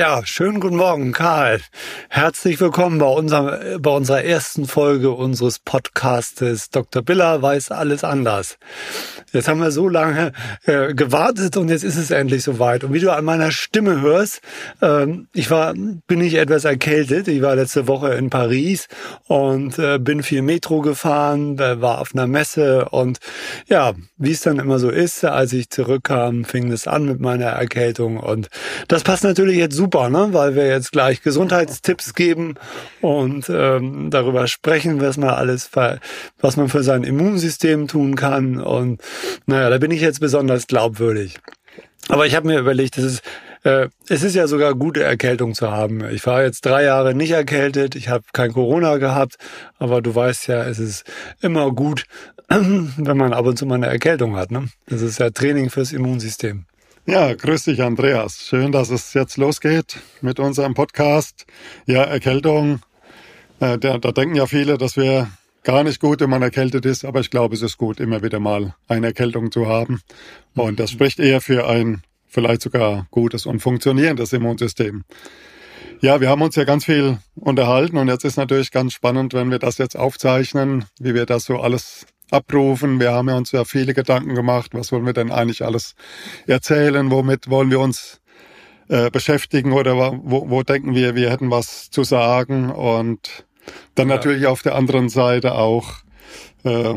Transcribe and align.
Ja, 0.00 0.22
schönen 0.24 0.60
guten 0.60 0.76
Morgen, 0.76 1.12
Karl. 1.12 1.60
Herzlich 2.08 2.58
willkommen 2.58 2.96
bei, 2.96 3.06
unserem, 3.06 3.82
bei 3.82 3.90
unserer 3.90 4.24
ersten 4.24 4.64
Folge 4.64 5.10
unseres 5.10 5.58
Podcastes. 5.58 6.70
Dr. 6.70 7.02
Biller 7.02 7.42
weiß 7.42 7.70
alles 7.70 8.02
anders. 8.02 8.56
Jetzt 9.30 9.46
haben 9.46 9.60
wir 9.60 9.70
so 9.70 9.90
lange 9.90 10.32
äh, 10.64 10.94
gewartet 10.94 11.58
und 11.58 11.68
jetzt 11.68 11.84
ist 11.84 11.98
es 11.98 12.10
endlich 12.10 12.44
soweit. 12.44 12.82
Und 12.82 12.94
wie 12.94 13.00
du 13.00 13.12
an 13.12 13.26
meiner 13.26 13.52
Stimme 13.52 14.00
hörst, 14.00 14.40
äh, 14.80 15.06
ich 15.34 15.50
war, 15.50 15.74
bin 15.74 16.22
ich 16.22 16.36
etwas 16.36 16.64
erkältet. 16.64 17.28
Ich 17.28 17.42
war 17.42 17.54
letzte 17.54 17.86
Woche 17.86 18.14
in 18.14 18.30
Paris 18.30 18.88
und 19.26 19.78
äh, 19.78 19.98
bin 19.98 20.22
viel 20.22 20.40
Metro 20.40 20.80
gefahren, 20.80 21.58
war 21.58 22.00
auf 22.00 22.14
einer 22.14 22.26
Messe 22.26 22.86
und 22.88 23.18
ja, 23.68 23.92
wie 24.16 24.32
es 24.32 24.40
dann 24.40 24.58
immer 24.58 24.78
so 24.78 24.88
ist, 24.88 25.26
als 25.26 25.52
ich 25.52 25.68
zurückkam, 25.68 26.46
fing 26.46 26.72
es 26.72 26.86
an 26.86 27.04
mit 27.04 27.20
meiner 27.20 27.48
Erkältung 27.48 28.16
und 28.16 28.48
das 28.88 29.02
passt 29.02 29.24
natürlich 29.24 29.58
jetzt 29.58 29.76
super 29.76 29.89
super, 29.90 30.08
ne? 30.08 30.28
weil 30.30 30.54
wir 30.54 30.68
jetzt 30.68 30.92
gleich 30.92 31.20
Gesundheitstipps 31.20 32.14
geben 32.14 32.54
und 33.00 33.50
ähm, 33.50 34.08
darüber 34.10 34.46
sprechen, 34.46 35.00
was 35.00 35.16
man 35.16 35.30
alles, 35.30 35.68
was 36.40 36.56
man 36.56 36.68
für 36.68 36.84
sein 36.84 37.02
Immunsystem 37.02 37.88
tun 37.88 38.14
kann. 38.14 38.60
Und 38.60 39.02
naja, 39.46 39.68
da 39.68 39.78
bin 39.78 39.90
ich 39.90 40.00
jetzt 40.00 40.20
besonders 40.20 40.68
glaubwürdig. 40.68 41.38
Aber 42.08 42.24
ich 42.24 42.36
habe 42.36 42.46
mir 42.46 42.60
überlegt, 42.60 42.98
es 42.98 43.04
ist, 43.04 43.22
äh, 43.64 43.88
es 44.08 44.22
ist 44.22 44.36
ja 44.36 44.46
sogar 44.46 44.76
gute 44.76 45.02
Erkältung 45.02 45.54
zu 45.54 45.72
haben. 45.72 46.08
Ich 46.10 46.24
war 46.24 46.44
jetzt 46.44 46.64
drei 46.64 46.84
Jahre 46.84 47.12
nicht 47.12 47.32
erkältet, 47.32 47.96
ich 47.96 48.08
habe 48.08 48.22
kein 48.32 48.52
Corona 48.52 48.98
gehabt, 48.98 49.38
aber 49.80 50.02
du 50.02 50.14
weißt 50.14 50.46
ja, 50.46 50.62
es 50.64 50.78
ist 50.78 51.04
immer 51.40 51.72
gut, 51.72 52.04
wenn 52.48 53.16
man 53.16 53.32
ab 53.32 53.44
und 53.44 53.58
zu 53.58 53.66
mal 53.66 53.74
eine 53.74 53.88
Erkältung 53.88 54.36
hat. 54.36 54.52
Ne? 54.52 54.68
Das 54.86 55.02
ist 55.02 55.18
ja 55.18 55.30
Training 55.30 55.68
fürs 55.68 55.92
Immunsystem. 55.92 56.66
Ja, 57.06 57.32
grüß 57.32 57.64
dich, 57.64 57.82
Andreas. 57.82 58.44
Schön, 58.46 58.72
dass 58.72 58.90
es 58.90 59.14
jetzt 59.14 59.38
losgeht 59.38 59.98
mit 60.20 60.38
unserem 60.38 60.74
Podcast. 60.74 61.46
Ja, 61.86 62.04
Erkältung. 62.04 62.80
Äh, 63.58 63.78
da, 63.78 63.96
da 63.96 64.12
denken 64.12 64.34
ja 64.34 64.46
viele, 64.46 64.76
dass 64.76 64.98
wir 64.98 65.30
gar 65.64 65.82
nicht 65.82 65.98
gut, 66.00 66.20
wenn 66.20 66.28
man 66.28 66.42
erkältet 66.42 66.84
ist, 66.84 67.06
aber 67.06 67.20
ich 67.20 67.30
glaube, 67.30 67.54
es 67.54 67.62
ist 67.62 67.78
gut, 67.78 68.00
immer 68.00 68.22
wieder 68.22 68.38
mal 68.38 68.74
eine 68.86 69.08
Erkältung 69.08 69.50
zu 69.50 69.66
haben. 69.66 70.02
Und 70.54 70.78
das 70.78 70.90
spricht 70.90 71.18
eher 71.18 71.40
für 71.40 71.66
ein 71.66 72.02
vielleicht 72.26 72.60
sogar 72.60 73.06
gutes 73.10 73.46
und 73.46 73.60
funktionierendes 73.60 74.34
Immunsystem. 74.34 75.04
Ja, 76.02 76.20
wir 76.20 76.28
haben 76.28 76.42
uns 76.42 76.54
ja 76.56 76.64
ganz 76.64 76.84
viel 76.84 77.18
unterhalten 77.34 77.96
und 77.96 78.08
jetzt 78.08 78.24
ist 78.24 78.36
natürlich 78.36 78.70
ganz 78.70 78.92
spannend, 78.92 79.32
wenn 79.32 79.50
wir 79.50 79.58
das 79.58 79.78
jetzt 79.78 79.96
aufzeichnen, 79.96 80.84
wie 80.98 81.14
wir 81.14 81.24
das 81.24 81.46
so 81.46 81.60
alles 81.60 82.06
abrufen. 82.32 83.00
Wir 83.00 83.12
haben 83.12 83.28
ja 83.28 83.36
uns 83.36 83.52
ja 83.52 83.64
viele 83.64 83.94
Gedanken 83.94 84.34
gemacht, 84.34 84.70
was 84.74 84.92
wollen 84.92 85.06
wir 85.06 85.12
denn 85.12 85.30
eigentlich 85.32 85.64
alles 85.64 85.94
erzählen, 86.46 87.10
womit 87.10 87.48
wollen 87.50 87.70
wir 87.70 87.80
uns 87.80 88.20
äh, 88.88 89.10
beschäftigen 89.10 89.72
oder 89.72 89.96
wo, 89.96 90.50
wo 90.50 90.62
denken 90.62 90.94
wir, 90.94 91.14
wir 91.14 91.30
hätten 91.30 91.50
was 91.50 91.90
zu 91.90 92.04
sagen 92.04 92.70
und 92.70 93.44
dann 93.94 94.08
ja. 94.08 94.16
natürlich 94.16 94.46
auf 94.46 94.62
der 94.62 94.74
anderen 94.74 95.08
Seite 95.08 95.54
auch, 95.54 95.98
äh, 96.64 96.94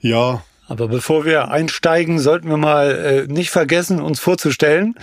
ja, 0.00 0.42
aber 0.68 0.88
bevor 0.88 1.24
wir 1.24 1.48
einsteigen, 1.48 2.18
sollten 2.18 2.48
wir 2.48 2.56
mal 2.56 3.26
äh, 3.28 3.32
nicht 3.32 3.50
vergessen, 3.50 4.00
uns 4.00 4.20
vorzustellen, 4.20 4.94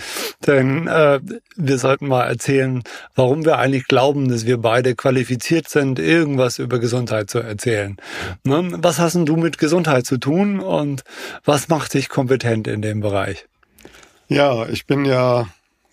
denn 0.46 0.86
äh, 0.86 1.20
wir 1.56 1.78
sollten 1.78 2.08
mal 2.08 2.24
erzählen, 2.24 2.82
warum 3.14 3.44
wir 3.44 3.58
eigentlich 3.58 3.86
glauben, 3.86 4.28
dass 4.28 4.46
wir 4.46 4.58
beide 4.58 4.94
qualifiziert 4.94 5.68
sind, 5.68 5.98
irgendwas 5.98 6.58
über 6.58 6.78
Gesundheit 6.78 7.30
zu 7.30 7.38
erzählen. 7.38 7.96
Ne? 8.44 8.70
Was 8.76 8.98
hast 8.98 9.14
denn 9.14 9.26
du 9.26 9.36
mit 9.36 9.58
Gesundheit 9.58 10.06
zu 10.06 10.18
tun 10.18 10.60
und 10.60 11.02
was 11.44 11.68
macht 11.68 11.94
dich 11.94 12.08
kompetent 12.08 12.66
in 12.66 12.82
dem 12.82 13.00
Bereich? 13.00 13.46
Ja, 14.28 14.66
ich 14.68 14.86
bin 14.86 15.04
ja 15.04 15.46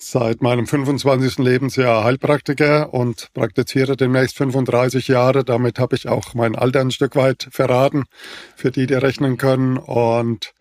seit 0.04 0.42
meinem 0.42 0.66
25. 0.66 1.38
Lebensjahr 1.38 2.04
Heilpraktiker 2.04 2.94
und 2.94 3.30
praktiziere 3.34 3.96
demnächst 3.96 4.38
35 4.38 5.08
Jahre. 5.08 5.44
Damit 5.44 5.78
habe 5.78 5.96
ich 5.96 6.10
auch 6.10 6.34
mein 6.34 6.56
Alter 6.56 6.82
ein 6.82 6.92
Stück 6.92 7.16
weit 7.16 7.48
verraten, 7.52 8.06
für 8.56 8.72
die, 8.72 8.88
die 8.88 8.96
rechnen 8.96 9.38
können. 9.38 9.78
Und 9.78 10.54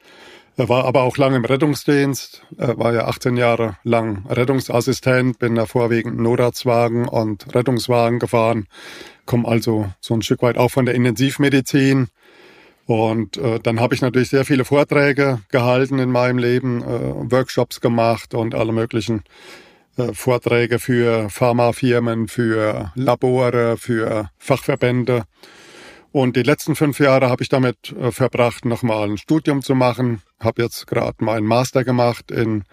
war 0.56 0.84
aber 0.84 1.02
auch 1.02 1.16
lange 1.16 1.36
im 1.36 1.44
Rettungsdienst, 1.46 2.42
war 2.56 2.92
ja 2.92 3.06
18 3.06 3.38
Jahre 3.38 3.78
lang 3.82 4.26
Rettungsassistent, 4.28 5.38
bin 5.38 5.54
da 5.54 5.64
vorwiegend 5.64 6.18
Notarztwagen 6.18 7.08
und 7.08 7.54
Rettungswagen 7.54 8.18
gefahren, 8.18 8.66
komme 9.24 9.48
also 9.48 9.90
so 10.00 10.12
ein 10.12 10.20
Stück 10.20 10.42
weit 10.42 10.58
auch 10.58 10.70
von 10.70 10.84
der 10.84 10.94
Intensivmedizin 10.94 12.08
und 12.90 13.36
äh, 13.36 13.60
dann 13.60 13.78
habe 13.78 13.94
ich 13.94 14.00
natürlich 14.00 14.30
sehr 14.30 14.44
viele 14.44 14.64
Vorträge 14.64 15.38
gehalten 15.52 16.00
in 16.00 16.10
meinem 16.10 16.38
Leben, 16.38 16.82
äh, 16.82 17.30
Workshops 17.30 17.80
gemacht 17.80 18.34
und 18.34 18.52
alle 18.52 18.72
möglichen 18.72 19.22
äh, 19.96 20.12
Vorträge 20.12 20.80
für 20.80 21.30
Pharmafirmen, 21.30 22.26
für 22.26 22.90
Labore, 22.96 23.76
für 23.76 24.30
Fachverbände. 24.38 25.22
Und 26.10 26.34
die 26.34 26.42
letzten 26.42 26.74
fünf 26.74 26.98
Jahre 26.98 27.28
habe 27.28 27.44
ich 27.44 27.48
damit 27.48 27.92
äh, 27.92 28.10
verbracht, 28.10 28.64
nochmal 28.64 29.08
ein 29.08 29.18
Studium 29.18 29.62
zu 29.62 29.76
machen. 29.76 30.22
Habe 30.40 30.62
jetzt 30.62 30.88
gerade 30.88 31.24
meinen 31.24 31.46
Master 31.46 31.84
gemacht 31.84 32.32
in 32.32 32.64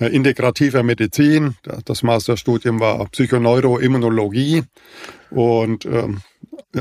äh, 0.00 0.06
integrativer 0.06 0.82
Medizin. 0.82 1.56
Das 1.84 2.02
Masterstudium 2.02 2.80
war 2.80 3.04
Psychoneuroimmunologie. 3.04 4.62
Und 5.28 5.84
ähm, 5.84 6.22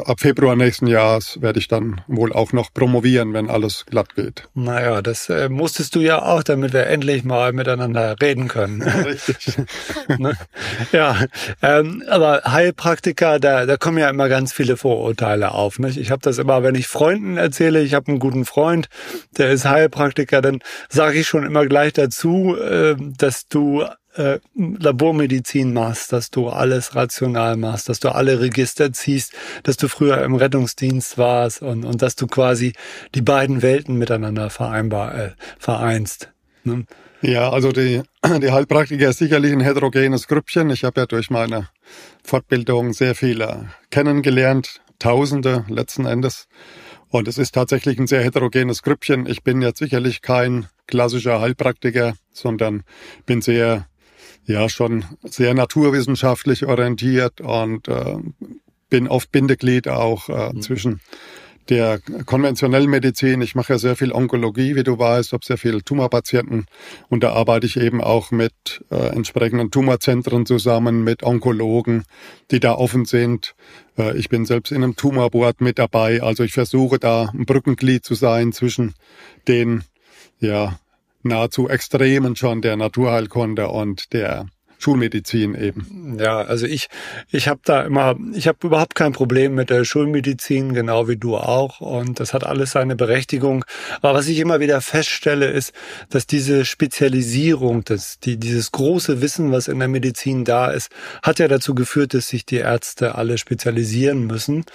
ab 0.05 0.19
Februar 0.19 0.55
nächsten 0.55 0.87
Jahres 0.87 1.41
werde 1.41 1.59
ich 1.59 1.67
dann 1.67 2.01
wohl 2.07 2.31
auch 2.33 2.53
noch 2.53 2.73
promovieren, 2.73 3.33
wenn 3.33 3.49
alles 3.49 3.85
glatt 3.85 4.15
geht. 4.15 4.47
Naja, 4.53 5.01
das 5.01 5.29
äh, 5.29 5.49
musstest 5.49 5.95
du 5.95 5.99
ja 5.99 6.21
auch, 6.21 6.43
damit 6.43 6.73
wir 6.73 6.87
endlich 6.87 7.23
mal 7.23 7.53
miteinander 7.53 8.15
reden 8.21 8.47
können. 8.47 8.81
Richtig. 8.81 9.57
ne? 10.17 10.37
Ja, 10.91 11.25
ähm, 11.61 12.03
aber 12.09 12.41
Heilpraktiker, 12.45 13.39
da, 13.39 13.65
da 13.65 13.77
kommen 13.77 13.97
ja 13.97 14.09
immer 14.09 14.29
ganz 14.29 14.53
viele 14.53 14.77
Vorurteile 14.77 15.51
auf. 15.51 15.79
Nicht? 15.79 15.97
Ich 15.97 16.11
habe 16.11 16.21
das 16.21 16.37
immer, 16.37 16.63
wenn 16.63 16.75
ich 16.75 16.87
Freunden 16.87 17.37
erzähle, 17.37 17.81
ich 17.81 17.93
habe 17.93 18.07
einen 18.07 18.19
guten 18.19 18.45
Freund, 18.45 18.87
der 19.37 19.51
ist 19.51 19.65
Heilpraktiker, 19.65 20.41
dann 20.41 20.59
sage 20.89 21.19
ich 21.19 21.27
schon 21.27 21.45
immer 21.45 21.65
gleich 21.65 21.93
dazu, 21.93 22.55
äh, 22.57 22.95
dass 23.17 23.47
du 23.47 23.85
äh, 24.15 24.39
Labormedizin 24.55 25.73
machst, 25.73 26.11
dass 26.11 26.29
du 26.31 26.49
alles 26.49 26.95
rational 26.95 27.57
machst, 27.57 27.89
dass 27.89 27.99
du 27.99 28.13
alle 28.13 28.39
Register 28.39 28.91
ziehst, 28.91 29.33
dass 29.63 29.77
du 29.77 29.87
früher 29.87 30.23
im 30.23 30.35
Rettungsdienst 30.35 31.17
warst 31.17 31.61
und, 31.61 31.85
und 31.85 32.01
dass 32.01 32.15
du 32.15 32.27
quasi 32.27 32.73
die 33.15 33.21
beiden 33.21 33.61
Welten 33.61 33.97
miteinander 33.97 34.49
vereinbar, 34.49 35.15
äh, 35.15 35.31
vereinst. 35.59 36.31
Ne? 36.63 36.85
Ja, 37.21 37.51
also 37.51 37.71
die, 37.71 38.01
die 38.25 38.51
Heilpraktiker 38.51 39.09
ist 39.09 39.19
sicherlich 39.19 39.51
ein 39.51 39.61
heterogenes 39.61 40.27
Grüppchen. 40.27 40.69
Ich 40.71 40.83
habe 40.83 41.01
ja 41.01 41.05
durch 41.05 41.29
meine 41.29 41.69
Fortbildung 42.23 42.93
sehr 42.93 43.15
viele 43.15 43.69
kennengelernt, 43.89 44.81
Tausende 44.99 45.65
letzten 45.67 46.05
Endes. 46.05 46.47
Und 47.09 47.27
es 47.27 47.39
ist 47.39 47.55
tatsächlich 47.55 47.97
ein 47.97 48.05
sehr 48.05 48.23
heterogenes 48.23 48.83
Grüppchen. 48.83 49.25
Ich 49.25 49.43
bin 49.43 49.61
jetzt 49.63 49.79
sicherlich 49.79 50.21
kein 50.21 50.67
klassischer 50.85 51.41
Heilpraktiker, 51.41 52.13
sondern 52.31 52.83
bin 53.25 53.41
sehr 53.41 53.87
ja 54.45 54.69
schon 54.69 55.05
sehr 55.23 55.53
naturwissenschaftlich 55.53 56.65
orientiert 56.65 57.41
und 57.41 57.87
äh, 57.87 58.17
bin 58.89 59.07
oft 59.07 59.31
Bindeglied 59.31 59.87
auch 59.87 60.29
äh, 60.29 60.53
mhm. 60.53 60.61
zwischen 60.61 61.01
der 61.69 61.99
konventionellen 62.25 62.89
Medizin. 62.89 63.41
Ich 63.41 63.55
mache 63.55 63.73
ja 63.73 63.79
sehr 63.79 63.95
viel 63.95 64.11
Onkologie, 64.11 64.75
wie 64.75 64.83
du 64.83 64.97
weißt, 64.97 65.31
habe 65.31 65.45
sehr 65.45 65.57
viele 65.57 65.83
Tumorpatienten 65.83 66.65
und 67.09 67.23
da 67.23 67.33
arbeite 67.33 67.65
ich 67.65 67.77
eben 67.77 68.01
auch 68.01 68.31
mit 68.31 68.83
äh, 68.89 68.95
entsprechenden 68.95 69.71
Tumorzentren 69.71 70.45
zusammen, 70.45 71.03
mit 71.03 71.23
Onkologen, 71.23 72.03
die 72.49 72.59
da 72.59 72.73
offen 72.73 73.05
sind. 73.05 73.55
Äh, 73.97 74.17
ich 74.17 74.27
bin 74.27 74.45
selbst 74.45 74.71
in 74.71 74.83
einem 74.83 74.95
Tumorboard 74.95 75.61
mit 75.61 75.79
dabei, 75.79 76.21
also 76.21 76.43
ich 76.43 76.53
versuche 76.53 76.99
da 76.99 77.29
ein 77.33 77.45
Brückenglied 77.45 78.03
zu 78.03 78.15
sein 78.15 78.51
zwischen 78.51 78.93
den 79.47 79.83
ja, 80.39 80.79
nahezu 81.23 81.69
Extremen 81.69 82.35
schon 82.35 82.61
der 82.61 82.77
Naturheilkunde 82.77 83.67
und 83.67 84.13
der 84.13 84.47
Schulmedizin 84.81 85.53
eben. 85.53 86.17
Ja, 86.19 86.41
also 86.41 86.65
ich 86.65 86.87
ich 87.29 87.47
habe 87.47 87.61
da 87.63 87.83
immer 87.83 88.15
ich 88.33 88.47
habe 88.47 88.65
überhaupt 88.65 88.95
kein 88.95 89.11
Problem 89.11 89.53
mit 89.53 89.69
der 89.69 89.85
Schulmedizin, 89.85 90.73
genau 90.73 91.07
wie 91.07 91.17
du 91.17 91.37
auch. 91.37 91.81
Und 91.81 92.19
das 92.19 92.33
hat 92.33 92.43
alles 92.43 92.71
seine 92.71 92.95
Berechtigung, 92.95 93.63
aber 94.01 94.15
was 94.15 94.27
ich 94.27 94.39
immer 94.39 94.59
wieder 94.59 94.81
feststelle 94.81 95.47
ist, 95.47 95.73
dass 96.09 96.25
diese 96.25 96.65
Spezialisierung, 96.65 97.83
dass 97.83 98.19
die 98.19 98.37
dieses 98.37 98.71
große 98.71 99.21
Wissen, 99.21 99.51
was 99.51 99.67
in 99.67 99.79
der 99.79 99.87
Medizin 99.87 100.45
da 100.45 100.71
ist, 100.71 100.89
hat 101.21 101.39
ja 101.39 101.47
dazu 101.47 101.75
geführt, 101.75 102.13
dass 102.15 102.27
sich 102.27 102.45
die 102.45 102.57
Ärzte 102.57 103.15
alle 103.15 103.37
spezialisieren 103.37 104.25
müssen 104.25 104.65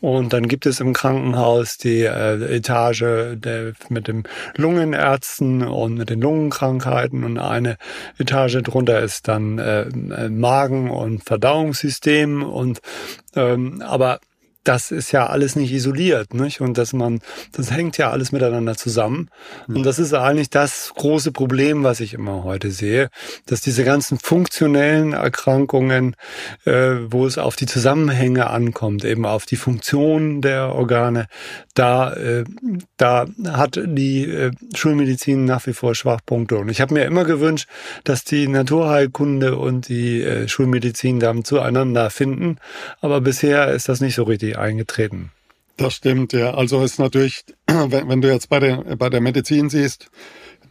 und 0.00 0.32
dann 0.32 0.48
gibt 0.48 0.66
es 0.66 0.80
im 0.80 0.92
Krankenhaus 0.92 1.76
die 1.76 2.02
äh, 2.02 2.56
Etage 2.56 3.04
der, 3.34 3.72
mit 3.88 4.08
den 4.08 4.24
Lungenärzten 4.56 5.62
und 5.62 5.94
mit 5.94 6.08
den 6.08 6.20
Lungenkrankheiten. 6.20 7.22
Und 7.24 7.38
eine 7.38 7.76
Etage 8.18 8.62
drunter 8.62 9.00
ist 9.00 9.28
dann 9.28 9.58
äh, 9.58 10.28
Magen- 10.30 10.90
und 10.90 11.24
Verdauungssystem. 11.24 12.42
Und 12.42 12.80
ähm, 13.36 13.82
aber 13.86 14.20
das 14.70 14.92
ist 14.92 15.10
ja 15.10 15.26
alles 15.26 15.56
nicht 15.56 15.72
isoliert, 15.72 16.32
nicht? 16.32 16.60
Und 16.60 16.78
dass 16.78 16.92
man, 16.92 17.18
das 17.50 17.72
hängt 17.72 17.98
ja 17.98 18.12
alles 18.12 18.30
miteinander 18.30 18.76
zusammen. 18.76 19.28
Und 19.66 19.84
das 19.84 19.98
ist 19.98 20.14
eigentlich 20.14 20.48
das 20.48 20.92
große 20.94 21.32
Problem, 21.32 21.82
was 21.82 21.98
ich 21.98 22.14
immer 22.14 22.44
heute 22.44 22.70
sehe, 22.70 23.08
dass 23.46 23.62
diese 23.62 23.82
ganzen 23.82 24.20
funktionellen 24.20 25.12
Erkrankungen, 25.12 26.14
äh, 26.66 26.98
wo 27.08 27.26
es 27.26 27.36
auf 27.36 27.56
die 27.56 27.66
Zusammenhänge 27.66 28.48
ankommt, 28.48 29.04
eben 29.04 29.26
auf 29.26 29.44
die 29.44 29.56
Funktion 29.56 30.40
der 30.40 30.72
Organe, 30.72 31.26
da, 31.74 32.12
äh, 32.12 32.44
da 32.96 33.26
hat 33.48 33.80
die 33.84 34.22
äh, 34.30 34.52
Schulmedizin 34.76 35.46
nach 35.46 35.66
wie 35.66 35.72
vor 35.72 35.96
Schwachpunkte. 35.96 36.58
Und 36.58 36.68
ich 36.68 36.80
habe 36.80 36.94
mir 36.94 37.06
immer 37.06 37.24
gewünscht, 37.24 37.68
dass 38.04 38.22
die 38.22 38.46
Naturheilkunde 38.46 39.56
und 39.56 39.88
die 39.88 40.22
äh, 40.22 40.46
Schulmedizin 40.46 41.18
dann 41.18 41.42
zueinander 41.42 42.10
finden. 42.10 42.58
Aber 43.00 43.20
bisher 43.20 43.72
ist 43.72 43.88
das 43.88 44.00
nicht 44.00 44.14
so 44.14 44.22
richtig 44.22 44.59
eingetreten. 44.60 45.32
Das 45.76 45.94
stimmt, 45.94 46.32
ja. 46.32 46.54
Also 46.54 46.82
ist 46.82 46.98
natürlich, 46.98 47.44
wenn, 47.66 48.08
wenn 48.08 48.20
du 48.20 48.30
jetzt 48.30 48.48
bei 48.48 48.60
der, 48.60 48.96
bei 48.96 49.08
der 49.08 49.20
Medizin 49.20 49.70
siehst, 49.70 50.10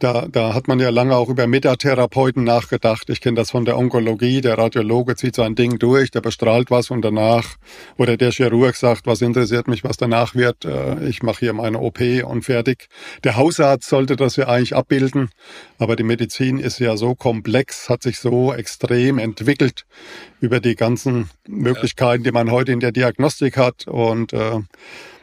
da, 0.00 0.26
da 0.30 0.54
hat 0.54 0.66
man 0.66 0.80
ja 0.80 0.88
lange 0.88 1.14
auch 1.14 1.28
über 1.28 1.46
Metatherapeuten 1.46 2.42
nachgedacht. 2.42 3.10
Ich 3.10 3.20
kenne 3.20 3.36
das 3.36 3.50
von 3.50 3.64
der 3.64 3.76
Onkologie. 3.78 4.40
Der 4.40 4.58
Radiologe 4.58 5.14
zieht 5.14 5.36
sein 5.36 5.54
Ding 5.54 5.78
durch, 5.78 6.10
der 6.10 6.22
bestrahlt 6.22 6.70
was 6.70 6.90
und 6.90 7.02
danach, 7.02 7.56
oder 7.96 8.16
der 8.16 8.32
Chirurg 8.32 8.76
sagt, 8.76 9.06
was 9.06 9.20
interessiert 9.20 9.68
mich, 9.68 9.84
was 9.84 9.98
danach 9.98 10.34
wird. 10.34 10.64
Äh, 10.64 11.06
ich 11.06 11.22
mache 11.22 11.40
hier 11.40 11.52
meine 11.52 11.78
OP 11.78 12.00
und 12.24 12.42
fertig. 12.42 12.88
Der 13.24 13.36
Hausarzt 13.36 13.88
sollte 13.88 14.16
das 14.16 14.36
ja 14.36 14.48
eigentlich 14.48 14.74
abbilden. 14.74 15.30
Aber 15.78 15.96
die 15.96 16.02
Medizin 16.02 16.58
ist 16.58 16.80
ja 16.80 16.96
so 16.96 17.14
komplex, 17.14 17.88
hat 17.88 18.02
sich 18.02 18.18
so 18.18 18.54
extrem 18.54 19.18
entwickelt 19.18 19.84
über 20.40 20.60
die 20.60 20.76
ganzen 20.76 21.28
Möglichkeiten, 21.46 22.24
die 22.24 22.32
man 22.32 22.50
heute 22.50 22.72
in 22.72 22.80
der 22.80 22.92
Diagnostik 22.92 23.58
hat. 23.58 23.86
Und 23.86 24.32
äh, 24.32 24.60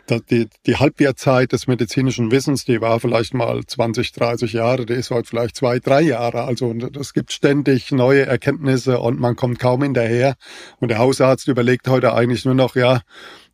die, 0.10 0.48
die 0.66 0.76
Halbwertzeit 0.78 1.52
des 1.52 1.68
medizinischen 1.68 2.32
Wissens, 2.32 2.66
die 2.66 2.82
war 2.82 3.00
vielleicht 3.00 3.34
mal 3.34 3.66
20, 3.66 4.12
30 4.12 4.54
Jahre, 4.54 4.86
die 4.86 4.94
ist 4.94 5.12
heute 5.12 5.28
vielleicht 5.28 5.56
zwei, 5.56 5.80
drei 5.80 6.02
Jahre. 6.02 6.44
Also 6.44 6.74
es 7.00 7.14
gibt 7.14 7.32
ständig 7.32 7.92
neue 7.92 8.26
Erkenntnisse 8.26 9.00
und 9.00 9.20
man 9.20 9.36
kommt 9.36 9.60
kaum 9.60 9.84
hinterher. 9.84 10.36
Und 10.80 10.90
der 10.90 11.00
Hausarzt 11.00 11.48
überlegt 11.48 11.88
heute 11.88 12.14
eigentlich 12.14 12.46
nur 12.46 12.56
noch, 12.56 12.76
ja, 12.76 13.02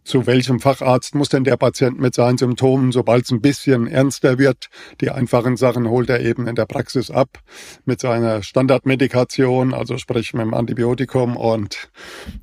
zu 0.03 0.27
welchem 0.27 0.59
Facharzt 0.59 1.15
muss 1.15 1.29
denn 1.29 1.43
der 1.43 1.57
Patient 1.57 1.99
mit 1.99 2.13
seinen 2.13 2.37
Symptomen, 2.37 2.91
sobald 2.91 3.25
es 3.25 3.31
ein 3.31 3.41
bisschen 3.41 3.87
ernster 3.87 4.37
wird, 4.37 4.69
die 5.01 5.11
einfachen 5.11 5.57
Sachen 5.57 5.89
holt 5.89 6.09
er 6.09 6.21
eben 6.21 6.47
in 6.47 6.55
der 6.55 6.65
Praxis 6.65 7.09
ab 7.09 7.39
mit 7.85 7.99
seiner 7.99 8.43
Standardmedikation, 8.43 9.73
also 9.73 9.97
sprich 9.97 10.33
mit 10.33 10.43
dem 10.43 10.53
Antibiotikum 10.53 11.37
und 11.37 11.89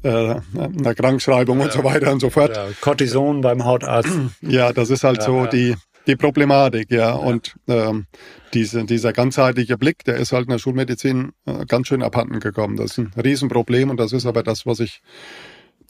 äh, 0.03 0.37
einer 0.57 0.95
Krankschreibung 0.95 1.59
ja. 1.59 1.65
und 1.65 1.73
so 1.73 1.85
weiter 1.85 2.13
und 2.13 2.21
so 2.21 2.31
fort. 2.31 2.57
Ja, 2.57 2.69
Cortison 2.81 3.41
beim 3.41 3.65
Hautarzt. 3.65 4.11
Ja, 4.43 4.73
das 4.73 4.91
ist 4.91 5.05
halt 5.05 5.19
ja, 5.19 5.25
so 5.25 5.47
die 5.47 5.75
die 6.07 6.17
Problematik, 6.17 6.91
ja. 6.91 7.13
Und 7.13 7.57
ähm, 7.69 8.07
diese, 8.55 8.85
dieser 8.85 9.13
ganzheitliche 9.13 9.79
Blick, 9.79 10.05
der 10.05 10.17
ist 10.17 10.33
halt 10.33 10.45
in 10.45 10.51
der 10.51 10.59
Schulmedizin 10.59 11.33
äh, 11.47 11.65
ganz 11.67 11.89
schön 11.89 12.03
abhanden 12.03 12.41
gekommen. 12.41 12.77
Das 12.77 12.93
ist 12.93 12.99
ein 12.99 13.13
Riesenproblem 13.23 13.91
und 13.91 13.99
das 13.99 14.13
ist 14.13 14.27
aber 14.27 14.43
das, 14.43 14.67
was 14.67 14.81
ich 14.81 15.03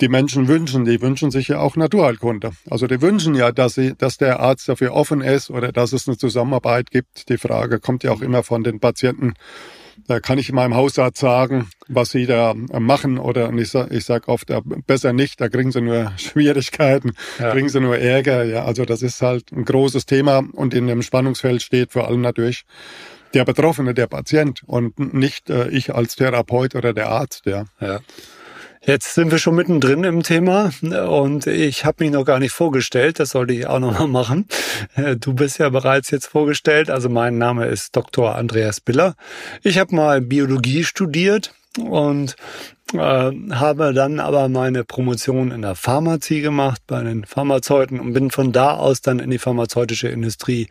die 0.01 0.09
Menschen 0.09 0.49
wünschen. 0.49 0.85
Die 0.85 1.01
wünschen 1.01 1.31
sich 1.31 1.49
ja 1.49 1.59
auch 1.59 1.77
Naturheilkunde. 1.77 2.53
Also 2.69 2.87
die 2.87 3.01
wünschen 3.01 3.35
ja, 3.35 3.53
dass, 3.53 3.75
sie, 3.75 3.95
dass 3.97 4.17
der 4.17 4.41
Arzt 4.41 4.69
dafür 4.69 4.95
offen 4.95 5.21
ist 5.21 5.51
oder 5.51 5.73
dass 5.73 5.93
es 5.93 6.09
eine 6.09 6.17
Zusammenarbeit 6.17 6.91
gibt. 6.91 7.29
Die 7.29 7.39
Frage 7.39 7.81
kommt 7.81 8.05
ja 8.05 8.13
auch 8.13 8.21
immer 8.21 8.43
von 8.43 8.65
den 8.65 8.81
Patienten. 8.81 9.35
Da 10.07 10.19
kann 10.19 10.39
ich 10.39 10.51
meinem 10.51 10.75
Hausarzt 10.75 11.19
sagen, 11.19 11.69
was 11.89 12.11
sie 12.11 12.27
da 12.27 12.55
machen 12.55 13.19
oder 13.19 13.53
ich 13.53 13.71
sage 13.71 13.95
ich 13.95 14.05
sag 14.05 14.29
oft, 14.29 14.51
besser 14.87 15.13
nicht, 15.13 15.41
da 15.41 15.49
kriegen 15.49 15.73
sie 15.73 15.83
nur 15.83 16.13
Schwierigkeiten, 16.17 17.13
ja. 17.39 17.51
kriegen 17.53 17.69
sie 17.69 17.81
nur 17.81 17.99
Ärger. 17.99 18.45
Ja, 18.45 18.65
also 18.65 18.85
das 18.85 19.03
ist 19.03 19.21
halt 19.21 19.53
ein 19.53 19.65
großes 19.65 20.07
Thema 20.07 20.43
und 20.53 20.73
in 20.73 20.87
dem 20.87 21.03
Spannungsfeld 21.03 21.63
steht 21.63 21.93
vor 21.93 22.09
allem 22.09 22.23
natürlich 22.23 22.65
der 23.35 23.45
Betroffene, 23.45 23.95
der 23.95 24.07
Patient 24.07 24.63
und 24.67 24.99
nicht 25.15 25.51
äh, 25.51 25.69
ich 25.69 25.95
als 25.95 26.17
Therapeut 26.17 26.75
oder 26.75 26.93
der 26.93 27.11
Arzt. 27.11 27.43
Ja. 27.47 27.65
ja. 27.81 28.01
Jetzt 28.83 29.15
sind 29.15 29.31
wir 29.31 29.39
schon 29.39 29.57
mittendrin 29.57 30.05
im 30.05 30.23
Thema 30.23 30.73
und 31.07 31.47
ich 31.47 31.85
habe 31.85 32.03
mich 32.03 32.13
noch 32.13 32.25
gar 32.25 32.39
nicht 32.39 32.53
vorgestellt. 32.53 33.21
Das 33.21 33.31
sollte 33.31 33.53
ich 33.53 33.67
auch 33.67 33.79
noch 33.79 33.99
mal 33.99 34.07
machen. 34.07 34.47
Du 35.19 35.35
bist 35.35 35.59
ja 35.59 35.69
bereits 35.69 36.11
jetzt 36.11 36.27
vorgestellt. 36.27 36.89
Also 36.89 37.11
mein 37.11 37.37
Name 37.37 37.67
ist 37.67 37.95
Dr. 37.95 38.37
Andreas 38.37 38.81
Biller. 38.81 39.17
Ich 39.63 39.79
habe 39.79 39.95
mal 39.95 40.23
Biologie 40.23 40.85
studiert 40.85 41.55
und 41.79 42.37
habe 42.95 43.95
dann 43.95 44.21
aber 44.21 44.49
meine 44.49 44.85
Promotion 44.85 45.51
in 45.51 45.63
der 45.63 45.75
Pharmazie 45.75 46.41
gemacht 46.41 46.83
bei 46.87 47.03
den 47.03 47.25
Pharmazeuten 47.25 48.01
und 48.01 48.13
bin 48.13 48.31
von 48.31 48.53
da 48.53 48.75
aus 48.75 49.01
dann 49.01 49.19
in 49.19 49.31
die 49.31 49.39
pharmazeutische 49.39 50.09
Industrie. 50.09 50.69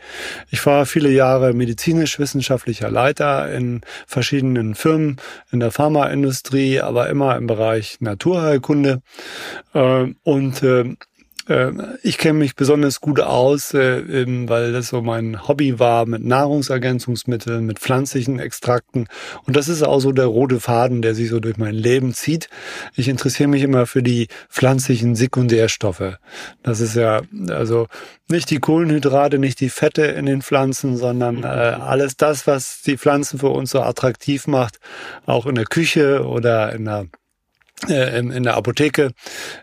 Ich 0.50 0.66
war 0.66 0.86
viele 0.86 1.10
Jahre 1.10 1.54
medizinisch-wissenschaftlicher 1.54 2.90
Leiter 2.90 3.52
in 3.52 3.82
verschiedenen 4.08 4.76
Firmen 4.76 5.18
in 5.52 5.60
der 5.60 5.72
Pharmaindustrie, 5.72 6.82
aber 6.82 7.10
immer 7.10 7.38
im 7.38 7.48
Bereich 7.48 7.98
Naturheilkunde 8.00 9.02
äh, 9.74 10.14
und 10.24 10.64
äh, 10.64 10.70
äh, 10.80 10.96
ich 12.04 12.20
kenne 12.20 12.38
mich 12.38 12.56
besonders 12.56 13.02
gut 13.02 13.20
aus, 13.20 13.74
äh, 13.74 14.26
weil 14.48 14.72
das 14.72 14.90
so 14.90 15.02
mein 15.02 15.48
Hobby 15.48 15.80
war 15.80 16.06
mit 16.06 16.24
Nahrungsergänzungsmitteln, 16.24 17.66
mit 17.66 17.80
pflanzlichen 17.80 18.40
Extrakten. 18.40 19.08
Und 19.46 19.56
das 19.56 19.68
ist 19.68 19.82
auch 19.82 20.00
so 20.00 20.12
der 20.12 20.28
rote 20.28 20.60
Faden, 20.60 21.02
der 21.02 21.16
sich 21.16 21.30
so 21.30 21.40
durch 21.40 21.58
mein 21.58 21.74
Leben 21.74 22.14
zieht. 22.14 22.50
Ich 22.96 23.08
interessiere 23.08 23.50
mich 23.50 23.64
immer 23.64 23.88
für 23.88 24.04
die 24.04 24.28
pflanzlichen 24.50 25.16
Sekundärstoffe. 25.16 26.20
Das 26.62 26.82
ist 26.82 26.96
ja 26.96 27.22
also 27.50 27.88
nicht 28.30 28.52
die 28.52 28.60
Kohlenhydrate, 28.60 29.40
nicht 29.40 29.60
die 29.60 29.70
Fette 29.70 30.04
in 30.04 30.28
den 30.28 30.44
Pflanzen, 30.44 30.98
sondern 30.98 31.44
äh, 31.44 31.48
alles 31.48 32.16
das, 32.16 32.46
was 32.46 32.84
die 32.84 32.98
Pflanzen 32.98 33.40
für 33.40 33.50
uns 33.50 33.72
so 33.72 33.82
attraktiv 33.82 34.46
macht, 34.46 34.80
auch 35.26 35.48
in 35.48 35.56
der 35.56 35.66
Küche 35.66 36.28
oder 36.28 36.74
in 36.74 36.86
der 36.86 37.08
in 37.88 38.44
der 38.44 38.56
Apotheke. 38.56 39.14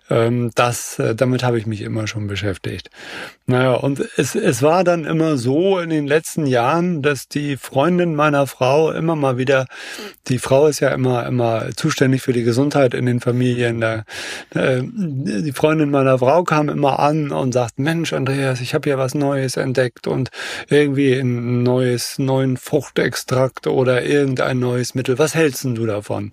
Ähm, 0.09 0.51
das, 0.55 0.99
äh, 0.99 1.15
damit 1.15 1.43
habe 1.43 1.59
ich 1.59 1.67
mich 1.67 1.83
immer 1.83 2.07
schon 2.07 2.27
beschäftigt. 2.27 2.91
Naja, 3.48 3.75
und 3.75 4.00
es, 4.16 4.34
es 4.34 4.60
war 4.62 4.82
dann 4.82 5.04
immer 5.04 5.37
so 5.37 5.78
in 5.78 5.88
den 5.88 6.08
letzten 6.08 6.46
Jahren, 6.46 7.00
dass 7.00 7.28
die 7.28 7.56
Freundin 7.56 8.16
meiner 8.16 8.48
Frau 8.48 8.90
immer 8.90 9.14
mal 9.14 9.38
wieder, 9.38 9.66
die 10.26 10.40
Frau 10.40 10.66
ist 10.66 10.81
ja 10.81 10.88
immer, 10.88 11.25
immer 11.26 11.69
zuständig 11.76 12.22
für 12.22 12.32
die 12.32 12.43
Gesundheit 12.43 12.93
in 12.93 13.06
den 13.06 13.20
Familien. 13.20 13.81
Da, 13.81 14.02
äh, 14.52 14.82
die 14.82 15.52
Freundin 15.52 15.93
meiner 15.93 16.19
Frau 16.19 16.43
kam 16.43 16.69
immer 16.69 16.98
an 16.98 17.31
und 17.31 17.52
sagt, 17.52 17.78
Mensch, 17.78 18.12
Andreas, 18.12 18.60
ich 18.60 18.75
habe 18.75 18.90
ja 18.90 18.98
was 18.98 19.14
Neues 19.14 19.56
entdeckt 19.56 20.08
und 20.08 20.31
irgendwie 20.69 21.12
ein 21.12 21.62
neues, 21.62 22.19
neuen 22.19 22.56
Fruchtextrakt 22.56 23.69
oder 23.69 24.03
irgendein 24.03 24.58
neues 24.58 24.96
Mittel. 24.96 25.20
Was 25.20 25.36
hältst 25.36 25.62
du 25.62 25.86
davon? 25.86 26.32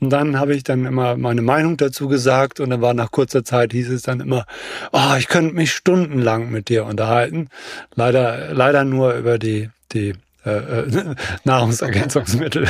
Und 0.00 0.10
dann 0.10 0.40
habe 0.40 0.56
ich 0.56 0.64
dann 0.64 0.86
immer 0.86 1.16
meine 1.16 1.42
Meinung 1.42 1.76
dazu 1.76 2.08
gesagt 2.08 2.58
und 2.58 2.70
dann 2.70 2.80
war 2.80 2.94
nach 2.94 3.12
kurzer 3.12 3.44
Zeit 3.44 3.72
hieß 3.72 3.90
es 3.90 4.02
dann 4.02 4.18
immer, 4.18 4.44
oh, 4.92 5.14
ich 5.16 5.28
könnte 5.28 5.54
mich 5.54 5.72
stundenlang 5.72 6.47
mit 6.50 6.68
dir 6.68 6.84
unterhalten. 6.84 7.48
Leider, 7.94 8.52
leider 8.52 8.84
nur 8.84 9.14
über 9.14 9.38
die, 9.38 9.70
die 9.92 10.14
äh, 10.44 10.50
äh 10.50 11.14
Nahrungsergänzungsmittel. 11.44 12.68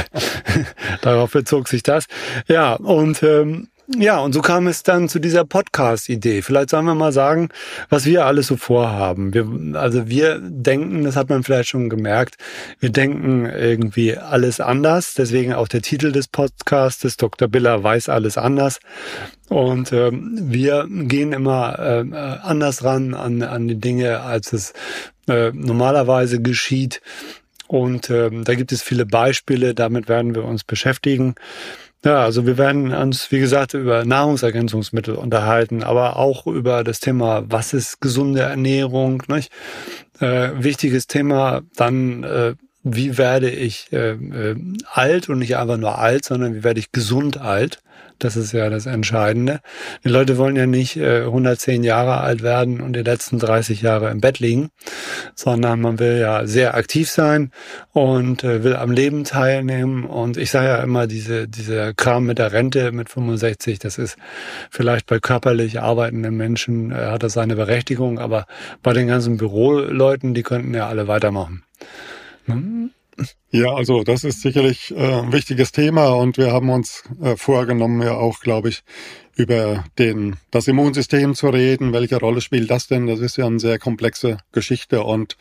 Darauf 1.03 1.33
bezog 1.33 1.69
sich 1.69 1.83
das. 1.83 2.07
Ja, 2.47 2.75
und 2.75 3.23
ähm, 3.23 3.69
ja, 3.97 4.19
und 4.19 4.35
so 4.35 4.43
kam 4.43 4.67
es 4.67 4.83
dann 4.83 5.09
zu 5.09 5.19
dieser 5.19 5.47
Podcast-Idee. 5.47 6.43
Vielleicht 6.43 6.69
sollen 6.69 6.85
wir 6.85 6.95
mal 6.95 7.13
sagen, 7.13 7.49
was 7.89 8.05
wir 8.05 8.27
alles 8.27 8.49
so 8.49 8.59
vorhaben. 8.59 9.33
Wir, 9.33 9.49
also 9.81 10.09
wir 10.09 10.41
denken, 10.43 11.05
das 11.05 11.17
hat 11.17 11.31
man 11.31 11.43
vielleicht 11.43 11.71
schon 11.71 11.89
gemerkt, 11.89 12.37
wir 12.81 12.91
denken 12.91 13.47
irgendwie 13.47 14.19
alles 14.19 14.61
anders. 14.61 15.15
Deswegen 15.15 15.55
auch 15.55 15.69
der 15.69 15.81
Titel 15.81 16.13
des 16.13 16.29
Podcastes, 16.29 17.17
Dr. 17.17 17.49
Biller 17.49 17.83
weiß 17.83 18.11
alles 18.11 18.37
anders. 18.37 18.81
Und 19.49 19.91
ähm, 19.95 20.37
wir 20.39 20.87
gehen 20.87 21.33
immer 21.33 21.79
äh, 21.79 22.05
anders 22.43 22.85
ran 22.85 23.15
an, 23.15 23.41
an 23.43 23.69
die 23.69 23.81
Dinge, 23.81 24.21
als 24.21 24.53
es 24.53 24.75
äh, 25.29 25.51
normalerweise 25.55 26.43
geschieht. 26.43 27.01
Und 27.69 28.11
ähm, 28.11 28.45
da 28.45 28.55
gibt 28.55 28.73
es 28.73 28.83
viele 28.83 29.07
Beispiele, 29.07 29.75
damit 29.75 30.09
werden 30.09 30.35
wir 30.35 30.45
uns 30.45 30.63
beschäftigen. 30.65 31.37
Ja, 32.05 32.23
also 32.23 32.47
wir 32.47 32.59
werden 32.59 32.93
uns, 32.93 33.33
wie 33.33 33.41
gesagt, 33.41 33.75
über 33.75 34.05
Nahrungsergänzungsmittel 34.05 35.17
unterhalten, 35.17 35.83
aber 35.83 36.17
auch 36.17 36.47
über 36.47 36.85
das 36.85 37.01
Thema, 37.01 37.45
was 37.49 37.73
ist 37.73 38.01
gesunde 38.01 38.43
Ernährung, 38.43 39.25
nicht? 39.27 39.51
Äh, 40.21 40.51
wichtiges 40.55 41.09
Thema, 41.09 41.63
dann 41.75 42.23
äh, 42.23 42.55
wie 42.85 43.19
werde 43.19 43.51
ich 43.51 43.93
äh, 43.93 44.13
äh, 44.13 44.57
alt 44.93 45.29
und 45.29 45.41
nicht 45.41 45.57
einfach 45.57 45.77
nur 45.77 45.99
alt, 45.99 46.25
sondern 46.25 46.55
wie 46.55 46.65
werde 46.65 46.81
ich 46.81 46.93
gesund 46.93 47.39
alt. 47.39 47.81
Das 48.19 48.37
ist 48.37 48.53
ja 48.53 48.69
das 48.69 48.87
Entscheidende. 48.87 49.61
Die 50.05 50.09
Leute 50.09 50.39
wollen 50.39 50.57
ja 50.57 50.67
nicht 50.67 50.97
äh, 50.97 51.23
110 51.23 51.85
Jahre 51.85 52.19
alt 52.19 52.43
werden 52.43 52.81
und 52.81 52.95
die 52.95 53.03
letzten 53.03 53.39
30 53.39 53.83
Jahre 53.83 54.11
im 54.11 54.21
Bett 54.21 54.41
liegen, 54.41 54.71
sondern 55.37 55.81
man 55.81 56.01
will 56.01 56.19
ja 56.19 56.47
sehr 56.47 56.75
aktiv 56.75 57.09
sein 57.09 57.53
und 57.93 58.43
äh, 58.43 58.65
will 58.65 58.75
am 58.75 58.91
Leben 58.91 59.23
teilnehmen. 59.23 60.05
Und 60.05 60.37
ich 60.37 60.51
sage 60.51 60.69
ja 60.69 60.83
immer, 60.83 61.07
diese, 61.07 61.47
dieser 61.47 61.95
Kram 61.95 62.25
mit 62.25 62.39
der 62.39 62.53
Rente 62.53 62.91
mit 62.91 63.09
65, 63.09 63.79
das 63.79 63.99
ist 63.99 64.17
vielleicht 64.71 65.07
bei 65.07 65.21
körperlich 65.21 65.81
arbeitenden 65.81 66.37
Menschen, 66.37 66.91
äh, 66.91 66.95
hat 66.95 67.23
das 67.23 67.35
seine 67.35 67.55
Berechtigung, 67.55 68.19
aber 68.19 68.47
bei 68.83 68.93
den 68.93 69.07
ganzen 69.07 69.37
Büroleuten, 69.37 70.35
die 70.35 70.43
könnten 70.43 70.75
ja 70.75 70.89
alle 70.89 71.07
weitermachen. 71.07 71.63
Hm? 72.47 72.91
Ja, 73.51 73.75
also 73.75 74.03
das 74.03 74.25
ist 74.25 74.43
sicherlich 74.43 74.95
äh, 74.95 75.21
ein 75.21 75.33
wichtiges 75.33 75.73
Thema 75.73 76.09
und 76.09 76.37
wir 76.37 76.53
haben 76.53 76.71
uns 76.71 77.05
äh, 77.23 77.37
vorgenommen, 77.37 78.03
ja 78.03 78.15
auch, 78.15 78.41
glaube 78.41 78.69
ich, 78.69 78.83
über 79.37 79.85
den, 79.99 80.37
das 80.51 80.69
Immunsystem 80.69 81.35
zu 81.35 81.49
reden. 81.49 81.93
Welche 81.93 82.19
Rolle 82.19 82.41
spielt 82.41 82.71
das 82.71 82.89
denn? 82.89 83.07
Das 83.07 83.21
ist 83.21 83.37
ja 83.37 83.47
eine 83.47 83.59
sehr 83.59 83.79
komplexe 83.79 84.39
Geschichte 84.53 85.03
und 85.03 85.37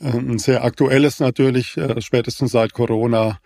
äh, 0.00 0.08
ein 0.08 0.38
sehr 0.38 0.64
aktuelles 0.64 1.20
natürlich, 1.20 1.78
spätestens 2.00 2.52
seit 2.52 2.72
Corona 2.72 3.38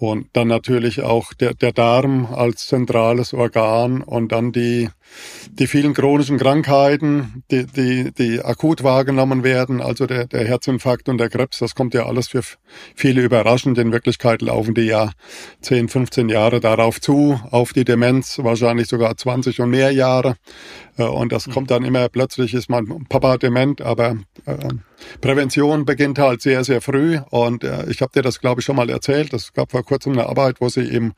und 0.00 0.28
dann 0.32 0.48
natürlich 0.48 1.02
auch 1.02 1.34
der, 1.34 1.52
der 1.52 1.72
Darm 1.72 2.24
als 2.32 2.66
zentrales 2.68 3.34
Organ 3.34 4.00
und 4.00 4.32
dann 4.32 4.50
die, 4.50 4.88
die 5.50 5.66
vielen 5.66 5.92
chronischen 5.92 6.38
Krankheiten, 6.38 7.44
die, 7.50 7.66
die, 7.66 8.10
die 8.10 8.40
akut 8.40 8.82
wahrgenommen 8.82 9.44
werden, 9.44 9.82
also 9.82 10.06
der, 10.06 10.26
der 10.26 10.46
Herzinfarkt 10.46 11.10
und 11.10 11.18
der 11.18 11.28
Krebs, 11.28 11.58
das 11.58 11.74
kommt 11.74 11.92
ja 11.92 12.06
alles 12.06 12.28
für 12.28 12.40
viele 12.94 13.20
überraschend. 13.20 13.76
In 13.76 13.92
Wirklichkeit 13.92 14.40
laufen 14.40 14.72
die 14.72 14.86
ja 14.86 15.10
10, 15.60 15.90
15 15.90 16.30
Jahre 16.30 16.60
darauf 16.60 16.98
zu, 16.98 17.38
auf 17.50 17.74
die 17.74 17.84
Demenz, 17.84 18.38
wahrscheinlich 18.42 18.88
sogar 18.88 19.14
20 19.18 19.60
und 19.60 19.68
mehr 19.68 19.90
Jahre. 19.90 20.36
Äh, 20.96 21.02
und 21.02 21.30
das 21.30 21.50
kommt 21.50 21.70
dann 21.70 21.84
immer 21.84 22.08
plötzlich, 22.08 22.54
ist 22.54 22.70
mein 22.70 23.04
Papa 23.10 23.36
dement, 23.36 23.82
aber 23.82 24.16
äh, 24.46 24.56
Prävention 25.20 25.84
beginnt 25.84 26.18
halt 26.18 26.42
sehr, 26.42 26.64
sehr 26.64 26.80
früh. 26.80 27.18
Und 27.30 27.64
äh, 27.64 27.90
ich 27.90 28.02
habe 28.02 28.12
dir 28.12 28.22
das, 28.22 28.40
glaube 28.40 28.60
ich, 28.60 28.64
schon 28.64 28.76
mal 28.76 28.90
erzählt. 28.90 29.32
Es 29.32 29.52
gab 29.52 29.70
vor 29.70 29.84
kurzem 29.84 30.12
eine 30.12 30.26
Arbeit, 30.26 30.60
wo 30.60 30.68
sie 30.68 30.82
im 30.82 31.12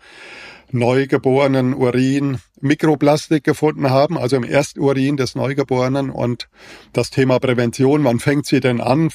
neugeborenen 0.73 1.75
Urin 1.75 2.39
Mikroplastik 2.61 3.45
gefunden 3.45 3.91
haben, 3.91 4.17
also 4.17 4.37
im 4.37 4.45
Ersturin 4.45 5.17
des 5.17 5.35
Neugeborenen 5.35 6.11
und 6.11 6.49
das 6.93 7.11
Thema 7.11 7.39
Prävention, 7.39 8.05
wann 8.05 8.21
fängt 8.21 8.47
sie 8.47 8.61
denn 8.61 8.81
an? 8.81 9.11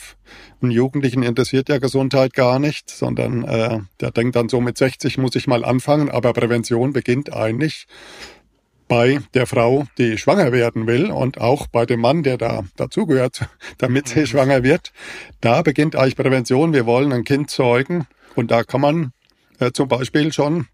Einen 0.62 0.72
Jugendlichen 0.72 1.24
interessiert 1.24 1.70
ja 1.70 1.80
Gesundheit 1.80 2.34
gar 2.34 2.60
nicht, 2.60 2.90
sondern 2.90 3.44
äh, 3.44 3.80
der 4.02 4.12
denkt 4.12 4.36
dann 4.36 4.50
so 4.50 4.62
mit 4.62 4.78
60 4.78 5.18
muss 5.18 5.36
ich 5.36 5.48
mal 5.48 5.66
anfangen, 5.66 6.10
aber 6.10 6.34
Prävention 6.34 6.94
beginnt 6.94 7.34
eigentlich 7.34 7.88
bei 8.88 9.20
der 9.34 9.48
Frau, 9.48 9.86
die 9.98 10.18
schwanger 10.18 10.52
werden 10.52 10.88
will 10.88 11.12
und 11.12 11.40
auch 11.40 11.68
bei 11.68 11.86
dem 11.86 12.00
Mann, 12.00 12.24
der 12.24 12.38
da 12.38 12.64
dazugehört, 12.76 13.48
damit 13.78 14.08
sie 14.08 14.22
mhm. 14.22 14.28
schwanger 14.28 14.64
wird. 14.64 14.92
Da 15.42 15.62
beginnt 15.62 15.96
eigentlich 15.96 16.16
Prävention. 16.16 16.74
Wir 16.74 16.86
wollen 16.86 17.12
ein 17.12 17.24
Kind 17.24 17.50
zeugen 17.50 18.08
und 18.36 18.52
da 18.52 18.64
kann 18.64 18.82
man 18.82 19.12
äh, 19.60 19.72
zum 19.72 19.88
Beispiel 19.88 20.32
schon 20.32 20.68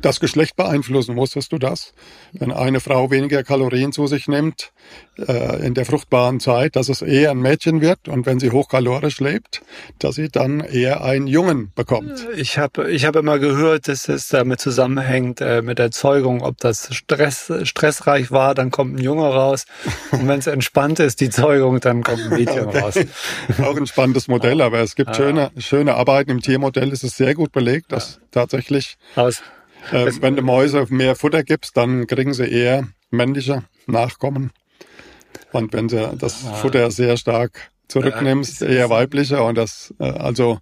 das 0.00 0.20
Geschlecht 0.20 0.56
beeinflussen. 0.56 1.16
Wusstest 1.16 1.52
du 1.52 1.58
das? 1.58 1.92
Wenn 2.32 2.52
eine 2.52 2.80
Frau 2.80 3.10
weniger 3.10 3.42
Kalorien 3.42 3.92
zu 3.92 4.06
sich 4.06 4.28
nimmt 4.28 4.72
äh, 5.18 5.66
in 5.66 5.74
der 5.74 5.84
fruchtbaren 5.84 6.40
Zeit, 6.40 6.76
dass 6.76 6.88
es 6.88 7.02
eher 7.02 7.30
ein 7.30 7.38
Mädchen 7.38 7.80
wird 7.80 8.08
und 8.08 8.26
wenn 8.26 8.38
sie 8.38 8.50
hochkalorisch 8.50 9.20
lebt, 9.20 9.62
dass 9.98 10.14
sie 10.14 10.28
dann 10.28 10.60
eher 10.60 11.02
einen 11.02 11.26
Jungen 11.26 11.72
bekommt. 11.74 12.26
Ich 12.36 12.58
habe 12.58 12.90
ich 12.90 13.04
hab 13.04 13.16
immer 13.16 13.38
gehört, 13.38 13.88
dass 13.88 14.08
es 14.08 14.28
damit 14.28 14.60
zusammenhängt 14.60 15.40
äh, 15.40 15.62
mit 15.62 15.78
der 15.78 15.90
Zeugung, 15.90 16.42
ob 16.42 16.58
das 16.58 16.94
Stress, 16.94 17.52
stressreich 17.64 18.30
war, 18.30 18.54
dann 18.54 18.70
kommt 18.70 18.96
ein 18.96 19.02
Junge 19.02 19.26
raus. 19.26 19.66
Und 20.10 20.28
wenn 20.28 20.38
es 20.38 20.46
entspannt 20.46 21.00
ist, 21.00 21.20
die 21.20 21.30
Zeugung, 21.30 21.80
dann 21.80 22.02
kommt 22.02 22.20
ein 22.20 22.30
Mädchen 22.30 22.66
okay. 22.66 22.78
raus. 22.78 22.94
Auch 23.62 23.76
ein 23.76 23.86
spannendes 23.86 24.28
Modell, 24.28 24.60
aber 24.60 24.80
es 24.80 24.94
gibt 24.94 25.10
ah. 25.10 25.14
schöne, 25.14 25.50
schöne 25.58 25.94
Arbeiten 25.94 26.30
im 26.30 26.40
Tiermodell, 26.40 26.92
ist 26.92 27.04
es 27.04 27.16
sehr 27.16 27.34
gut 27.34 27.52
belegt, 27.52 27.92
dass 27.92 28.16
ja. 28.16 28.22
tatsächlich 28.30 28.96
Aus 29.16 29.42
äh, 29.92 30.10
wenn 30.20 30.36
du 30.36 30.42
Mäuse 30.42 30.86
mehr 30.90 31.16
Futter 31.16 31.42
gibst, 31.42 31.76
dann 31.76 32.06
kriegen 32.06 32.34
sie 32.34 32.46
eher 32.46 32.88
männliche 33.10 33.64
Nachkommen. 33.86 34.50
Und 35.52 35.72
wenn 35.72 35.88
du 35.88 36.14
das 36.18 36.46
ah. 36.46 36.54
Futter 36.54 36.90
sehr 36.90 37.16
stark 37.16 37.70
zurücknimmst, 37.88 38.62
eher 38.62 38.90
weiblicher. 38.90 39.44
Und 39.44 39.56
das, 39.56 39.94
äh, 39.98 40.04
also 40.04 40.58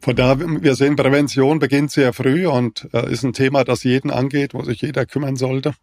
von 0.00 0.14
da, 0.16 0.38
wir 0.38 0.74
sehen, 0.74 0.96
Prävention 0.96 1.60
beginnt 1.60 1.92
sehr 1.92 2.12
früh 2.12 2.46
und 2.46 2.88
äh, 2.92 3.10
ist 3.10 3.22
ein 3.22 3.32
Thema, 3.32 3.64
das 3.64 3.84
jeden 3.84 4.10
angeht, 4.10 4.54
wo 4.54 4.62
sich 4.62 4.82
jeder 4.82 5.06
kümmern 5.06 5.36
sollte. 5.36 5.74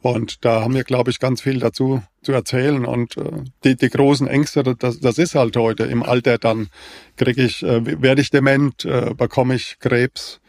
Und 0.00 0.44
da 0.44 0.60
haben 0.60 0.74
wir, 0.74 0.84
glaube 0.84 1.10
ich, 1.10 1.18
ganz 1.18 1.40
viel 1.40 1.58
dazu 1.58 2.02
zu 2.22 2.32
erzählen. 2.32 2.84
Und 2.84 3.16
äh, 3.16 3.30
die, 3.64 3.76
die 3.76 3.88
großen 3.88 4.28
Ängste, 4.28 4.62
das, 4.62 5.00
das 5.00 5.18
ist 5.18 5.34
halt 5.34 5.56
heute 5.56 5.84
im 5.84 6.02
Alter. 6.02 6.38
Dann 6.38 6.68
kriege 7.16 7.42
ich, 7.42 7.62
werde 7.62 8.20
ich 8.20 8.30
dement, 8.30 8.86
bekomme 9.16 9.56
ich 9.56 9.78
Krebs. 9.80 10.40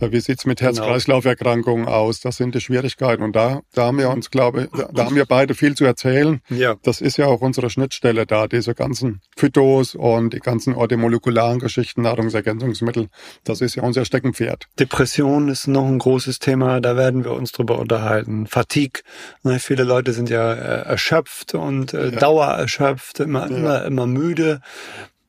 Wie 0.00 0.20
sieht's 0.20 0.46
mit 0.46 0.58
genau. 0.58 0.72
Herz-Kreislauf-Erkrankungen 0.72 1.86
aus? 1.86 2.20
Das 2.20 2.36
sind 2.36 2.54
die 2.54 2.60
Schwierigkeiten. 2.60 3.22
Und 3.22 3.34
da, 3.34 3.60
da 3.74 3.86
haben 3.86 3.98
wir 3.98 4.10
uns, 4.10 4.30
glaube 4.30 4.64
ich, 4.64 4.82
da 4.92 5.04
haben 5.04 5.16
wir 5.16 5.26
beide 5.26 5.54
viel 5.54 5.74
zu 5.74 5.84
erzählen. 5.84 6.40
Ja. 6.48 6.76
Das 6.82 7.00
ist 7.00 7.16
ja 7.16 7.26
auch 7.26 7.40
unsere 7.40 7.70
Schnittstelle 7.70 8.26
da, 8.26 8.46
diese 8.46 8.74
ganzen 8.74 9.20
Phytos 9.36 9.94
und 9.94 10.34
die 10.34 10.40
ganzen 10.40 10.74
orthomolekularen 10.74 11.58
Geschichten, 11.58 12.02
Nahrungsergänzungsmittel. 12.02 13.08
Das 13.44 13.60
ist 13.60 13.74
ja 13.74 13.82
unser 13.82 14.04
Steckenpferd. 14.04 14.66
Depression 14.78 15.48
ist 15.48 15.66
noch 15.66 15.86
ein 15.86 15.98
großes 15.98 16.38
Thema. 16.38 16.80
Da 16.80 16.96
werden 16.96 17.24
wir 17.24 17.32
uns 17.32 17.52
drüber 17.52 17.78
unterhalten. 17.78 18.46
Fatigue. 18.46 19.02
Ne, 19.42 19.58
viele 19.58 19.84
Leute 19.84 20.12
sind 20.12 20.30
ja 20.30 20.52
äh, 20.52 20.82
erschöpft 20.86 21.54
und 21.54 21.94
äh, 21.94 22.10
ja. 22.10 22.18
dauererschöpft, 22.18 23.20
immer, 23.20 23.50
ja. 23.50 23.56
immer, 23.56 23.84
immer 23.84 24.06
müde. 24.06 24.60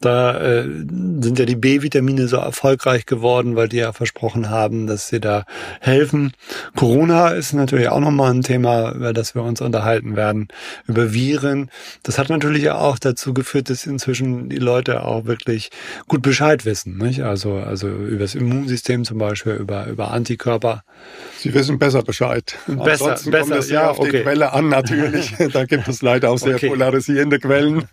Da 0.02 0.40
äh, 0.40 0.64
sind 0.64 1.40
ja 1.40 1.46
die 1.46 1.58
B-Vitamine 1.58 2.30
so 2.30 2.38
erfolgreich 2.38 3.06
geworden, 3.06 3.58
weil 3.58 3.68
die 3.68 3.78
ja 3.78 3.92
versprochen 3.92 4.50
haben, 4.50 4.88
dass 4.88 5.10
sie 5.10 5.20
da 5.20 5.44
helfen. 5.82 6.32
Corona 6.78 7.30
ist 7.30 7.52
natürlich 7.52 7.90
auch 7.90 8.00
nochmal 8.00 8.32
ein 8.32 8.42
Thema, 8.42 8.94
über 8.94 9.12
das 9.12 9.36
wir 9.36 9.44
uns 9.44 9.60
unterhalten 9.60 10.16
werden, 10.16 10.48
über 10.88 11.14
Viren. 11.14 11.70
Das 12.04 12.18
hat 12.18 12.30
natürlich 12.30 12.70
auch 12.72 12.98
dazu 12.98 13.34
geführt, 13.34 13.70
dass 13.70 13.86
inzwischen 13.86 14.48
die 14.48 14.58
Leute 14.58 15.04
auch 15.04 15.26
wirklich 15.26 15.70
gut 16.08 16.22
Bescheid 16.22 16.64
wissen. 16.64 16.98
Nicht? 16.98 17.24
Also, 17.24 17.56
also 17.56 17.90
über 17.90 18.20
das 18.20 18.36
Immunsystem 18.36 19.04
zum 19.04 19.18
Beispiel, 19.18 19.54
über, 19.54 19.88
über 19.88 20.12
Antikörper. 20.12 20.84
Sie 21.38 21.54
wissen 21.54 21.78
besser 21.78 22.04
Bescheid. 22.04 22.58
Besser, 22.68 23.06
Ansonsten 23.06 23.32
besser, 23.32 23.50
kommt 23.50 23.64
es 23.64 23.70
ja, 23.70 23.90
auf 23.90 24.00
okay. 24.00 24.12
die 24.12 24.24
Quelle 24.24 24.54
an, 24.54 24.70
natürlich. 24.70 25.36
da 25.54 25.66
gibt 25.66 25.90
es 25.90 26.02
leider 26.02 26.30
auch 26.30 26.38
sehr 26.38 26.56
okay. 26.56 26.70
polarisierende 26.70 27.40
Quellen. 27.40 27.84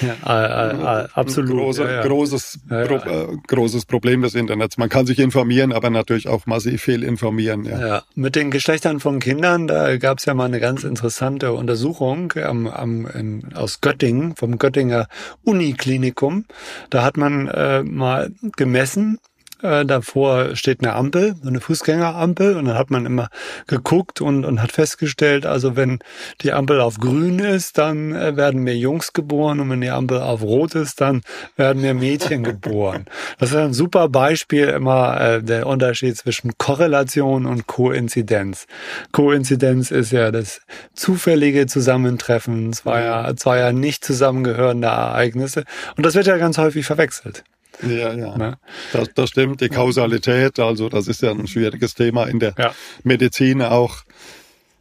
ja, 0.00 0.93
äh, 1.02 1.08
absolut. 1.14 1.50
Große, 1.50 1.84
ja, 1.84 1.92
ja. 1.92 2.02
Großes, 2.06 2.60
ja, 2.70 2.84
Pro, 2.84 2.94
äh, 2.96 3.36
großes 3.46 3.86
Problem 3.86 4.22
des 4.22 4.34
Internets. 4.34 4.78
Man 4.78 4.88
kann 4.88 5.06
sich 5.06 5.18
informieren, 5.18 5.72
aber 5.72 5.90
natürlich 5.90 6.28
auch 6.28 6.46
massiv 6.46 6.82
viel 6.82 7.02
informieren. 7.02 7.64
Ja. 7.64 7.86
ja. 7.86 8.02
Mit 8.14 8.36
den 8.36 8.50
Geschlechtern 8.50 9.00
von 9.00 9.20
Kindern, 9.20 9.66
da 9.66 9.96
gab 9.96 10.18
es 10.18 10.24
ja 10.24 10.34
mal 10.34 10.46
eine 10.46 10.60
ganz 10.60 10.84
interessante 10.84 11.52
Untersuchung 11.52 12.32
am, 12.32 12.66
am, 12.66 13.06
in, 13.06 13.54
aus 13.54 13.80
Göttingen, 13.80 14.36
vom 14.36 14.58
Göttinger 14.58 15.08
Uniklinikum. 15.44 16.44
Da 16.90 17.04
hat 17.04 17.16
man 17.16 17.48
äh, 17.48 17.82
mal 17.82 18.30
gemessen, 18.56 19.18
äh, 19.62 19.84
davor 19.84 20.56
steht 20.56 20.80
eine 20.80 20.94
Ampel, 20.94 21.34
eine 21.44 21.60
Fußgängerampel 21.60 22.56
und 22.56 22.66
dann 22.66 22.76
hat 22.76 22.90
man 22.90 23.06
immer 23.06 23.28
geguckt 23.66 24.20
und, 24.20 24.44
und 24.44 24.62
hat 24.62 24.72
festgestellt, 24.72 25.46
also 25.46 25.76
wenn 25.76 26.00
die 26.42 26.52
Ampel 26.52 26.80
auf 26.80 26.98
grün 26.98 27.38
ist, 27.38 27.78
dann 27.78 28.14
äh, 28.14 28.36
werden 28.36 28.62
mehr 28.62 28.76
Jungs 28.76 29.12
geboren 29.12 29.60
und 29.60 29.70
wenn 29.70 29.80
die 29.80 29.90
Ampel 29.90 30.20
auf 30.20 30.42
rot 30.42 30.74
ist, 30.74 31.00
dann 31.00 31.22
werden 31.56 31.82
mehr 31.82 31.94
Mädchen 31.94 32.42
geboren. 32.44 33.06
Das 33.38 33.50
ist 33.50 33.56
ein 33.56 33.74
super 33.74 34.08
Beispiel 34.08 34.68
immer 34.68 35.20
äh, 35.20 35.42
der 35.42 35.66
Unterschied 35.66 36.16
zwischen 36.16 36.52
Korrelation 36.58 37.46
und 37.46 37.66
Koinzidenz. 37.66 38.66
Koinzidenz 39.12 39.90
ist 39.90 40.12
ja 40.12 40.30
das 40.30 40.60
zufällige 40.94 41.66
Zusammentreffen 41.66 42.72
zweier, 42.72 43.36
zweier 43.36 43.72
nicht 43.72 44.04
zusammengehörender 44.04 44.88
Ereignisse 44.88 45.64
und 45.96 46.04
das 46.04 46.14
wird 46.14 46.26
ja 46.26 46.36
ganz 46.36 46.58
häufig 46.58 46.84
verwechselt. 46.84 47.44
Ja, 47.82 48.14
ja. 48.14 48.36
Ne? 48.36 48.58
Das, 48.92 49.08
das 49.14 49.30
stimmt. 49.30 49.60
Die 49.60 49.68
Kausalität, 49.68 50.58
also 50.58 50.88
das 50.88 51.08
ist 51.08 51.22
ja 51.22 51.30
ein 51.30 51.46
schwieriges 51.46 51.94
Thema 51.94 52.24
in 52.24 52.38
der 52.38 52.54
ja. 52.58 52.74
Medizin 53.02 53.62
auch. 53.62 54.04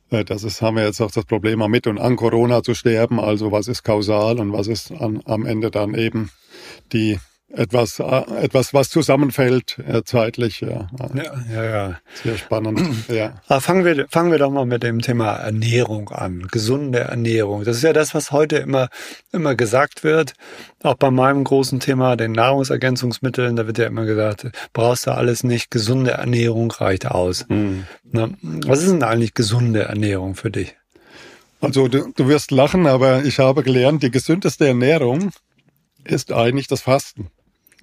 Äh, 0.09 0.23
das 0.23 0.43
ist, 0.43 0.62
haben 0.62 0.77
wir 0.77 0.85
jetzt 0.85 1.01
auch 1.01 1.12
das 1.12 1.25
Problem, 1.25 1.59
mit 1.69 1.88
und 1.88 2.00
an 2.00 2.15
Corona 2.15 2.63
zu 2.63 2.73
sterben. 2.73 3.19
Also 3.19 3.51
was 3.51 3.67
ist 3.67 3.83
kausal 3.83 4.39
und 4.39 4.53
was 4.53 4.67
ist 4.67 4.91
an, 4.91 5.21
am 5.25 5.45
Ende 5.45 5.71
dann 5.71 5.95
eben 5.95 6.29
die 6.91 7.19
etwas, 7.53 8.00
äh, 8.00 8.24
etwas, 8.41 8.74
was 8.74 8.89
zusammenfällt 8.89 9.77
äh, 9.88 10.03
zeitlich. 10.03 10.62
Ja. 10.62 10.88
ja, 11.13 11.33
ja, 11.53 11.63
ja. 11.63 12.00
Sehr 12.24 12.38
spannend. 12.38 12.81
ja. 13.07 13.41
Aber 13.48 13.62
fangen 13.62 13.86
wir, 13.86 14.07
fangen 14.10 14.31
wir 14.31 14.39
doch 14.39 14.51
mal 14.51 14.65
mit 14.65 14.83
dem 14.83 15.01
Thema 15.01 15.33
Ernährung 15.36 16.10
an. 16.10 16.48
Gesunde 16.51 17.00
Ernährung. 17.01 17.63
Das 17.63 17.77
ist 17.77 17.83
ja 17.83 17.93
das, 17.93 18.15
was 18.15 18.31
heute 18.31 18.57
immer, 18.57 18.89
immer 19.31 19.55
gesagt 19.55 20.03
wird. 20.03 20.33
Auch 20.81 20.95
bei 20.95 21.12
meinem 21.12 21.43
großen 21.43 21.79
Thema, 21.79 22.15
den 22.15 22.31
Nahrungsergänzungsmitteln, 22.31 23.55
da 23.55 23.67
wird 23.67 23.77
ja 23.77 23.86
immer 23.86 24.05
gesagt, 24.05 24.51
brauchst 24.74 25.07
du 25.07 25.12
alles 25.12 25.43
nicht. 25.43 25.69
Gesunde 25.69 26.12
Ernährung 26.12 26.72
reicht 26.72 27.05
aus. 27.05 27.45
Mhm. 27.48 27.86
Na, 28.12 28.29
was 28.41 28.81
ist 28.81 28.91
denn 28.91 29.03
eigentlich 29.03 29.33
gesunde 29.36 29.83
Ernährung 29.83 30.36
für 30.36 30.50
dich? 30.50 30.75
Also 31.62 31.88
du, 31.88 32.12
du 32.13 32.27
wirst 32.27 32.51
lachen, 32.51 32.88
aber 32.88 33.24
ich 33.24 33.39
habe 33.39 33.63
gelernt, 33.63 34.03
die 34.03 34.12
gesündeste 34.12 34.67
Ernährung 34.67 35.31
ist 36.03 36.33
eigentlich 36.33 36.67
das 36.67 36.81
Fasten. 36.81 37.29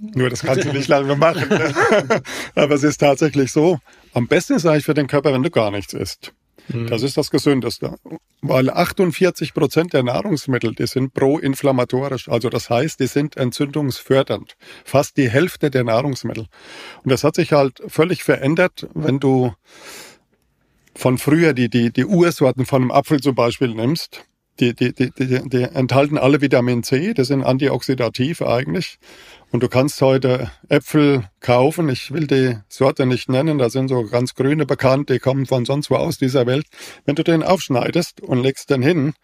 Nur 0.01 0.31
das 0.31 0.43
kannst 0.43 0.65
du 0.65 0.73
nicht 0.73 0.89
lange 0.89 1.15
machen. 1.15 1.49
Ne? 1.49 1.75
Aber 2.55 2.75
es 2.75 2.83
ist 2.83 2.99
tatsächlich 2.99 3.53
so. 3.53 3.79
Am 4.15 4.27
besten 4.27 4.55
ist 4.55 4.65
eigentlich 4.65 4.87
für 4.87 4.95
den 4.95 5.07
Körper, 5.07 5.33
wenn 5.33 5.43
du 5.43 5.51
gar 5.51 5.71
nichts 5.71 5.93
isst. 5.93 6.33
Mhm. 6.69 6.87
Das 6.87 7.03
ist 7.03 7.19
das 7.19 7.31
Gesündeste. 7.31 7.97
Weil 8.41 8.71
48 8.71 9.53
Prozent 9.53 9.93
der 9.93 10.03
Nahrungsmittel, 10.03 10.75
die 10.75 10.87
sind 10.87 11.13
pro-inflammatorisch. 11.13 12.29
Also 12.31 12.49
das 12.49 12.71
heißt, 12.71 12.99
die 12.99 13.07
sind 13.07 13.37
entzündungsfördernd. 13.37 14.57
Fast 14.85 15.19
die 15.19 15.29
Hälfte 15.29 15.71
der 15.71 15.85
Nahrungsmittel. 15.85 16.47
Und 17.03 17.13
das 17.13 17.23
hat 17.23 17.35
sich 17.35 17.53
halt 17.53 17.83
völlig 17.87 18.25
verändert, 18.25 18.89
wenn 18.95 19.21
du 19.21 19.53
von 20.95 21.19
früher 21.19 21.53
die, 21.53 21.69
die, 21.69 21.93
die 21.93 22.05
Ursorten 22.07 22.65
von 22.65 22.83
einem 22.83 22.91
Apfel 22.91 23.21
zum 23.21 23.35
Beispiel 23.35 23.75
nimmst 23.75 24.25
die, 24.61 24.75
die, 24.75 24.93
die, 24.93 25.11
die, 25.11 25.49
die 25.49 25.63
enthalten 25.63 26.19
alle 26.19 26.41
Vitamin 26.41 26.83
C, 26.83 27.15
das 27.15 27.29
sind 27.29 27.43
antioxidativ 27.43 28.43
eigentlich. 28.43 28.99
Und 29.53 29.63
du 29.63 29.69
kannst 29.69 30.01
heute 30.01 30.51
Äpfel 30.69 31.25
kaufen, 31.41 31.89
ich 31.89 32.13
will 32.13 32.27
die 32.27 32.57
Sorte 32.69 33.05
nicht 33.05 33.29
nennen, 33.29 33.59
da 33.59 33.69
sind 33.69 33.89
so 33.89 34.05
ganz 34.05 34.35
grüne 34.35 34.65
bekannt, 34.65 35.11
die 35.11 35.19
kommen 35.19 35.47
von 35.47 35.65
sonst 35.65 35.91
wo 35.91 35.97
aus 35.97 36.19
dieser 36.19 36.47
Welt. 36.47 36.67
Wenn 37.05 37.17
du 37.17 37.25
den 37.25 37.43
aufschneidest 37.43 38.21
und 38.21 38.43
legst 38.43 38.71
den 38.71 38.83
hin, 38.83 39.15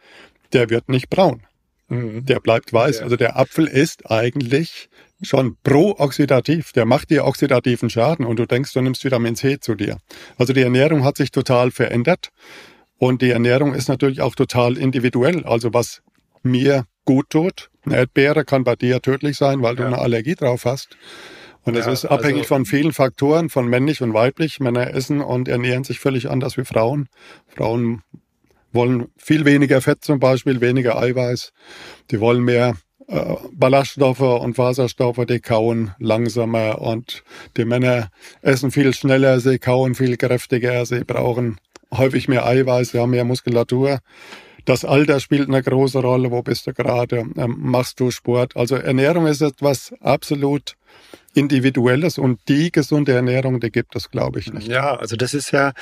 der 0.53 0.69
wird 0.69 0.89
nicht 0.89 1.11
braun. 1.11 1.43
Mhm. 1.89 2.25
Der 2.27 2.41
bleibt 2.41 2.73
weiß. 2.73 3.03
Also 3.03 3.17
der 3.17 3.37
Apfel 3.39 3.67
ist 3.67 4.11
eigentlich 4.11 4.89
schon 5.23 5.57
pro-oxidativ. 5.63 6.73
Der 6.73 6.85
macht 6.85 7.11
dir 7.11 7.25
oxidativen 7.25 7.91
Schaden 7.91 8.27
und 8.27 8.39
du 8.39 8.47
denkst, 8.47 8.73
du 8.73 8.81
nimmst 8.81 9.05
Vitamin 9.05 9.37
C 9.37 9.61
zu 9.61 9.75
dir. 9.75 9.99
Also 10.37 10.53
die 10.53 10.63
Ernährung 10.63 11.05
hat 11.05 11.17
sich 11.17 11.31
total 11.31 11.71
verändert. 11.71 12.31
Und 12.99 13.23
die 13.23 13.31
Ernährung 13.31 13.75
ist 13.75 13.89
natürlich 13.89 14.23
auch 14.23 14.35
total 14.35 14.77
individuell. 14.77 15.45
Also 15.45 15.73
was 15.73 16.03
mir 16.43 16.87
gut 17.07 17.31
tut, 17.31 17.71
eine 17.87 17.97
Erdbeere 17.97 18.45
kann 18.45 18.65
bei 18.65 18.77
dir 18.77 19.01
tödlich 19.01 19.39
sein, 19.39 19.63
weil 19.63 19.77
du 19.77 19.87
eine 19.87 19.99
Allergie 19.99 20.35
drauf 20.35 20.67
hast. 20.67 20.99
Und 21.63 21.77
es 21.77 21.87
ja, 21.87 21.93
ist 21.93 22.05
abhängig 22.05 22.43
also, 22.43 22.49
von 22.49 22.67
vielen 22.67 22.93
Faktoren, 22.93 23.49
von 23.49 23.67
männlich 23.67 24.03
und 24.03 24.13
weiblich. 24.13 24.61
Männer 24.61 24.95
essen 24.95 25.21
und 25.21 25.49
ernähren 25.49 25.83
sich 25.83 25.99
völlig 25.99 26.31
anders 26.31 26.57
wie 26.57 26.65
Frauen. 26.65 27.09
Frauen 27.49 28.03
wollen 28.73 29.09
viel 29.17 29.45
weniger 29.45 29.81
Fett 29.81 30.05
zum 30.05 30.21
Beispiel, 30.21 30.61
weniger 30.61 30.97
Eiweiß. 30.97 31.53
Die 32.11 32.21
wollen 32.21 32.45
mehr 32.45 32.75
äh, 33.09 33.35
Ballaststoffe 33.53 34.21
und 34.21 34.59
Wasserstoffe, 34.59 35.25
die 35.27 35.41
kauen 35.41 35.93
langsamer 35.99 36.81
und 36.81 37.25
die 37.57 37.65
Männer 37.65 38.11
essen 38.43 38.71
viel 38.71 38.93
schneller, 38.95 39.41
sie 39.41 39.59
kauen 39.59 39.95
viel 39.95 40.17
kräftiger, 40.17 40.85
sie 40.87 41.05
brauchen 41.05 41.59
häufig 41.93 42.29
mehr 42.29 42.47
Eiweiß, 42.47 42.93
ja, 42.93 43.07
mehr 43.07 43.25
Muskulatur. 43.25 44.01
Das 44.67 44.85
Alter 44.85 45.21
spielt 45.21 45.49
eine 45.49 45.63
große 45.63 46.01
Rolle. 46.01 46.33
Wo 46.33 46.43
bist 46.43 46.67
du 46.67 46.75
gerade? 46.75 47.19
Ähm, 47.37 47.57
machst 47.61 48.01
du 48.01 48.11
Sport? 48.11 48.57
Also 48.57 48.75
Ernährung 48.75 49.29
ist 49.29 49.41
etwas 49.41 49.95
absolut 50.01 50.77
Individuelles 51.37 52.17
und 52.17 52.41
die 52.49 52.73
gesunde 52.73 53.13
Ernährung, 53.13 53.61
die 53.61 53.71
gibt 53.71 53.95
es, 53.95 54.11
glaube 54.11 54.39
ich, 54.39 54.53
nicht. 54.53 54.69
Ja, 54.69 54.97
also 54.97 55.17
das 55.17 55.35
ist 55.35 55.51
ja, 55.51 55.73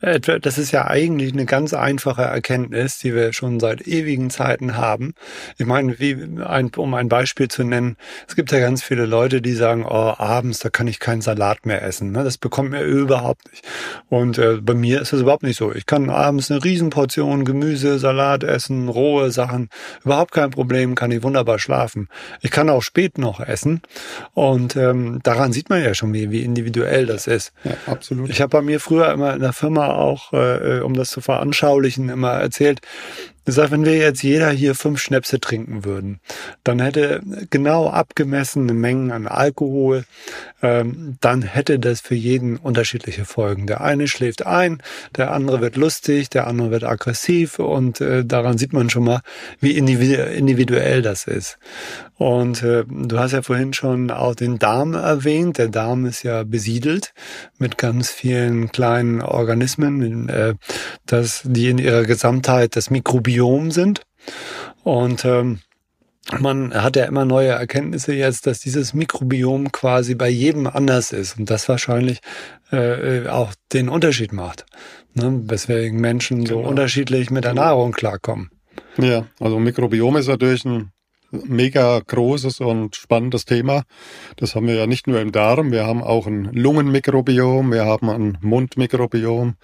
das 0.00 0.58
ist 0.58 0.72
ja 0.72 0.88
eigentlich 0.88 1.32
eine 1.32 1.46
ganz 1.46 1.72
einfache 1.72 2.22
Erkenntnis, 2.22 2.98
die 2.98 3.14
wir 3.14 3.32
schon 3.32 3.60
seit 3.60 3.86
ewigen 3.86 4.30
Zeiten 4.30 4.76
haben. 4.76 5.14
Ich 5.56 5.66
meine, 5.66 6.00
wie 6.00 6.16
ein, 6.44 6.72
um 6.76 6.94
ein 6.94 7.08
Beispiel 7.08 7.46
zu 7.46 7.62
nennen, 7.62 7.96
es 8.26 8.34
gibt 8.34 8.50
ja 8.50 8.58
ganz 8.58 8.82
viele 8.82 9.06
Leute, 9.06 9.40
die 9.40 9.52
sagen, 9.52 9.84
oh, 9.86 10.14
abends, 10.18 10.58
da 10.58 10.68
kann 10.68 10.88
ich 10.88 10.98
keinen 10.98 11.22
Salat 11.22 11.64
mehr 11.64 11.82
essen. 11.82 12.10
Ne? 12.10 12.24
Das 12.24 12.36
bekommt 12.36 12.70
mir 12.70 12.82
überhaupt 12.82 13.48
nicht. 13.52 13.64
Und 14.08 14.38
äh, 14.38 14.58
bei 14.60 14.74
mir 14.74 15.00
ist 15.00 15.12
das 15.12 15.20
überhaupt 15.20 15.44
nicht 15.44 15.56
so. 15.56 15.72
Ich 15.72 15.86
kann 15.86 16.10
abends 16.10 16.50
eine 16.50 16.64
Riesenportion 16.64 17.44
Gemüse, 17.44 18.00
Salat 18.00 18.42
essen, 18.42 18.88
rohe 18.88 19.30
Sachen, 19.30 19.68
überhaupt 20.04 20.32
kein 20.32 20.50
Problem, 20.50 20.96
kann 20.96 21.12
ich 21.12 21.22
wunderbar 21.22 21.60
schlafen. 21.60 22.08
Ich 22.40 22.50
kann 22.50 22.68
auch 22.68 22.82
spät 22.82 23.16
noch 23.16 23.38
essen 23.38 23.80
und 24.32 24.74
ähm, 24.74 25.03
daran 25.22 25.52
sieht 25.52 25.68
man 25.68 25.82
ja 25.82 25.94
schon, 25.94 26.12
wie, 26.12 26.30
wie 26.30 26.42
individuell 26.42 27.06
das 27.06 27.26
ist. 27.26 27.52
Ja, 27.64 27.72
absolut. 27.86 28.30
Ich 28.30 28.40
habe 28.40 28.50
bei 28.50 28.62
mir 28.62 28.80
früher 28.80 29.12
immer 29.12 29.34
in 29.34 29.40
der 29.40 29.52
Firma 29.52 29.94
auch, 29.94 30.32
äh, 30.32 30.80
um 30.80 30.94
das 30.94 31.10
zu 31.10 31.20
veranschaulichen, 31.20 32.08
immer 32.08 32.32
erzählt, 32.32 32.80
gesagt, 33.44 33.70
wenn 33.70 33.84
wir 33.84 33.96
jetzt 33.96 34.22
jeder 34.22 34.50
hier 34.50 34.74
fünf 34.74 35.00
Schnäpse 35.00 35.40
trinken 35.40 35.84
würden, 35.84 36.20
dann 36.62 36.80
hätte 36.80 37.20
genau 37.50 37.88
abgemessene 37.88 38.72
Mengen 38.72 39.12
an 39.12 39.26
Alkohol, 39.26 40.04
ähm, 40.62 41.16
dann 41.20 41.42
hätte 41.42 41.78
das 41.78 42.00
für 42.00 42.14
jeden 42.14 42.56
unterschiedliche 42.56 43.24
Folgen. 43.24 43.66
Der 43.66 43.82
eine 43.82 44.08
schläft 44.08 44.46
ein, 44.46 44.82
der 45.16 45.32
andere 45.32 45.60
wird 45.60 45.76
lustig, 45.76 46.30
der 46.30 46.46
andere 46.46 46.70
wird 46.70 46.84
aggressiv 46.84 47.58
und 47.58 48.00
äh, 48.00 48.24
daran 48.24 48.58
sieht 48.58 48.72
man 48.72 48.88
schon 48.90 49.04
mal, 49.04 49.20
wie 49.60 49.76
individuell 49.76 51.02
das 51.02 51.26
ist. 51.26 51.58
Und 52.16 52.62
äh, 52.62 52.84
du 52.88 53.18
hast 53.18 53.32
ja 53.32 53.42
vorhin 53.42 53.72
schon 53.72 54.10
auch 54.10 54.36
den 54.36 54.60
Darm 54.60 54.94
erwähnt. 54.94 55.58
Der 55.58 55.68
Darm 55.68 56.06
ist 56.06 56.22
ja 56.22 56.44
besiedelt 56.44 57.12
mit 57.58 57.76
ganz 57.76 58.10
vielen 58.10 58.70
kleinen 58.70 59.20
Organismen, 59.20 60.28
äh, 60.28 60.54
dass 61.06 61.42
die 61.44 61.68
in 61.68 61.78
ihrer 61.78 62.04
Gesamtheit 62.04 62.76
das 62.76 62.88
Mikrobiom 62.88 63.33
sind. 63.70 64.02
Und 64.82 65.24
ähm, 65.24 65.60
man 66.38 66.72
hat 66.74 66.96
ja 66.96 67.04
immer 67.04 67.24
neue 67.24 67.50
Erkenntnisse 67.50 68.14
jetzt, 68.14 68.46
dass 68.46 68.60
dieses 68.60 68.94
Mikrobiom 68.94 69.72
quasi 69.72 70.14
bei 70.14 70.28
jedem 70.28 70.66
anders 70.66 71.12
ist 71.12 71.38
und 71.38 71.50
das 71.50 71.68
wahrscheinlich 71.68 72.20
äh, 72.72 73.28
auch 73.28 73.52
den 73.72 73.88
Unterschied 73.88 74.32
macht, 74.32 74.64
ne? 75.14 75.42
weswegen 75.44 76.00
Menschen 76.00 76.46
so 76.46 76.56
genau. 76.56 76.68
unterschiedlich 76.68 77.30
mit 77.30 77.44
der 77.44 77.54
Nahrung 77.54 77.92
klarkommen. 77.92 78.50
Ja, 78.96 79.26
also 79.38 79.58
Mikrobiom 79.58 80.16
ist 80.16 80.28
natürlich 80.28 80.64
ein 80.64 80.90
mega 81.46 82.00
großes 82.00 82.60
und 82.60 82.96
spannendes 82.96 83.44
Thema. 83.44 83.84
Das 84.36 84.54
haben 84.54 84.66
wir 84.66 84.74
ja 84.74 84.86
nicht 84.86 85.06
nur 85.06 85.20
im 85.20 85.32
Darm, 85.32 85.72
wir 85.72 85.86
haben 85.86 86.02
auch 86.02 86.26
ein 86.26 86.44
Lungenmikrobiom, 86.52 87.72
wir 87.72 87.84
haben 87.84 88.10
ein 88.10 88.38
Mundmikrobiom. 88.40 89.54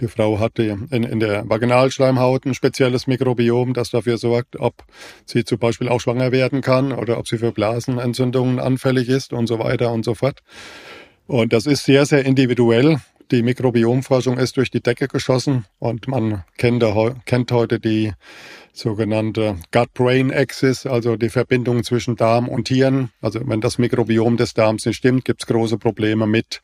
Die 0.00 0.08
Frau 0.08 0.38
hat 0.38 0.58
in, 0.58 0.88
in 0.90 1.20
der 1.20 1.48
Vaginalschleimhaut 1.48 2.46
ein 2.46 2.54
spezielles 2.54 3.06
Mikrobiom, 3.06 3.74
das 3.74 3.90
dafür 3.90 4.18
sorgt, 4.18 4.58
ob 4.58 4.84
sie 5.26 5.44
zum 5.44 5.58
Beispiel 5.58 5.88
auch 5.88 6.00
schwanger 6.00 6.32
werden 6.32 6.60
kann 6.60 6.92
oder 6.92 7.18
ob 7.18 7.28
sie 7.28 7.38
für 7.38 7.52
Blasenentzündungen 7.52 8.58
anfällig 8.58 9.08
ist 9.08 9.32
und 9.32 9.46
so 9.46 9.58
weiter 9.58 9.92
und 9.92 10.04
so 10.04 10.14
fort. 10.14 10.42
Und 11.26 11.52
das 11.52 11.66
ist 11.66 11.84
sehr, 11.84 12.06
sehr 12.06 12.24
individuell. 12.24 13.00
Die 13.30 13.42
Mikrobiomforschung 13.42 14.38
ist 14.38 14.56
durch 14.56 14.70
die 14.70 14.80
Decke 14.80 15.06
geschossen 15.06 15.66
und 15.78 16.08
man 16.08 16.44
kennt, 16.56 16.82
kennt 17.26 17.52
heute 17.52 17.78
die 17.78 18.14
sogenannte 18.78 19.56
Gut-Brain-Axis, 19.72 20.86
also 20.86 21.16
die 21.16 21.28
Verbindung 21.28 21.84
zwischen 21.84 22.16
Darm 22.16 22.48
und 22.48 22.68
Hirn. 22.68 23.10
Also 23.20 23.40
wenn 23.44 23.60
das 23.60 23.78
Mikrobiom 23.78 24.36
des 24.36 24.54
Darms 24.54 24.86
nicht 24.86 24.96
stimmt, 24.96 25.24
gibt 25.24 25.42
es 25.42 25.46
große 25.46 25.78
Probleme 25.78 26.26
mit 26.26 26.62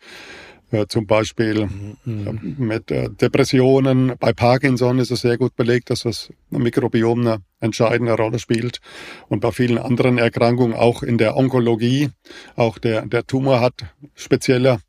äh, 0.75 0.87
zum 0.89 1.07
Beispiel 1.07 1.67
mhm. 1.67 1.97
äh, 2.27 2.33
mit 2.63 2.91
äh, 2.91 3.09
Depressionen. 3.09 4.15
Bei 4.19 4.33
Parkinson 4.33 4.99
ist 4.99 5.13
es 5.13 5.21
sehr 5.21 5.39
gut 5.39 5.55
belegt, 5.57 5.91
dass 5.91 6.03
das 6.03 6.31
Mikrobiom 6.51 7.21
eine 7.21 7.39
entscheidende 7.61 8.15
Rolle 8.15 8.41
spielt. 8.41 8.81
Und 9.29 9.41
bei 9.41 9.53
vielen 9.53 9.79
anderen 9.79 10.19
Erkrankungen, 10.19 10.75
auch 10.75 11.03
in 11.03 11.17
der 11.17 11.37
Onkologie, 11.37 12.11
auch 12.57 12.79
der, 12.79 13.07
der 13.07 13.27
Tumor 13.27 13.61
hat 13.61 13.75
spezielle 14.15 14.81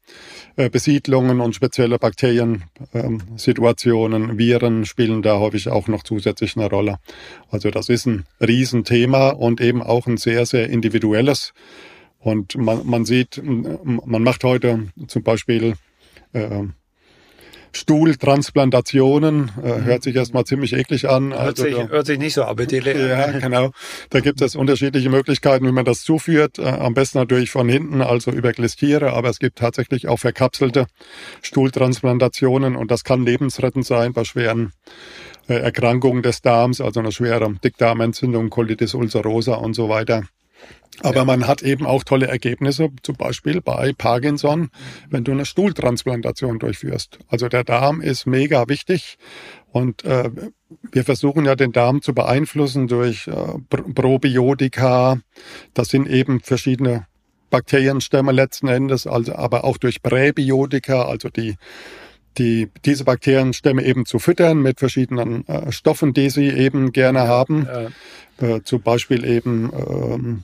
äh, 0.55 0.69
Besiedlungen 0.69 1.39
und 1.39 1.53
spezielle 1.53 1.99
Bakteriensituationen, 1.99 4.29
ähm, 4.31 4.37
Viren 4.37 4.85
spielen 4.85 5.21
da 5.21 5.39
häufig 5.39 5.69
auch 5.69 5.87
noch 5.87 6.03
zusätzlich 6.03 6.57
eine 6.57 6.69
Rolle. 6.69 6.97
Also 7.51 7.69
das 7.69 7.89
ist 7.89 8.07
ein 8.07 8.25
Riesenthema 8.41 9.29
und 9.29 9.61
eben 9.61 9.83
auch 9.83 10.07
ein 10.07 10.17
sehr, 10.17 10.45
sehr 10.45 10.69
individuelles. 10.69 11.53
Und 12.25 12.57
man, 12.57 12.87
man 12.87 13.05
sieht, 13.05 13.39
man 13.43 14.23
macht 14.23 14.43
heute 14.43 14.87
zum 15.05 15.21
Beispiel 15.21 15.75
äh, 16.33 16.63
Stuhltransplantationen. 17.71 19.51
Äh, 19.61 19.83
hört 19.83 20.01
sich 20.01 20.15
erstmal 20.15 20.43
ziemlich 20.43 20.73
eklig 20.73 21.07
an. 21.07 21.33
Hört, 21.33 21.59
also, 21.59 21.63
sich, 21.65 21.75
hört 21.75 22.07
sich 22.07 22.17
nicht 22.17 22.33
so 22.33 22.43
appetitlich 22.43 22.97
Ja, 22.97 23.29
genau. 23.39 23.69
Da 24.09 24.21
gibt 24.21 24.41
es 24.41 24.55
unterschiedliche 24.55 25.11
Möglichkeiten, 25.11 25.67
wie 25.67 25.71
man 25.71 25.85
das 25.85 26.01
zuführt. 26.01 26.57
Äh, 26.57 26.63
am 26.63 26.95
besten 26.95 27.19
natürlich 27.19 27.51
von 27.51 27.69
hinten, 27.69 28.01
also 28.01 28.31
über 28.31 28.53
Glistiere, 28.53 29.13
aber 29.13 29.29
es 29.29 29.37
gibt 29.37 29.59
tatsächlich 29.59 30.07
auch 30.07 30.17
verkapselte 30.17 30.87
Stuhltransplantationen 31.43 32.75
und 32.75 32.89
das 32.89 33.03
kann 33.03 33.23
lebensrettend 33.23 33.85
sein 33.85 34.13
bei 34.13 34.23
schweren 34.23 34.71
äh, 35.47 35.53
Erkrankungen 35.53 36.23
des 36.23 36.41
Darms, 36.41 36.81
also 36.81 37.01
eine 37.01 37.11
schwere 37.11 37.53
Dickdarmentzündung, 37.63 38.49
Colitis 38.49 38.95
ulcerosa 38.95 39.53
und 39.53 39.75
so 39.75 39.89
weiter. 39.89 40.23
Aber 41.01 41.17
ja. 41.17 41.25
man 41.25 41.47
hat 41.47 41.61
eben 41.61 41.85
auch 41.85 42.03
tolle 42.03 42.27
Ergebnisse, 42.27 42.89
zum 43.03 43.15
Beispiel 43.15 43.61
bei 43.61 43.93
Parkinson, 43.97 44.69
wenn 45.09 45.23
du 45.23 45.31
eine 45.31 45.45
Stuhltransplantation 45.45 46.59
durchführst. 46.59 47.19
Also 47.27 47.47
der 47.49 47.63
Darm 47.63 48.01
ist 48.01 48.25
mega 48.25 48.67
wichtig 48.69 49.17
und 49.71 50.05
äh, 50.05 50.29
wir 50.91 51.03
versuchen 51.03 51.45
ja 51.45 51.55
den 51.55 51.71
Darm 51.71 52.01
zu 52.01 52.13
beeinflussen 52.13 52.87
durch 52.87 53.27
äh, 53.27 53.33
Probiotika. 53.69 55.19
Das 55.73 55.89
sind 55.89 56.07
eben 56.07 56.39
verschiedene 56.39 57.07
Bakterienstämme 57.49 58.31
letzten 58.31 58.67
Endes, 58.67 59.07
also 59.07 59.35
aber 59.35 59.63
auch 59.63 59.77
durch 59.77 60.01
Präbiotika, 60.01 61.03
also 61.05 61.29
die 61.29 61.55
die, 62.37 62.69
diese 62.83 63.05
Bakterienstämme 63.05 63.83
eben 63.83 64.05
zu 64.05 64.19
füttern 64.19 64.61
mit 64.61 64.79
verschiedenen 64.79 65.47
äh, 65.47 65.71
Stoffen, 65.71 66.13
die 66.13 66.29
sie 66.29 66.49
eben 66.49 66.91
gerne 66.91 67.27
haben. 67.27 67.67
Ja. 68.41 68.55
Äh, 68.55 68.63
zum 68.63 68.81
Beispiel 68.81 69.23
eben 69.23 69.71
ähm, 69.73 70.43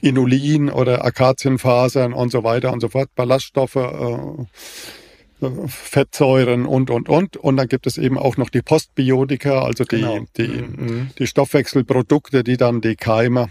Inulin 0.00 0.70
oder 0.70 1.04
Akazienfasern 1.04 2.12
und 2.12 2.30
so 2.30 2.44
weiter 2.44 2.72
und 2.72 2.80
so 2.80 2.88
fort, 2.88 3.08
Ballaststoffe, 3.14 3.76
äh, 3.76 5.46
äh, 5.46 5.50
Fettsäuren 5.68 6.66
und, 6.66 6.90
und, 6.90 7.08
und. 7.08 7.36
Und 7.36 7.56
dann 7.56 7.68
gibt 7.68 7.86
es 7.86 7.98
eben 7.98 8.18
auch 8.18 8.36
noch 8.36 8.50
die 8.50 8.62
Postbiotika, 8.62 9.62
also 9.62 9.84
die, 9.84 9.96
genau. 9.96 10.24
die, 10.36 10.48
mhm. 10.48 11.10
die 11.18 11.26
Stoffwechselprodukte, 11.26 12.44
die 12.44 12.56
dann 12.56 12.80
die 12.80 12.96
Keime 12.96 13.48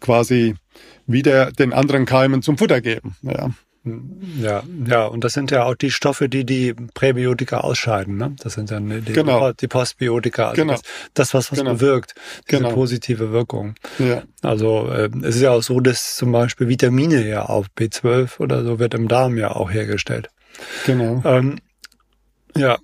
quasi 0.00 0.54
wieder 1.06 1.52
den 1.52 1.72
anderen 1.72 2.04
Keimen 2.04 2.42
zum 2.42 2.58
Futter 2.58 2.80
geben. 2.80 3.16
Ja. 3.22 3.50
Ja, 3.84 4.62
ja, 4.86 5.06
und 5.06 5.24
das 5.24 5.32
sind 5.32 5.50
ja 5.50 5.64
auch 5.64 5.74
die 5.74 5.90
Stoffe, 5.90 6.28
die 6.28 6.44
die 6.44 6.72
Präbiotika 6.72 7.58
ausscheiden. 7.58 8.16
Ne? 8.16 8.36
Das 8.40 8.54
sind 8.54 8.70
dann 8.70 9.04
die, 9.04 9.12
genau. 9.12 9.52
die 9.52 9.66
Postbiotika, 9.66 10.50
also 10.50 10.62
genau. 10.62 10.74
das, 10.74 10.82
das, 11.14 11.34
was 11.34 11.50
was 11.50 11.58
genau. 11.58 11.74
bewirkt, 11.74 12.14
diese 12.48 12.62
genau. 12.62 12.74
positive 12.74 13.32
Wirkung. 13.32 13.74
Ja. 13.98 14.22
Also 14.40 14.88
äh, 14.88 15.10
es 15.22 15.36
ist 15.36 15.42
ja 15.42 15.50
auch 15.50 15.62
so, 15.62 15.80
dass 15.80 16.14
zum 16.16 16.30
Beispiel 16.30 16.68
Vitamine 16.68 17.26
ja 17.26 17.48
auch 17.48 17.66
B12 17.76 18.38
oder 18.38 18.62
so 18.62 18.78
wird 18.78 18.94
im 18.94 19.08
Darm 19.08 19.36
ja 19.36 19.50
auch 19.50 19.72
hergestellt. 19.72 20.28
Genau. 20.86 21.20
Ähm, 21.24 21.58
ja, 22.56 22.78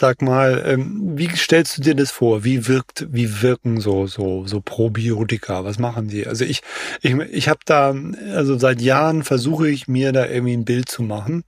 Sag 0.00 0.22
mal, 0.22 0.64
ähm, 0.66 1.18
wie 1.18 1.28
stellst 1.36 1.76
du 1.76 1.82
dir 1.82 1.94
das 1.94 2.10
vor? 2.10 2.42
Wie 2.42 2.66
wirkt, 2.66 3.06
wie 3.10 3.42
wirken 3.42 3.82
so 3.82 4.06
so 4.06 4.46
so 4.46 4.62
Probiotika? 4.62 5.62
Was 5.66 5.78
machen 5.78 6.08
die? 6.08 6.26
Also 6.26 6.46
ich 6.46 6.62
ich 7.02 7.12
ich 7.12 7.50
habe 7.50 7.60
da 7.66 7.94
also 8.34 8.56
seit 8.56 8.80
Jahren 8.80 9.24
versuche 9.24 9.68
ich 9.68 9.88
mir 9.88 10.12
da 10.12 10.26
irgendwie 10.26 10.54
ein 10.54 10.64
Bild 10.64 10.88
zu 10.88 11.02
machen 11.02 11.44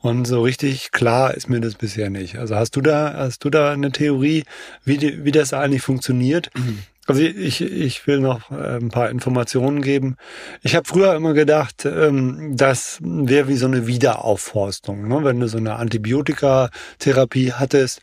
und 0.00 0.26
so 0.26 0.42
richtig 0.42 0.92
klar 0.92 1.34
ist 1.34 1.48
mir 1.48 1.60
das 1.60 1.74
bisher 1.74 2.08
nicht. 2.08 2.38
Also 2.38 2.54
hast 2.54 2.76
du 2.76 2.82
da 2.82 3.14
hast 3.14 3.44
du 3.44 3.50
da 3.50 3.72
eine 3.72 3.90
Theorie, 3.90 4.44
wie 4.84 4.98
die, 4.98 5.24
wie 5.24 5.32
das 5.32 5.52
eigentlich 5.52 5.82
funktioniert? 5.82 6.50
Mhm. 6.54 6.78
Also 7.08 7.22
ich, 7.22 7.62
ich 7.62 8.06
will 8.06 8.20
noch 8.20 8.50
äh, 8.50 8.76
ein 8.76 8.90
paar 8.90 9.08
Informationen 9.08 9.80
geben. 9.80 10.16
Ich 10.62 10.76
habe 10.76 10.86
früher 10.86 11.14
immer 11.14 11.32
gedacht, 11.32 11.86
ähm, 11.86 12.52
das 12.54 12.98
wäre 13.00 13.48
wie 13.48 13.56
so 13.56 13.64
eine 13.64 13.86
Wiederaufforstung. 13.86 15.08
Ne? 15.08 15.24
Wenn 15.24 15.40
du 15.40 15.48
so 15.48 15.56
eine 15.56 15.76
Antibiotikatherapie 15.76 17.54
hattest, 17.54 18.02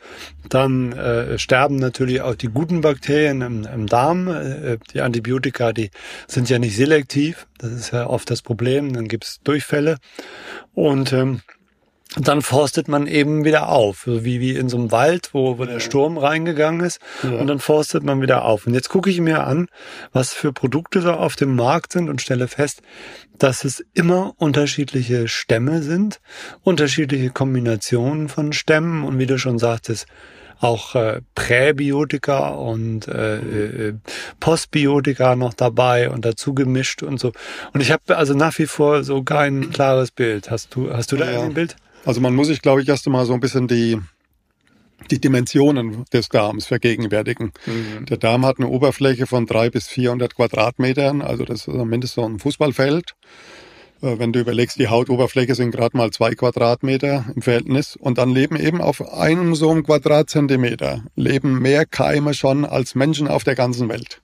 dann 0.50 0.94
äh, 0.94 1.38
sterben 1.38 1.76
natürlich 1.76 2.22
auch 2.22 2.34
die 2.34 2.48
guten 2.48 2.82
Bakterien 2.82 3.42
im, 3.42 3.68
im 3.72 3.86
Darm. 3.86 4.28
Äh, 4.28 4.80
die 4.92 5.02
Antibiotika, 5.02 5.72
die 5.72 5.92
sind 6.28 6.50
ja 6.50 6.58
nicht 6.58 6.76
selektiv. 6.76 7.46
Das 7.60 7.74
ist 7.74 7.92
ja 7.92 8.08
oft 8.08 8.32
das 8.32 8.42
Problem. 8.42 8.92
Dann 8.92 9.08
gibt's 9.08 9.40
Durchfälle. 9.44 9.98
Und 10.74 11.14
ähm, 11.14 11.42
dann 12.16 12.42
forstet 12.42 12.88
man 12.88 13.08
eben 13.08 13.44
wieder 13.44 13.70
auf, 13.70 14.04
so 14.06 14.24
wie, 14.24 14.40
wie 14.40 14.56
in 14.56 14.70
so 14.70 14.78
einem 14.78 14.92
Wald, 14.92 15.30
wo, 15.34 15.58
wo 15.58 15.66
der 15.66 15.80
Sturm 15.80 16.18
reingegangen 16.18 16.86
ist, 16.86 17.00
ja. 17.24 17.32
und 17.32 17.48
dann 17.48 17.60
forstet 17.60 18.04
man 18.04 18.22
wieder 18.22 18.46
auf. 18.46 18.68
Und 18.68 18.74
jetzt 18.74 18.90
gucke 18.90 19.10
ich 19.10 19.20
mir 19.20 19.46
an, 19.46 19.68
was 20.14 20.34
für 20.34 20.54
Produkte 20.54 21.02
da 21.02 21.16
auf 21.16 21.36
dem 21.36 21.56
Markt 21.56 21.92
sind 21.92 22.10
und 22.10 22.22
stelle 22.22 22.48
fest, 22.48 22.82
dass 23.38 23.66
es 23.66 23.84
immer 23.94 24.34
unterschiedliche 24.38 25.28
Stämme 25.28 25.84
sind, 25.84 26.22
unterschiedliche 26.64 27.32
Kombinationen 27.32 28.30
von 28.30 28.54
Stämmen 28.54 29.04
und 29.04 29.20
wie 29.20 29.26
du 29.26 29.38
schon 29.38 29.60
sagtest, 29.60 30.08
auch 30.62 30.96
äh, 30.96 31.22
Präbiotika 31.36 32.50
und 32.50 33.10
äh, 33.10 33.38
äh, 33.90 33.94
Postbiotika 34.40 35.36
noch 35.36 35.54
dabei 35.54 36.10
und 36.10 36.24
dazu 36.24 36.54
gemischt 36.54 37.04
und 37.04 37.20
so. 37.20 37.34
Und 37.74 37.82
ich 37.82 37.92
habe 37.92 38.16
also 38.16 38.34
nach 38.34 38.58
wie 38.58 38.66
vor 38.66 39.04
so 39.04 39.22
kein 39.24 39.72
klares 39.72 40.12
Bild. 40.12 40.50
Hast 40.50 40.74
du 40.76 40.94
hast 40.94 41.12
du 41.12 41.18
da 41.18 41.30
ja. 41.30 41.42
ein 41.42 41.54
Bild? 41.54 41.76
Also 42.06 42.22
man 42.22 42.36
muss 42.36 42.48
sich, 42.48 42.62
glaube 42.62 42.82
ich, 42.82 42.88
erst 42.88 43.08
einmal 43.08 43.26
so 43.26 43.34
ein 43.34 43.40
bisschen 43.40 43.68
die, 43.68 44.00
die 45.10 45.20
Dimensionen 45.20 46.06
des 46.14 46.30
Darms 46.30 46.68
vergegenwärtigen. 46.68 47.52
Mhm. 47.66 48.06
Der 48.06 48.18
Darm 48.18 48.46
hat 48.46 48.60
eine 48.60 48.68
Oberfläche 48.68 49.26
von 49.28 49.46
drei 49.46 49.70
bis 49.70 49.88
400 49.88 50.36
Quadratmetern, 50.36 51.22
also 51.22 51.46
das 51.46 51.68
ist 51.68 51.74
mindestens 51.74 52.14
so 52.14 52.30
ein 52.30 52.40
Fußballfeld. 52.40 53.16
Äh, 54.02 54.20
wenn 54.20 54.34
du 54.34 54.40
überlegst, 54.40 54.78
die 54.78 54.88
Hautoberfläche 54.88 55.56
sind 55.56 55.72
gerade 55.72 55.98
mal 55.98 56.12
zwei 56.12 56.36
Quadratmeter 56.36 57.26
im 57.36 57.42
Verhältnis 57.42 57.96
und 57.96 58.18
dann 58.18 58.30
leben 58.30 58.56
eben 58.56 58.82
auf 58.82 59.14
einem 59.14 59.56
so 59.56 59.72
einem 59.72 59.84
Quadratzentimeter 59.84 61.04
leben 61.16 61.60
mehr 61.60 61.86
Keime 61.86 62.34
schon 62.34 62.66
als 62.66 62.96
Menschen 62.96 63.28
auf 63.28 63.44
der 63.44 63.56
ganzen 63.56 63.90
Welt. 63.90 64.22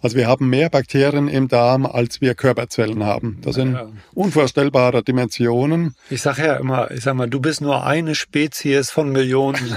Also 0.00 0.16
wir 0.16 0.26
haben 0.28 0.48
mehr 0.48 0.70
Bakterien 0.70 1.28
im 1.28 1.48
Darm, 1.48 1.84
als 1.86 2.20
wir 2.20 2.34
Körperzellen 2.34 3.04
haben. 3.04 3.38
Das 3.42 3.56
sind 3.56 3.74
ja. 3.74 3.88
unvorstellbare 4.14 5.02
Dimensionen. 5.02 5.94
Ich 6.08 6.22
sage 6.22 6.46
ja 6.46 6.54
immer, 6.54 6.90
ich 6.90 7.02
sag 7.02 7.14
mal, 7.14 7.28
du 7.28 7.40
bist 7.40 7.60
nur 7.60 7.84
eine 7.84 8.14
Spezies 8.14 8.90
von 8.90 9.10
Millionen. 9.10 9.58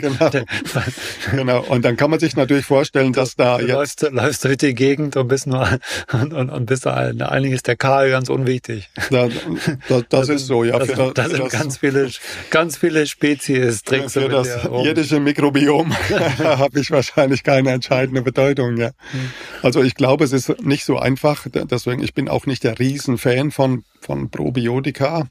genau. 0.00 0.30
genau. 1.32 1.60
Und 1.68 1.84
dann 1.84 1.96
kann 1.96 2.10
man 2.10 2.20
sich 2.20 2.36
natürlich 2.36 2.64
vorstellen, 2.64 3.12
dass 3.12 3.36
da 3.36 3.58
du 3.58 3.66
jetzt... 3.66 3.74
Läufst, 3.74 4.02
läufst 4.10 4.44
durch 4.44 4.56
die 4.56 4.74
Gegend 4.74 5.16
und 5.16 5.28
bist 5.28 5.46
nur, 5.46 5.68
und, 6.12 6.32
und, 6.32 6.50
und 6.50 6.66
bist 6.66 6.86
ein, 6.86 7.20
ist 7.44 7.66
der 7.66 7.76
Karl 7.76 8.10
ganz 8.10 8.28
unwichtig. 8.28 8.88
Da, 9.10 9.28
da, 9.88 10.00
das 10.08 10.28
ist 10.28 10.46
so, 10.46 10.64
ja. 10.64 10.78
Das, 10.78 10.88
das, 10.88 11.14
das 11.14 11.30
sind 11.30 11.44
das, 11.44 11.52
ganz 11.52 11.76
viele, 11.78 12.10
ganz 12.50 12.76
viele 12.78 13.06
Spezies. 13.06 13.82
Trinkst 13.82 14.14
für 14.14 14.28
das 14.28 14.64
irdische 14.64 15.20
Mikrobiom 15.20 15.94
habe 16.38 16.80
ich 16.80 16.90
wahrscheinlich 16.90 17.42
keine 17.42 17.70
entscheidende 17.70 18.22
Bedeutung, 18.22 18.76
ja. 18.76 18.90
Hm. 19.10 19.30
Also 19.62 19.82
ich 19.82 19.94
glaube, 19.94 20.24
es 20.24 20.32
ist 20.32 20.62
nicht 20.62 20.84
so 20.84 20.98
einfach. 20.98 21.46
Deswegen, 21.52 22.02
ich 22.02 22.14
bin 22.14 22.28
auch 22.28 22.46
nicht 22.46 22.64
der 22.64 22.78
Riesenfan 22.78 23.50
von, 23.50 23.84
von 24.00 24.30
Probiotika. 24.30 25.28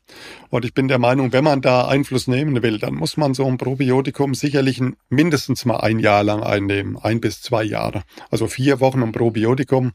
Und 0.50 0.66
ich 0.66 0.74
bin 0.74 0.88
der 0.88 1.00
Meinung, 1.00 1.34
wenn 1.34 1.44
man 1.44 1.62
da 1.62 1.88
Einfluss 1.88 2.28
nehmen 2.28 2.62
will, 2.62 2.80
dann 2.80 2.96
muss 2.96 3.18
man 3.18 3.34
so 3.34 3.46
ein 3.46 3.58
Probiotikum 3.58 4.34
sicherlich 4.36 4.82
mindestens 5.10 5.66
mal 5.66 5.78
ein 5.78 6.00
Jahr 6.00 6.24
lang 6.24 6.44
einnehmen. 6.44 6.98
Ein 6.98 7.22
bis 7.22 7.42
zwei 7.42 7.64
Jahre. 7.64 8.04
Also 8.30 8.48
vier 8.48 8.80
Wochen 8.80 9.04
ein 9.04 9.12
Probiotikum. 9.12 9.94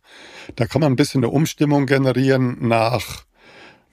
Da 0.57 0.67
kann 0.67 0.81
man 0.81 0.93
ein 0.93 0.97
bisschen 0.97 1.25
eine 1.25 1.33
Umstimmung 1.33 1.87
generieren 1.87 2.57
nach 2.61 3.25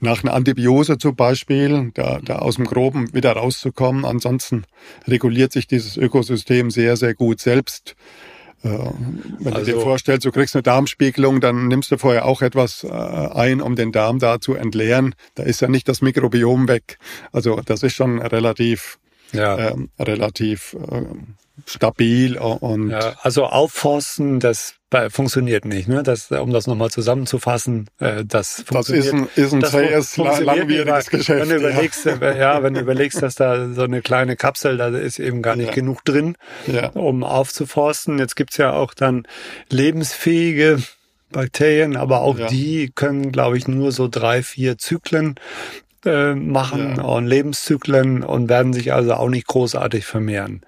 nach 0.02 0.24
einer 0.24 0.34
Antibiose 0.34 0.98
zum 0.98 1.14
Beispiel, 1.14 1.92
da, 1.94 2.18
da 2.22 2.40
aus 2.40 2.56
dem 2.56 2.64
Groben 2.64 3.14
wieder 3.14 3.32
rauszukommen. 3.34 4.04
Ansonsten 4.04 4.64
reguliert 5.06 5.52
sich 5.52 5.68
dieses 5.68 5.96
Ökosystem 5.96 6.72
sehr, 6.72 6.96
sehr 6.96 7.14
gut 7.14 7.38
selbst. 7.40 7.94
Wenn 8.62 9.52
also, 9.54 9.66
du 9.66 9.72
dir 9.72 9.80
vorstellst, 9.80 10.24
du 10.24 10.30
kriegst 10.30 10.54
eine 10.54 10.62
Darmspiegelung, 10.62 11.40
dann 11.40 11.68
nimmst 11.68 11.90
du 11.90 11.98
vorher 11.98 12.26
auch 12.26 12.42
etwas 12.42 12.84
äh, 12.84 12.88
ein, 12.88 13.60
um 13.60 13.74
den 13.74 13.92
Darm 13.92 14.18
da 14.18 14.40
zu 14.40 14.54
entleeren. 14.54 15.14
Da 15.34 15.42
ist 15.42 15.60
ja 15.60 15.68
nicht 15.68 15.88
das 15.88 16.00
Mikrobiom 16.00 16.68
weg. 16.68 16.98
Also 17.32 17.60
das 17.64 17.82
ist 17.82 17.94
schon 17.94 18.20
relativ, 18.20 18.98
ja. 19.32 19.70
ähm, 19.70 19.90
relativ 19.98 20.74
äh, 20.74 21.02
stabil 21.66 22.38
und 22.38 22.90
ja, 22.90 23.14
also 23.22 23.44
aufforsten, 23.44 24.40
das 24.40 24.74
funktioniert 25.08 25.64
nicht. 25.64 25.88
Ne? 25.88 26.02
Das, 26.02 26.30
um 26.30 26.52
das 26.52 26.66
nochmal 26.66 26.90
zusammenzufassen, 26.90 27.88
äh, 27.98 28.24
das 28.26 28.62
funktioniert. 28.66 29.06
Das 29.06 29.12
ist 29.12 29.14
ein, 29.14 29.44
ist 29.44 29.52
ein 29.52 29.64
zähes, 29.64 30.16
langwieriges 30.16 31.10
Geschäft. 31.10 31.40
Wenn 31.40 31.48
du 31.48 31.56
überlegst, 31.56 32.04
ja. 32.04 32.32
ja, 32.34 32.62
wenn 32.62 32.74
du 32.74 32.80
überlegst, 32.80 33.22
dass 33.22 33.34
da 33.34 33.70
so 33.70 33.82
eine 33.82 34.02
kleine 34.02 34.36
Kapsel, 34.36 34.76
da 34.76 34.88
ist 34.88 35.18
eben 35.18 35.40
gar 35.42 35.56
nicht 35.56 35.68
ja. 35.68 35.74
genug 35.74 36.04
drin, 36.04 36.36
ja. 36.66 36.88
um 36.90 37.24
aufzuforsten. 37.24 38.18
Jetzt 38.18 38.36
gibt's 38.36 38.56
ja 38.56 38.72
auch 38.72 38.94
dann 38.94 39.26
lebensfähige 39.70 40.82
Bakterien, 41.30 41.96
aber 41.96 42.20
auch 42.20 42.38
ja. 42.38 42.46
die 42.46 42.92
können, 42.94 43.32
glaube 43.32 43.56
ich, 43.56 43.66
nur 43.66 43.92
so 43.92 44.08
drei, 44.08 44.42
vier 44.42 44.76
Zyklen 44.78 45.36
äh, 46.04 46.34
machen 46.34 46.94
ja. 46.96 47.02
und 47.04 47.26
Lebenszyklen 47.26 48.22
und 48.22 48.48
werden 48.48 48.72
sich 48.72 48.92
also 48.92 49.14
auch 49.14 49.28
nicht 49.28 49.46
großartig 49.46 50.04
vermehren. 50.04 50.62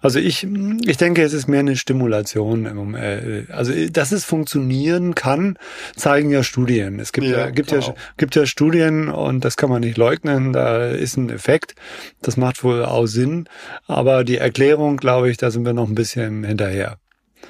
Also 0.00 0.18
ich, 0.18 0.46
ich 0.86 0.96
denke, 0.96 1.22
es 1.22 1.32
ist 1.32 1.48
mehr 1.48 1.60
eine 1.60 1.76
Stimulation. 1.76 2.94
Äh, 2.94 3.44
also, 3.50 3.72
dass 3.90 4.12
es 4.12 4.24
funktionieren 4.24 5.14
kann, 5.14 5.58
zeigen 5.96 6.30
ja 6.30 6.42
Studien. 6.42 7.00
Es 7.00 7.12
gibt 7.12 7.26
ja, 7.26 7.38
ja 7.38 7.50
gibt 7.50 7.70
ja, 7.70 7.80
gibt 8.16 8.34
ja 8.36 8.46
Studien 8.46 9.08
und 9.08 9.44
das 9.44 9.56
kann 9.56 9.70
man 9.70 9.80
nicht 9.80 9.96
leugnen. 9.96 10.52
Da 10.52 10.86
ist 10.86 11.16
ein 11.16 11.30
Effekt. 11.30 11.74
Das 12.22 12.36
macht 12.36 12.62
wohl 12.64 12.84
auch 12.84 13.06
Sinn. 13.06 13.48
Aber 13.86 14.24
die 14.24 14.38
Erklärung, 14.38 14.96
glaube 14.96 15.30
ich, 15.30 15.36
da 15.36 15.50
sind 15.50 15.64
wir 15.64 15.72
noch 15.72 15.88
ein 15.88 15.94
bisschen 15.94 16.44
hinterher. 16.44 16.98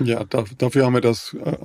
Ja, 0.00 0.24
dafür 0.24 0.84
haben 0.84 0.94
wir 0.94 1.00
das 1.00 1.36
äh, 1.44 1.56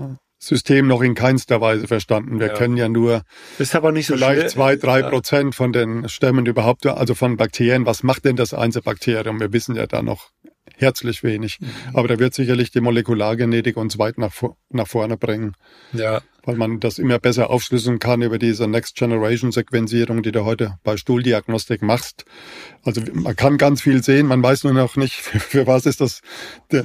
System 0.45 0.87
noch 0.87 1.01
in 1.01 1.15
keinster 1.15 1.61
Weise 1.61 1.87
verstanden. 1.87 2.39
Wir 2.39 2.47
ja. 2.47 2.53
können 2.53 2.77
ja 2.77 2.89
nur 2.89 3.23
ist 3.59 3.75
aber 3.75 3.91
nicht 3.91 4.07
so 4.07 4.15
vielleicht 4.15 4.41
schwer. 4.41 4.49
zwei, 4.49 4.75
drei 4.75 5.01
Prozent 5.03 5.55
von 5.55 5.71
den 5.71 6.09
Stämmen 6.09 6.45
überhaupt, 6.45 6.85
also 6.85 7.15
von 7.15 7.37
Bakterien. 7.37 7.85
Was 7.85 8.03
macht 8.03 8.25
denn 8.25 8.35
das 8.35 8.53
Einzelbakterium? 8.53 9.39
Wir 9.39 9.53
wissen 9.53 9.75
ja 9.75 9.87
da 9.87 10.01
noch 10.01 10.31
herzlich 10.75 11.23
wenig. 11.23 11.59
Mhm. 11.59 11.69
Aber 11.93 12.07
da 12.07 12.19
wird 12.19 12.33
sicherlich 12.33 12.71
die 12.71 12.81
Molekulargenetik 12.81 13.77
uns 13.77 13.97
weit 13.97 14.17
nach, 14.17 14.33
nach 14.69 14.87
vorne 14.87 15.17
bringen. 15.17 15.53
Ja. 15.93 16.21
Weil 16.45 16.55
man 16.55 16.79
das 16.79 16.99
immer 16.99 17.19
besser 17.19 17.49
aufschlüsseln 17.49 17.99
kann 17.99 18.21
über 18.21 18.37
diese 18.37 18.67
Next 18.67 18.95
Generation 18.95 19.51
Sequenzierung, 19.51 20.23
die 20.23 20.31
du 20.31 20.43
heute 20.43 20.77
bei 20.83 20.97
Stuhldiagnostik 20.97 21.81
machst. 21.81 22.25
Also 22.83 23.01
man 23.13 23.35
kann 23.35 23.57
ganz 23.57 23.81
viel 23.81 24.03
sehen, 24.03 24.27
man 24.27 24.43
weiß 24.43 24.65
nur 24.65 24.73
noch 24.73 24.97
nicht, 24.97 25.15
für, 25.21 25.67
was 25.67 25.85
ist 25.85 26.01
das, 26.01 26.21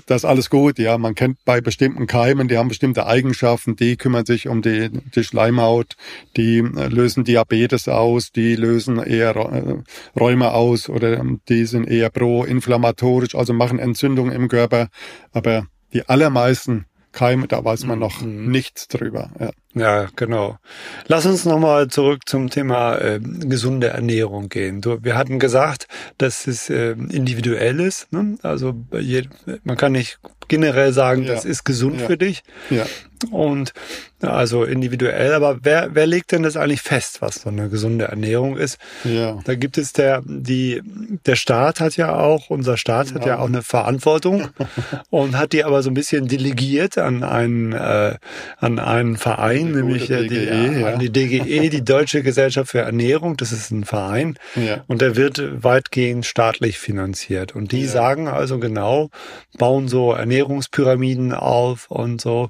das 0.06 0.24
alles 0.24 0.48
gut. 0.48 0.78
Ja, 0.78 0.96
man 0.96 1.14
kennt 1.14 1.44
bei 1.44 1.60
bestimmten 1.60 2.06
Keimen, 2.06 2.46
die 2.46 2.56
haben 2.56 2.68
bestimmte 2.68 3.06
Eigenschaften, 3.06 3.74
die 3.74 3.96
kümmern 3.96 4.24
sich 4.24 4.48
um 4.48 4.62
die, 4.62 4.90
die 4.90 5.24
Schleimhaut, 5.24 5.96
die 6.36 6.58
äh, 6.58 6.88
lösen 6.88 7.24
Diabetes 7.24 7.88
aus, 7.88 8.30
die 8.30 8.54
lösen 8.54 8.98
eher 8.98 9.34
äh, 9.36 10.18
Räume 10.18 10.52
aus 10.52 10.88
oder 10.88 11.24
die 11.48 11.64
sind 11.64 11.88
eher 11.88 12.10
pro-inflammatorisch, 12.10 13.34
also 13.34 13.52
machen 13.52 13.80
Entzündungen 13.80 14.32
im 14.32 14.48
Körper. 14.48 14.88
Aber 15.32 15.66
die 15.92 16.08
allermeisten 16.08 16.86
Keime, 17.12 17.48
da 17.48 17.64
weiß 17.64 17.84
man 17.84 17.98
noch 17.98 18.20
mhm. 18.20 18.50
nichts 18.50 18.88
drüber. 18.88 19.30
Ja. 19.38 19.50
Ja, 19.78 20.08
genau. 20.16 20.58
Lass 21.06 21.26
uns 21.26 21.44
nochmal 21.44 21.88
zurück 21.88 22.22
zum 22.26 22.50
Thema 22.50 22.96
äh, 22.96 23.20
gesunde 23.20 23.88
Ernährung 23.88 24.48
gehen. 24.48 24.80
Du, 24.80 25.02
wir 25.02 25.16
hatten 25.16 25.38
gesagt, 25.38 25.86
dass 26.18 26.46
es 26.46 26.70
äh, 26.70 26.92
individuell 26.92 27.80
ist. 27.80 28.12
Ne? 28.12 28.38
Also 28.42 28.74
je, 28.98 29.24
man 29.64 29.76
kann 29.76 29.92
nicht 29.92 30.18
generell 30.48 30.92
sagen, 30.92 31.24
ja. 31.24 31.34
das 31.34 31.44
ist 31.44 31.64
gesund 31.64 32.00
ja. 32.00 32.06
für 32.06 32.16
dich. 32.16 32.42
Ja. 32.70 32.86
Und 33.30 33.72
also 34.20 34.64
individuell, 34.64 35.32
aber 35.32 35.58
wer, 35.62 35.90
wer 35.92 36.06
legt 36.06 36.32
denn 36.32 36.42
das 36.42 36.56
eigentlich 36.56 36.82
fest, 36.82 37.20
was 37.20 37.42
so 37.42 37.48
eine 37.48 37.68
gesunde 37.68 38.06
Ernährung 38.06 38.56
ist? 38.56 38.78
Ja. 39.04 39.38
Da 39.44 39.54
gibt 39.54 39.76
es 39.76 39.92
der, 39.92 40.22
die, 40.24 40.82
der 41.26 41.36
Staat 41.36 41.80
hat 41.80 41.96
ja 41.96 42.16
auch, 42.16 42.50
unser 42.50 42.76
Staat 42.76 43.14
hat 43.14 43.22
ja, 43.22 43.34
ja 43.34 43.38
auch 43.38 43.46
eine 43.46 43.62
Verantwortung 43.62 44.48
und 45.10 45.36
hat 45.36 45.52
die 45.52 45.64
aber 45.64 45.82
so 45.82 45.90
ein 45.90 45.94
bisschen 45.94 46.28
delegiert 46.28 46.98
an 46.98 47.22
einen, 47.22 47.72
äh, 47.72 48.16
an 48.58 48.78
einen 48.78 49.16
Verein, 49.16 49.67
Verein, 49.72 49.86
nämlich 49.86 50.06
die, 50.06 50.28
DGE, 50.28 50.80
ja. 50.80 50.96
die 50.96 51.10
DGE, 51.10 51.68
die 51.70 51.84
Deutsche 51.84 52.22
Gesellschaft 52.22 52.70
für 52.70 52.80
Ernährung. 52.80 53.36
Das 53.36 53.52
ist 53.52 53.70
ein 53.70 53.84
Verein 53.84 54.38
ja. 54.56 54.84
und 54.86 55.00
der 55.00 55.16
wird 55.16 55.62
weitgehend 55.62 56.26
staatlich 56.26 56.78
finanziert. 56.78 57.54
Und 57.54 57.72
die 57.72 57.82
ja. 57.82 57.88
sagen 57.88 58.28
also 58.28 58.58
genau, 58.58 59.10
bauen 59.58 59.88
so 59.88 60.12
Ernährungspyramiden 60.12 61.32
auf 61.32 61.90
und 61.90 62.20
so 62.20 62.48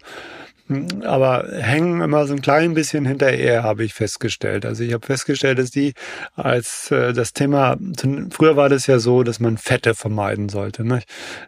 aber 1.04 1.48
hängen 1.52 2.00
immer 2.00 2.26
so 2.26 2.34
ein 2.34 2.42
klein 2.42 2.74
bisschen 2.74 3.06
hinterher, 3.06 3.62
habe 3.62 3.84
ich 3.84 3.94
festgestellt. 3.94 4.66
Also 4.66 4.84
ich 4.84 4.92
habe 4.92 5.06
festgestellt, 5.06 5.58
dass 5.58 5.70
die 5.70 5.94
als 6.34 6.90
äh, 6.90 7.12
das 7.12 7.32
Thema, 7.32 7.76
früher 8.30 8.56
war 8.56 8.68
das 8.68 8.86
ja 8.86 8.98
so, 8.98 9.22
dass 9.22 9.40
man 9.40 9.56
Fette 9.56 9.94
vermeiden 9.94 10.48
sollte. 10.48 10.84
Ne? 10.84 11.02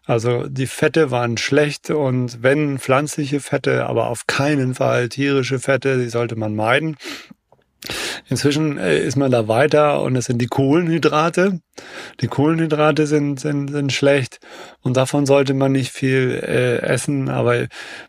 Also 0.06 0.46
die 0.48 0.66
Fette 0.66 1.11
waren 1.11 1.37
schlecht 1.37 1.90
und 1.90 2.42
wenn 2.42 2.78
pflanzliche 2.78 3.40
Fette, 3.40 3.87
aber 3.87 4.09
auf 4.09 4.26
keinen 4.26 4.74
Fall 4.74 5.09
tierische 5.09 5.59
Fette, 5.59 5.98
die 5.98 6.09
sollte 6.09 6.37
man 6.37 6.54
meiden. 6.54 6.96
Inzwischen 8.28 8.78
äh, 8.78 8.98
ist 8.98 9.16
man 9.16 9.30
da 9.30 9.48
weiter 9.48 10.02
und 10.02 10.16
es 10.16 10.26
sind 10.26 10.38
die 10.38 10.46
Kohlenhydrate. 10.46 11.60
Die 12.20 12.28
Kohlenhydrate 12.28 13.06
sind, 13.06 13.40
sind, 13.40 13.68
sind 13.68 13.92
schlecht 13.92 14.40
und 14.82 14.96
davon 14.96 15.26
sollte 15.26 15.54
man 15.54 15.72
nicht 15.72 15.90
viel 15.90 16.40
äh, 16.42 16.78
essen. 16.82 17.28
Aber 17.28 17.66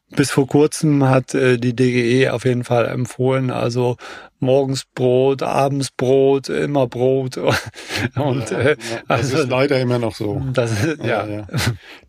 bis 0.10 0.32
vor 0.32 0.48
kurzem 0.48 1.08
hat 1.08 1.34
äh, 1.34 1.58
die 1.58 1.76
DGE 1.76 2.32
auf 2.32 2.46
jeden 2.46 2.64
Fall 2.64 2.88
empfohlen, 2.88 3.50
also 3.50 3.98
morgens 4.42 4.86
Brot, 4.94 5.44
abends 5.44 5.92
Brot, 5.92 6.50
immer 6.50 6.88
Brot. 6.88 7.38
Und 8.16 8.50
ja, 8.50 8.60
äh, 8.60 8.78
das 9.08 9.20
also, 9.34 9.38
ist 9.38 9.50
leider 9.50 9.80
immer 9.80 10.00
noch 10.00 10.16
so. 10.16 10.42
Das, 10.54 10.72
ja. 11.00 11.26
ja, 11.26 11.28
ja. 11.28 11.48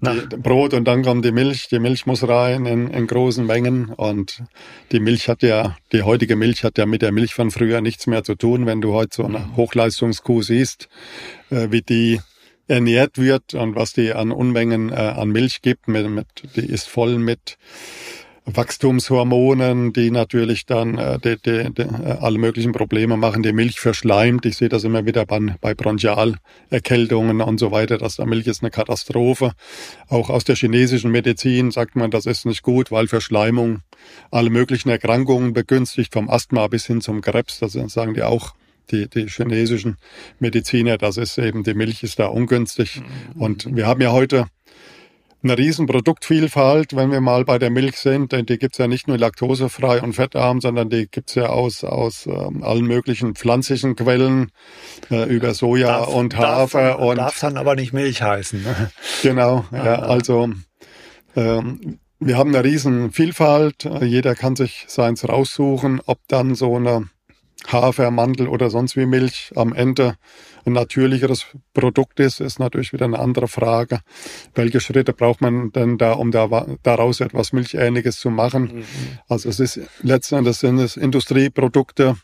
Die, 0.14 0.37
Brot 0.37 0.75
und 0.75 0.85
dann 0.87 1.03
kommt 1.03 1.25
die 1.25 1.31
Milch. 1.33 1.68
Die 1.68 1.79
Milch 1.79 2.07
muss 2.07 2.27
rein 2.27 2.66
in, 2.66 2.88
in 2.88 3.07
großen 3.07 3.47
Mengen 3.47 3.90
und 3.90 4.42
die 4.90 4.99
Milch 4.99 5.29
hat 5.29 5.42
ja, 5.42 5.77
die 5.92 6.03
heutige 6.03 6.35
Milch 6.35 6.64
hat 6.64 6.79
ja 6.79 6.87
mit 6.87 7.03
der 7.03 7.12
Milch 7.12 7.35
von 7.35 7.51
früher 7.51 7.81
nichts 7.81 8.07
mehr 8.07 8.25
zu 8.25 8.35
tun. 8.35 8.66
Wenn 8.66 8.81
du 8.81 8.92
heute 8.95 9.16
so 9.16 9.25
eine 9.25 9.38
mhm. 9.38 9.57
Hochleistungskuh 9.57 10.42
siehst, 10.42 10.88
äh, 11.51 11.68
wie 11.71 11.83
die 11.83 12.21
ernährt 12.68 13.18
wird 13.18 13.55
und 13.55 13.77
was 13.77 13.92
die 13.92 14.12
an 14.12 14.33
Unmengen 14.33 14.90
äh, 14.90 14.95
an 14.95 15.29
Milch 15.29 15.62
gibt, 15.62 15.88
mit, 15.88 16.09
mit, 16.09 16.27
die 16.57 16.66
ist 16.66 16.88
voll 16.88 17.18
mit 17.18 17.59
Wachstumshormonen, 18.45 19.93
die 19.93 20.11
natürlich 20.11 20.67
dann 20.67 20.99
äh, 20.99 21.19
die, 21.21 21.37
die, 21.37 21.73
die, 21.73 21.83
äh, 21.83 22.17
alle 22.21 22.39
möglichen 22.39 22.73
Probleme 22.73 23.17
machen. 23.17 23.43
Die 23.43 23.53
Milch 23.53 23.79
verschleimt. 23.79 24.45
Ich 24.47 24.57
sehe 24.57 24.69
das 24.69 24.83
immer 24.85 25.07
wieder 25.07 25.25
bei, 25.27 25.39
bei 25.61 25.75
Bronchialerkältungen 25.75 27.41
und 27.41 27.59
so 27.59 27.71
weiter. 27.71 27.99
dass 27.99 28.17
der 28.17 28.27
Milch 28.27 28.49
ist 28.49 28.63
eine 28.63 28.71
Katastrophe. 28.71 29.53
Auch 30.09 30.29
aus 30.29 30.45
der 30.45 30.57
chinesischen 30.57 31.13
Medizin 31.13 31.71
sagt 31.71 31.95
man, 31.95 32.11
das 32.11 32.27
ist 32.27 32.45
nicht 32.45 32.63
gut, 32.63 32.91
weil 32.91 33.07
Verschleimung 33.07 33.83
alle 34.31 34.51
möglichen 34.51 34.89
Erkrankungen 34.89 35.53
begünstigt, 35.53 36.13
vom 36.13 36.29
Asthma 36.29 36.67
bis 36.67 36.87
hin 36.87 37.01
zum 37.01 37.21
Krebs. 37.21 37.61
Das 37.61 37.73
sagen 37.73 38.15
die 38.15 38.23
auch 38.23 38.55
die, 38.91 39.09
die 39.09 39.29
chinesischen 39.29 39.97
Mediziner. 40.41 40.99
Das 40.99 41.17
ist 41.17 41.39
eben, 41.39 41.63
die 41.63 41.75
Milch 41.75 42.03
ist 42.03 42.19
da 42.19 42.27
ungünstig. 42.27 43.01
Mhm. 43.35 43.41
Und 43.41 43.77
wir 43.77 43.87
haben 43.87 44.01
ja 44.01 44.11
heute 44.11 44.47
eine 45.43 45.59
riesen 45.59 45.87
Produktvielfalt, 45.87 46.95
wenn 46.95 47.11
wir 47.11 47.21
mal 47.21 47.45
bei 47.45 47.59
der 47.59 47.71
Milch 47.71 47.97
sind, 47.97 48.33
denn 48.33 48.47
die 48.47 48.59
gibt's 48.59 48.79
ja 48.79 48.87
nicht 48.87 49.09
nur 49.09 49.19
laktosefrei 49.19 50.01
und 50.01 50.15
fettarm, 50.15 50.61
sondern 50.61 50.89
die 50.89 51.09
gibt's 51.11 51.35
ja 51.35 51.47
aus, 51.47 51.85
aus 51.85 52.27
ähm, 52.27 52.63
allen 52.63 52.87
möglichen 52.87 53.35
pflanzlichen 53.35 53.97
Quellen, 53.97 54.53
äh, 55.11 55.25
über 55.25 55.55
Soja 55.55 55.99
darf, 55.99 56.09
und 56.09 56.37
Hafer. 56.37 56.83
Darf, 56.83 57.01
und 57.01 57.17
darf 57.17 57.41
dann 57.41 57.57
aber 57.57 57.75
nicht 57.75 57.93
Milch 57.93 58.23
heißen. 58.23 58.63
Ne? 58.63 58.91
Genau, 59.23 59.65
ja, 59.73 59.85
ja 59.85 59.99
also 60.01 60.51
ähm, 61.37 61.99
wir 62.21 62.37
haben 62.39 62.55
eine 62.55 62.65
riesen 62.65 63.11
Vielfalt, 63.11 63.89
jeder 64.01 64.37
kann 64.37 64.55
sich 64.55 64.85
seins 64.87 65.29
raussuchen, 65.29 66.01
ob 66.07 66.21
dann 66.29 66.55
so 66.55 66.77
eine 66.77 67.09
Hafer, 67.67 68.11
Mandel 68.11 68.49
oder 68.49 68.71
sonst 68.71 68.97
wie 68.97 69.07
Milch 69.07 69.53
am 69.57 69.73
Ende 69.73 70.15
ein 70.64 70.72
natürlicheres 70.72 71.46
Produkt 71.75 72.20
ist, 72.20 72.40
ist 72.40 72.59
natürlich 72.59 72.92
wieder 72.92 73.05
eine 73.05 73.18
andere 73.18 73.48
Frage. 73.48 74.01
Welche 74.55 74.81
Schritte 74.81 75.12
braucht 75.12 75.40
man 75.40 75.72
denn 75.72 75.98
da, 75.98 76.12
um 76.12 76.31
da, 76.31 76.66
daraus 76.83 77.20
etwas 77.20 77.53
Milchähnliches 77.53 78.18
zu 78.18 78.31
machen? 78.31 78.62
Mhm. 78.77 78.85
Also 79.29 79.48
es 79.48 79.61
ist 79.61 79.81
letzten 80.03 80.37
Endes 80.37 80.61
sind 80.61 80.79
es 80.79 80.96
Industrieprodukte, 80.96 82.16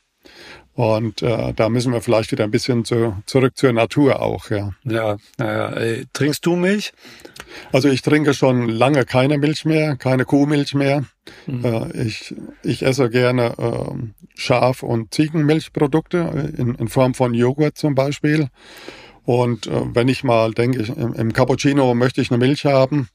und 0.79 1.23
äh, 1.23 1.53
da 1.55 1.71
müssen 1.71 1.93
wir 1.93 2.01
vielleicht 2.01 2.31
wieder 2.31 2.45
ein 2.45 2.53
bisschen 2.53 2.85
zu, 2.85 3.17
zurück 3.27 3.57
zur 3.57 3.73
Natur 3.73 4.23
auch. 4.23 4.49
Ja. 4.49 4.71
Ja, 4.85 5.17
naja. 5.37 5.73
Äh, 5.73 6.05
trinkst 6.12 6.47
du 6.47 6.55
Milch? 6.55 6.93
Also 7.73 7.88
ich 7.88 8.01
trinke 8.01 8.33
schon 8.33 8.69
lange 8.69 9.05
keine 9.05 9.38
Milch 9.38 9.64
mehr, 9.64 9.97
keine 9.97 10.25
Kuhmilch 10.25 10.75
mehr. 10.75 11.03
Mhm. 11.49 11.64
Äh, 11.64 12.03
ich, 12.05 12.33
ich 12.62 12.85
esse 12.85 13.11
gerne 13.11 13.55
äh, 13.59 14.21
Schaf- 14.37 14.85
und 14.85 15.12
Ziegenmilchprodukte 15.12 16.53
in, 16.57 16.77
in 16.77 16.87
Form 16.87 17.12
von 17.14 17.35
Joghurt 17.35 17.77
zum 17.77 17.97
Beispiel. 17.97 18.47
Und 19.25 19.67
äh, 19.67 19.83
wenn 19.95 20.07
ich 20.07 20.23
mal 20.23 20.53
denke, 20.53 20.93
im, 20.93 21.12
im 21.12 21.33
Cappuccino 21.33 21.93
möchte 21.97 22.21
ich 22.21 22.31
eine 22.31 22.38
Milch 22.38 22.67
haben, 22.67 23.09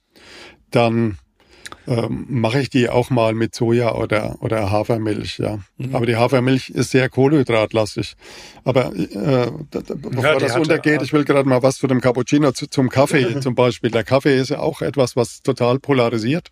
dann 0.69 1.17
ähm, 1.86 2.26
mache 2.30 2.62
ich 2.62 2.69
die 2.69 2.89
auch 2.89 3.10
mal 3.10 3.34
mit 3.34 3.54
Soja 3.54 3.93
oder, 3.93 4.38
oder 4.39 4.71
Hafermilch, 4.71 5.39
ja. 5.39 5.60
Mhm. 5.78 5.95
Aber 5.95 6.06
die 6.06 6.15
Hafermilch 6.15 6.69
ist 6.69 6.91
sehr 6.91 7.10
kohlenhydratlastig. 7.10 8.15
Aber 8.63 8.93
äh, 8.95 9.52
bevor 9.69 10.23
ja, 10.23 10.39
das 10.39 10.56
untergeht, 10.56 11.02
ich 11.02 11.12
will 11.13 11.26
gerade 11.26 11.47
mal 11.47 11.62
was 11.62 11.78
zu 11.78 11.88
dem 11.88 11.99
Cappuccino, 11.99 12.52
zu, 12.52 12.67
zum 12.67 12.89
Kaffee 12.89 13.39
zum 13.41 13.56
Beispiel. 13.56 13.91
Der 13.91 14.04
Kaffee 14.04 14.38
ist 14.38 14.49
ja 14.49 14.60
auch 14.60 14.82
etwas, 14.82 15.15
was 15.15 15.41
total 15.41 15.80
polarisiert. 15.80 16.49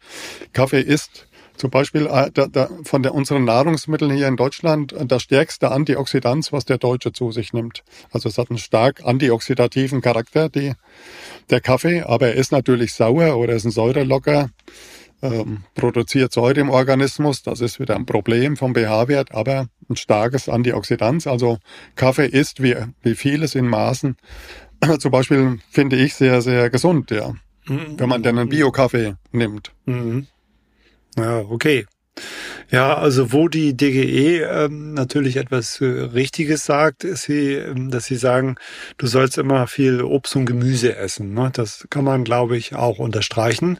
Kaffee 0.53 0.81
ist 0.81 1.27
zum 1.61 1.69
Beispiel 1.69 2.07
äh, 2.07 2.31
da, 2.33 2.47
da, 2.47 2.69
von 2.83 3.03
der, 3.03 3.13
unseren 3.13 3.45
Nahrungsmitteln 3.45 4.11
hier 4.11 4.27
in 4.27 4.35
Deutschland 4.35 4.93
äh, 4.93 5.05
das 5.05 5.21
stärkste 5.21 5.71
Antioxidant, 5.71 6.51
was 6.51 6.65
der 6.65 6.77
Deutsche 6.77 7.13
zu 7.13 7.31
sich 7.31 7.53
nimmt. 7.53 7.83
Also 8.11 8.29
es 8.29 8.37
hat 8.37 8.49
einen 8.49 8.57
stark 8.57 9.05
antioxidativen 9.05 10.01
Charakter, 10.01 10.49
die, 10.49 10.73
der 11.49 11.61
Kaffee, 11.61 12.01
aber 12.01 12.29
er 12.29 12.35
ist 12.35 12.51
natürlich 12.51 12.93
sauer 12.93 13.37
oder 13.37 13.53
ist 13.53 13.65
ein 13.65 13.71
Säurelocker 13.71 14.49
ähm, 15.21 15.63
produziert 15.75 16.33
Säure 16.33 16.59
im 16.59 16.69
Organismus. 16.69 17.43
Das 17.43 17.61
ist 17.61 17.79
wieder 17.79 17.95
ein 17.95 18.05
Problem 18.05 18.57
vom 18.57 18.73
pH-Wert, 18.73 19.33
aber 19.33 19.67
ein 19.89 19.95
starkes 19.95 20.49
Antioxidant. 20.49 21.27
Also 21.27 21.59
Kaffee 21.95 22.27
ist 22.27 22.61
wie, 22.63 22.75
wie 23.01 23.15
vieles 23.15 23.55
in 23.55 23.67
Maßen 23.67 24.17
zum 24.99 25.11
Beispiel 25.11 25.59
finde 25.69 25.95
ich 25.95 26.15
sehr, 26.15 26.41
sehr 26.41 26.69
gesund, 26.69 27.11
ja. 27.11 27.33
Mhm. 27.67 27.99
Wenn 27.99 28.09
man 28.09 28.23
denn 28.23 28.37
einen 28.37 28.49
Bio-Kaffee 28.49 29.15
nimmt. 29.31 29.71
Mhm. 29.85 30.27
Ja, 31.17 31.39
okay. 31.39 31.85
Ja, 32.71 32.95
also 32.95 33.33
wo 33.33 33.49
die 33.49 33.75
DGE 33.75 34.43
ähm, 34.43 34.93
natürlich 34.93 35.35
etwas 35.35 35.81
äh, 35.81 35.85
Richtiges 35.85 36.63
sagt, 36.63 37.03
ist 37.03 37.23
sie, 37.23 37.55
ähm, 37.55 37.91
dass 37.91 38.05
sie 38.05 38.15
sagen, 38.15 38.55
du 38.97 39.07
sollst 39.07 39.37
immer 39.37 39.67
viel 39.67 40.01
Obst 40.01 40.37
und 40.37 40.45
Gemüse 40.45 40.95
essen. 40.95 41.33
Ne? 41.33 41.49
Das 41.53 41.85
kann 41.89 42.05
man, 42.05 42.23
glaube 42.23 42.55
ich, 42.55 42.73
auch 42.73 42.97
unterstreichen. 42.97 43.77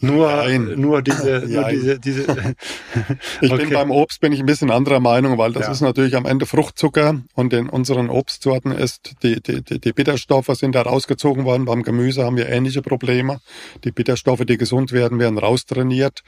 Nur, 0.00 0.28
Nein. 0.28 0.74
nur 0.76 1.02
diese, 1.02 1.40
nur 1.46 1.64
diese, 1.68 2.00
diese. 2.00 2.22
ich 3.40 3.52
okay. 3.52 3.64
bin 3.64 3.72
beim 3.72 3.92
Obst 3.92 4.20
bin 4.20 4.32
ich 4.32 4.40
ein 4.40 4.46
bisschen 4.46 4.72
anderer 4.72 4.98
Meinung, 4.98 5.38
weil 5.38 5.52
das 5.52 5.66
ja. 5.66 5.72
ist 5.72 5.80
natürlich 5.80 6.16
am 6.16 6.26
Ende 6.26 6.46
Fruchtzucker 6.46 7.20
und 7.34 7.52
in 7.52 7.68
unseren 7.68 8.10
Obstsorten 8.10 8.72
ist 8.72 9.14
die, 9.22 9.40
die, 9.40 9.62
die, 9.62 9.78
die 9.78 9.92
Bitterstoffe 9.92 10.50
sind 10.54 10.74
da 10.74 10.82
rausgezogen 10.82 11.44
worden. 11.44 11.66
Beim 11.66 11.84
Gemüse 11.84 12.24
haben 12.24 12.36
wir 12.36 12.48
ähnliche 12.48 12.82
Probleme. 12.82 13.40
Die 13.84 13.92
Bitterstoffe, 13.92 14.44
die 14.44 14.56
gesund 14.56 14.90
werden, 14.90 15.20
werden 15.20 15.38
raustrainiert 15.38 16.24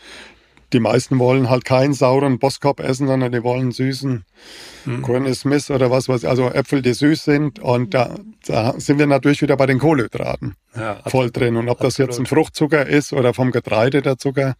die 0.72 0.80
meisten 0.80 1.18
wollen 1.18 1.48
halt 1.48 1.64
keinen 1.64 1.94
sauren 1.94 2.38
Boskop 2.38 2.80
essen, 2.80 3.06
sondern 3.06 3.32
die 3.32 3.42
wollen 3.42 3.72
süßen 3.72 4.24
hm. 4.84 5.02
Granny 5.02 5.34
Smith 5.34 5.70
oder 5.70 5.90
was 5.90 6.08
weiß 6.08 6.24
also 6.24 6.48
Äpfel, 6.50 6.82
die 6.82 6.92
süß 6.92 7.24
sind. 7.24 7.58
Und 7.58 7.94
da, 7.94 8.16
da 8.46 8.74
sind 8.78 8.98
wir 8.98 9.06
natürlich 9.06 9.42
wieder 9.42 9.56
bei 9.56 9.66
den 9.66 9.78
Kohlenhydraten 9.78 10.56
ja, 10.76 11.00
voll 11.06 11.30
drin. 11.30 11.56
Und 11.56 11.68
ob 11.68 11.80
absolut. 11.80 11.88
das 11.88 11.98
jetzt 11.98 12.18
ein 12.18 12.26
Fruchtzucker 12.26 12.86
ist 12.86 13.12
oder 13.12 13.34
vom 13.34 13.50
Getreide 13.50 14.02
der 14.02 14.18
Zucker, 14.18 14.54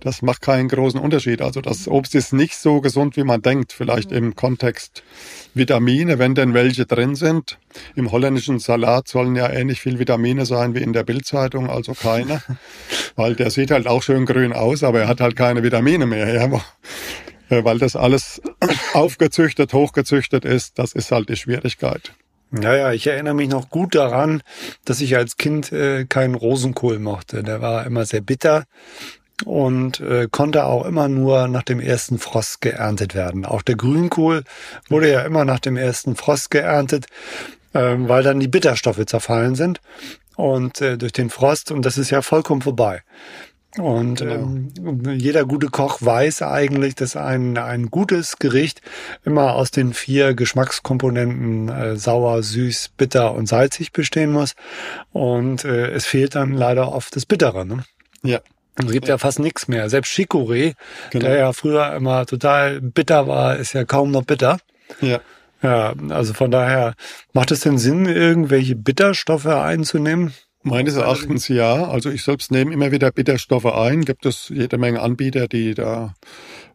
das 0.00 0.22
macht 0.22 0.42
keinen 0.42 0.68
großen 0.68 1.00
Unterschied. 1.00 1.42
Also 1.42 1.60
das 1.60 1.88
Obst 1.88 2.14
ist 2.14 2.32
nicht 2.32 2.56
so 2.56 2.80
gesund, 2.80 3.16
wie 3.16 3.24
man 3.24 3.42
denkt. 3.42 3.72
Vielleicht 3.72 4.10
mhm. 4.10 4.16
im 4.16 4.36
Kontext 4.36 5.02
Vitamine, 5.54 6.18
wenn 6.18 6.34
denn 6.34 6.54
welche 6.54 6.86
drin 6.86 7.14
sind. 7.14 7.58
Im 7.94 8.12
holländischen 8.12 8.58
Salat 8.58 9.08
sollen 9.08 9.36
ja 9.36 9.48
ähnlich 9.50 9.80
viel 9.80 9.98
Vitamine 9.98 10.46
sein 10.46 10.74
wie 10.74 10.82
in 10.82 10.92
der 10.92 11.04
Bildzeitung, 11.04 11.70
also 11.70 11.94
keine. 11.94 12.42
weil 13.16 13.34
der 13.34 13.50
sieht 13.50 13.70
halt 13.70 13.86
auch 13.86 14.02
schön 14.02 14.26
grün 14.26 14.52
aus, 14.52 14.82
aber 14.82 15.00
er 15.00 15.08
hat 15.08 15.20
halt 15.20 15.36
keine 15.36 15.62
Vitamine 15.62 16.06
mehr. 16.06 16.32
Ja. 16.32 16.60
Äh, 17.52 17.64
weil 17.64 17.78
das 17.78 17.96
alles 17.96 18.40
aufgezüchtet, 18.94 19.72
hochgezüchtet 19.72 20.44
ist. 20.44 20.78
Das 20.78 20.92
ist 20.92 21.12
halt 21.12 21.28
die 21.28 21.36
Schwierigkeit. 21.36 22.12
Ja, 22.60 22.76
ja, 22.76 22.92
ich 22.92 23.06
erinnere 23.06 23.34
mich 23.34 23.48
noch 23.48 23.70
gut 23.70 23.94
daran, 23.94 24.42
dass 24.84 25.00
ich 25.00 25.16
als 25.16 25.38
Kind 25.38 25.72
äh, 25.72 26.04
keinen 26.04 26.34
Rosenkohl 26.34 26.98
mochte. 26.98 27.42
Der 27.42 27.62
war 27.62 27.86
immer 27.86 28.04
sehr 28.04 28.20
bitter 28.20 28.64
und 29.46 30.00
äh, 30.00 30.28
konnte 30.30 30.66
auch 30.66 30.84
immer 30.84 31.08
nur 31.08 31.48
nach 31.48 31.62
dem 31.62 31.80
ersten 31.80 32.18
Frost 32.18 32.60
geerntet 32.60 33.14
werden. 33.14 33.46
Auch 33.46 33.62
der 33.62 33.76
Grünkohl 33.76 34.44
wurde 34.90 35.10
ja 35.10 35.22
immer 35.22 35.46
nach 35.46 35.60
dem 35.60 35.78
ersten 35.78 36.14
Frost 36.14 36.50
geerntet, 36.50 37.06
äh, 37.72 37.94
weil 37.96 38.22
dann 38.22 38.38
die 38.38 38.48
Bitterstoffe 38.48 39.04
zerfallen 39.06 39.54
sind 39.54 39.80
und 40.36 40.80
äh, 40.82 40.98
durch 40.98 41.12
den 41.12 41.30
Frost 41.30 41.70
und 41.70 41.86
das 41.86 41.96
ist 41.96 42.10
ja 42.10 42.20
vollkommen 42.20 42.60
vorbei. 42.60 43.02
Und 43.78 44.20
genau. 44.20 44.34
ähm, 44.34 45.18
jeder 45.18 45.46
gute 45.46 45.68
Koch 45.68 45.98
weiß 46.02 46.42
eigentlich, 46.42 46.94
dass 46.94 47.16
ein, 47.16 47.56
ein 47.56 47.90
gutes 47.90 48.38
Gericht 48.38 48.82
immer 49.24 49.54
aus 49.54 49.70
den 49.70 49.94
vier 49.94 50.34
Geschmackskomponenten 50.34 51.68
äh, 51.70 51.96
sauer, 51.96 52.42
süß, 52.42 52.90
bitter 52.96 53.32
und 53.32 53.46
salzig 53.46 53.92
bestehen 53.92 54.30
muss. 54.30 54.54
Und 55.12 55.64
äh, 55.64 55.90
es 55.90 56.04
fehlt 56.04 56.34
dann 56.34 56.52
leider 56.52 56.92
oft 56.92 57.16
das 57.16 57.24
Bittere. 57.24 57.64
Ne? 57.64 57.84
Ja. 58.22 58.40
Es 58.76 58.90
gibt 58.90 59.08
ja, 59.08 59.18
fast 59.18 59.38
nichts 59.38 59.68
mehr. 59.68 59.88
Selbst 59.90 60.12
Chicorée, 60.12 60.74
genau. 61.10 61.26
der 61.26 61.36
ja 61.36 61.52
früher 61.52 61.94
immer 61.94 62.26
total 62.26 62.80
bitter 62.80 63.26
war, 63.26 63.56
ist 63.56 63.74
ja 63.74 63.84
kaum 63.84 64.10
noch 64.10 64.24
bitter. 64.24 64.58
Ja. 65.00 65.20
Ja, 65.62 65.94
also 66.08 66.34
von 66.34 66.50
daher, 66.50 66.94
macht 67.32 67.52
es 67.52 67.60
denn 67.60 67.78
Sinn, 67.78 68.06
irgendwelche 68.06 68.74
Bitterstoffe 68.74 69.46
einzunehmen? 69.46 70.34
Meines 70.62 70.96
Erachtens 70.96 71.48
ja. 71.48 71.88
Also 71.88 72.10
ich 72.10 72.22
selbst 72.22 72.50
nehme 72.50 72.72
immer 72.72 72.92
wieder 72.92 73.10
Bitterstoffe 73.10 73.66
ein. 73.66 74.04
Gibt 74.04 74.26
es 74.26 74.48
jede 74.48 74.78
Menge 74.78 75.00
Anbieter, 75.00 75.48
die 75.48 75.74
da 75.74 76.14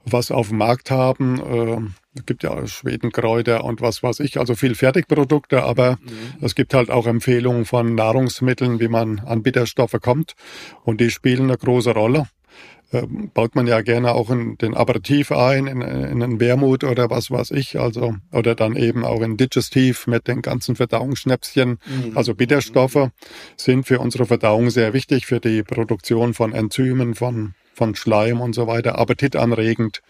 was 0.06 0.32
auf 0.32 0.50
dem 0.50 0.58
Markt 0.58 0.92
haben. 0.92 1.42
Ähm, 1.46 1.94
es 2.16 2.26
gibt 2.26 2.44
ja 2.44 2.66
Schwedenkräuter 2.66 3.64
und 3.64 3.82
was 3.82 4.02
weiß 4.02 4.20
ich, 4.22 4.40
also 4.40 4.56
viel 4.56 4.76
Fertigprodukte, 4.76 5.64
aber 5.64 5.98
mhm. 6.02 6.44
es 6.44 6.56
gibt 6.56 6.74
halt 6.74 6.90
auch 6.90 7.06
Empfehlungen 7.06 7.66
von 7.66 7.96
Nahrungsmitteln, 7.96 8.80
wie 8.80 8.88
man 8.88 9.20
an 9.20 9.44
Bitterstoffe 9.44 9.98
kommt 10.02 10.34
und 10.84 11.00
die 11.00 11.12
spielen 11.12 11.44
eine 11.44 11.58
große 11.58 11.92
Rolle. 11.92 12.28
Ähm, 12.94 13.32
baut 13.34 13.54
man 13.56 13.68
ja 13.68 13.82
gerne 13.82 14.14
auch 14.14 14.30
in 14.30 14.58
den 14.58 14.74
Aperitif 14.74 15.34
ein, 15.34 15.68
in, 15.68 15.82
in 15.82 16.24
einen 16.24 16.40
Wermut 16.40 16.86
oder 16.86 17.10
was 17.10 17.30
weiß 17.30 17.52
ich, 17.52 17.78
also 17.78 18.16
oder 18.32 18.56
dann 18.56 18.78
eben 18.78 19.04
auch 19.04 19.22
in 19.22 19.36
Digestiv 19.36 20.08
mit 20.08 20.30
den 20.30 20.42
ganzen 20.42 20.78
Verdauungsschnäpschen. 20.78 21.80
Mhm. 21.86 22.18
Also 22.18 22.34
Bitterstoffe 22.34 23.10
sind 23.58 23.86
für 23.86 24.00
unsere 24.00 24.26
Verdauung 24.26 24.70
sehr 24.70 24.94
wichtig, 24.94 25.26
für 25.26 25.42
die 25.42 25.64
Produktion 25.64 26.34
von 26.34 26.54
Enzymen, 26.54 27.14
von 27.14 27.54
von 27.78 27.94
Schleim 27.94 28.42
und 28.42 28.54
so 28.54 28.66
weiter, 28.66 28.98
appetitanregend. 28.98 30.02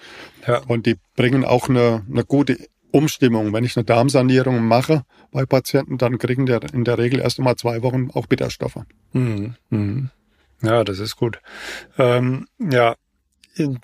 Ja. 0.47 0.61
Und 0.67 0.85
die 0.85 0.95
bringen 1.17 1.43
auch 1.43 1.67
eine, 1.67 2.05
eine 2.09 2.23
gute 2.23 2.57
Umstimmung. 2.91 3.51
Wenn 3.53 3.65
ich 3.65 3.75
eine 3.75 3.83
Darmsanierung 3.83 4.65
mache 4.65 5.03
bei 5.31 5.45
Patienten, 5.45 5.97
dann 5.97 6.17
kriegen 6.17 6.45
die 6.45 6.57
in 6.73 6.85
der 6.85 6.97
Regel 6.97 7.19
erst 7.19 7.39
einmal 7.39 7.57
zwei 7.57 7.83
Wochen 7.83 8.09
auch 8.13 8.25
Bitterstoffe. 8.27 8.79
Mhm. 9.11 9.55
Mhm. 9.69 10.09
Ja, 10.61 10.83
das 10.83 10.99
ist 10.99 11.15
gut. 11.15 11.39
Ähm, 11.97 12.47
ja, 12.59 12.95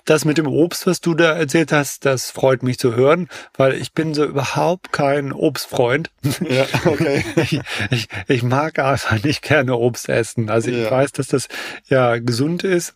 das 0.04 0.24
mit 0.24 0.38
dem 0.38 0.46
Obst, 0.46 0.86
was 0.86 1.00
du 1.00 1.14
da 1.14 1.32
erzählt 1.32 1.72
hast, 1.72 2.04
das 2.04 2.30
freut 2.30 2.62
mich 2.62 2.78
zu 2.78 2.94
hören, 2.94 3.28
weil 3.56 3.74
ich 3.74 3.92
bin 3.92 4.14
so 4.14 4.24
überhaupt 4.24 4.92
kein 4.92 5.32
Obstfreund. 5.32 6.10
Ja, 6.48 6.66
okay. 6.84 7.24
ich, 7.36 7.60
ich, 7.90 8.08
ich 8.28 8.42
mag 8.42 8.78
einfach 8.78 9.22
nicht 9.22 9.42
gerne 9.42 9.76
Obst 9.76 10.08
essen. 10.08 10.50
Also 10.50 10.70
ich 10.70 10.84
ja. 10.84 10.90
weiß, 10.90 11.12
dass 11.12 11.28
das 11.28 11.48
ja 11.88 12.18
gesund 12.18 12.64
ist. 12.64 12.94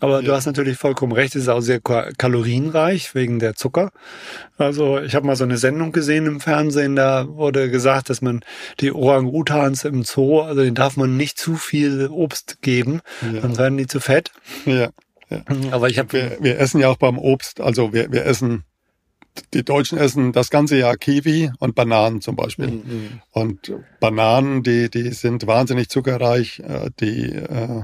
Aber 0.00 0.20
ja. 0.20 0.26
du 0.26 0.32
hast 0.32 0.46
natürlich 0.46 0.76
vollkommen 0.76 1.12
recht, 1.12 1.36
es 1.36 1.42
ist 1.42 1.48
auch 1.48 1.60
sehr 1.60 1.80
kalorienreich 1.80 3.14
wegen 3.14 3.38
der 3.38 3.54
Zucker. 3.54 3.92
Also 4.58 4.98
ich 4.98 5.14
habe 5.14 5.26
mal 5.26 5.36
so 5.36 5.44
eine 5.44 5.58
Sendung 5.58 5.92
gesehen 5.92 6.26
im 6.26 6.40
Fernsehen, 6.40 6.96
da 6.96 7.28
wurde 7.28 7.70
gesagt, 7.70 8.10
dass 8.10 8.22
man 8.22 8.40
die 8.80 8.92
Orang-Utans 8.92 9.84
im 9.84 10.02
Zoo, 10.02 10.40
also 10.40 10.62
den 10.62 10.74
darf 10.74 10.96
man 10.96 11.16
nicht 11.16 11.38
zu 11.38 11.54
viel 11.54 12.08
Obst 12.08 12.62
geben, 12.62 13.00
ja. 13.32 13.40
dann 13.40 13.56
werden 13.58 13.78
die 13.78 13.86
zu 13.86 14.00
fett. 14.00 14.32
Ja. 14.64 14.88
ja. 15.28 15.44
Aber 15.70 15.88
ich 15.88 15.98
habe 15.98 16.12
wir, 16.12 16.38
wir 16.40 16.58
essen 16.58 16.80
ja 16.80 16.88
auch 16.88 16.96
beim 16.96 17.18
Obst, 17.18 17.60
also 17.60 17.92
wir, 17.92 18.10
wir 18.10 18.24
essen 18.24 18.64
die 19.54 19.64
Deutschen 19.64 19.98
essen 19.98 20.32
das 20.32 20.50
ganze 20.50 20.76
Jahr 20.76 20.96
Kiwi 20.96 21.52
und 21.58 21.74
Bananen 21.74 22.20
zum 22.20 22.36
Beispiel. 22.36 22.68
Mhm. 22.68 23.20
Und 23.30 23.72
Bananen, 24.00 24.62
die, 24.62 24.90
die 24.90 25.12
sind 25.12 25.46
wahnsinnig 25.46 25.88
zuckerreich, 25.88 26.60
äh, 26.60 26.90
die 27.00 27.32
äh, 27.32 27.82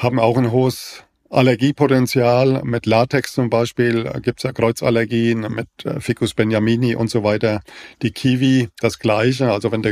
haben 0.00 0.18
auch 0.18 0.36
ein 0.38 0.50
hohes 0.50 1.04
Allergiepotenzial. 1.28 2.62
Mit 2.64 2.86
Latex 2.86 3.34
zum 3.34 3.50
Beispiel 3.50 4.10
gibt's 4.22 4.44
ja 4.44 4.52
Kreuzallergien, 4.52 5.40
mit 5.40 5.68
äh, 5.84 6.00
Ficus 6.00 6.32
benjamini 6.34 6.96
und 6.96 7.10
so 7.10 7.22
weiter. 7.22 7.60
Die 8.02 8.10
Kiwi 8.10 8.70
das 8.80 8.98
gleiche. 8.98 9.52
Also 9.52 9.70
wenn 9.70 9.82
du 9.82 9.90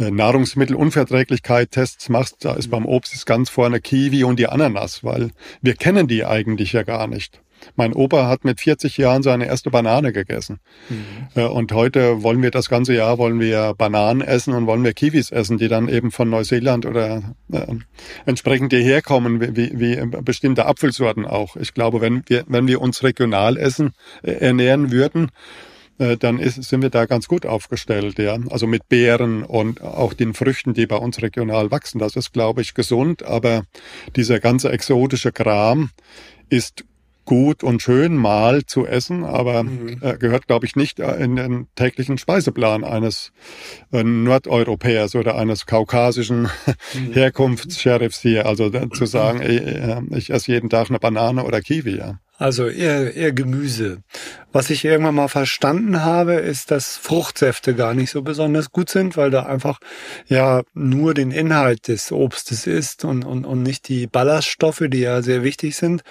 äh, 0.00 0.10
Nahrungsmittelunverträglichkeit-Tests 0.10 2.08
machst, 2.08 2.44
da 2.44 2.54
ist 2.54 2.70
beim 2.70 2.86
Obst 2.86 3.24
ganz 3.24 3.50
vorne 3.50 3.80
Kiwi 3.80 4.24
und 4.24 4.40
die 4.40 4.48
Ananas, 4.48 5.04
weil 5.04 5.30
wir 5.62 5.74
kennen 5.74 6.08
die 6.08 6.24
eigentlich 6.24 6.72
ja 6.72 6.82
gar 6.82 7.06
nicht. 7.06 7.40
Mein 7.76 7.92
Opa 7.92 8.26
hat 8.28 8.44
mit 8.44 8.60
40 8.60 8.96
Jahren 8.96 9.22
seine 9.22 9.46
erste 9.46 9.70
Banane 9.70 10.12
gegessen. 10.12 10.60
Mhm. 10.88 11.28
Äh, 11.34 11.46
und 11.46 11.72
heute 11.72 12.22
wollen 12.22 12.42
wir 12.42 12.50
das 12.50 12.68
ganze 12.68 12.94
Jahr 12.94 13.18
wollen 13.18 13.40
wir 13.40 13.74
Bananen 13.76 14.20
essen 14.20 14.54
und 14.54 14.66
wollen 14.66 14.84
wir 14.84 14.92
Kiwis 14.92 15.30
essen, 15.30 15.58
die 15.58 15.68
dann 15.68 15.88
eben 15.88 16.10
von 16.10 16.30
Neuseeland 16.30 16.86
oder 16.86 17.34
äh, 17.52 17.66
entsprechend 18.26 18.72
hierher 18.72 19.02
kommen, 19.02 19.40
wie, 19.56 19.78
wie 19.78 20.00
bestimmte 20.22 20.66
Apfelsorten 20.66 21.26
auch. 21.26 21.56
Ich 21.56 21.74
glaube, 21.74 22.00
wenn 22.00 22.22
wir, 22.26 22.44
wenn 22.48 22.66
wir 22.66 22.80
uns 22.80 23.02
regional 23.02 23.56
essen, 23.56 23.92
äh, 24.22 24.32
ernähren 24.32 24.90
würden, 24.90 25.30
äh, 26.00 26.16
dann 26.16 26.38
ist, 26.38 26.62
sind 26.62 26.82
wir 26.82 26.90
da 26.90 27.04
ganz 27.04 27.28
gut 27.28 27.44
aufgestellt, 27.44 28.18
ja. 28.18 28.38
Also 28.48 28.66
mit 28.66 28.88
Beeren 28.88 29.44
und 29.44 29.82
auch 29.82 30.14
den 30.14 30.32
Früchten, 30.32 30.72
die 30.72 30.86
bei 30.86 30.96
uns 30.96 31.20
regional 31.20 31.70
wachsen. 31.70 31.98
Das 31.98 32.16
ist, 32.16 32.32
glaube 32.32 32.62
ich, 32.62 32.74
gesund, 32.74 33.22
aber 33.22 33.64
dieser 34.16 34.40
ganze 34.40 34.70
exotische 34.70 35.30
Kram 35.30 35.90
ist 36.48 36.84
gut 37.30 37.62
und 37.62 37.80
schön 37.80 38.16
mal 38.16 38.66
zu 38.66 38.88
essen, 38.88 39.24
aber 39.24 39.62
mhm. 39.62 39.98
äh, 40.00 40.18
gehört, 40.18 40.48
glaube 40.48 40.66
ich, 40.66 40.74
nicht 40.74 40.98
äh, 40.98 41.14
in 41.22 41.36
den 41.36 41.68
täglichen 41.76 42.18
Speiseplan 42.18 42.82
eines 42.82 43.30
äh, 43.92 44.02
Nordeuropäers 44.02 45.14
oder 45.14 45.36
eines 45.36 45.64
kaukasischen 45.64 46.42
mhm. 46.94 47.12
Herkunftsheriffs 47.12 48.20
hier. 48.20 48.46
Also 48.46 48.68
zu 48.68 49.06
sagen, 49.06 49.42
ich, 49.42 49.60
äh, 49.64 50.00
ich 50.10 50.30
esse 50.30 50.50
jeden 50.50 50.70
Tag 50.70 50.88
eine 50.88 50.98
Banane 50.98 51.44
oder 51.44 51.60
Kiwi. 51.60 51.98
Ja. 51.98 52.18
Also 52.40 52.68
eher, 52.68 53.14
eher 53.14 53.32
Gemüse. 53.32 53.98
Was 54.50 54.70
ich 54.70 54.84
irgendwann 54.84 55.14
mal 55.14 55.28
verstanden 55.28 56.02
habe, 56.02 56.32
ist, 56.32 56.70
dass 56.70 56.96
Fruchtsäfte 56.96 57.74
gar 57.74 57.92
nicht 57.92 58.10
so 58.10 58.22
besonders 58.22 58.72
gut 58.72 58.88
sind, 58.88 59.16
weil 59.16 59.30
da 59.30 59.44
einfach 59.44 59.78
ja 60.26 60.62
nur 60.72 61.12
den 61.12 61.30
Inhalt 61.30 61.86
des 61.86 62.10
Obstes 62.10 62.66
ist 62.66 63.04
und, 63.04 63.24
und, 63.24 63.44
und 63.44 63.62
nicht 63.62 63.88
die 63.88 64.06
Ballaststoffe, 64.06 64.82
die 64.88 65.00
ja 65.00 65.20
sehr 65.20 65.44
wichtig 65.44 65.76
sind. 65.76 66.02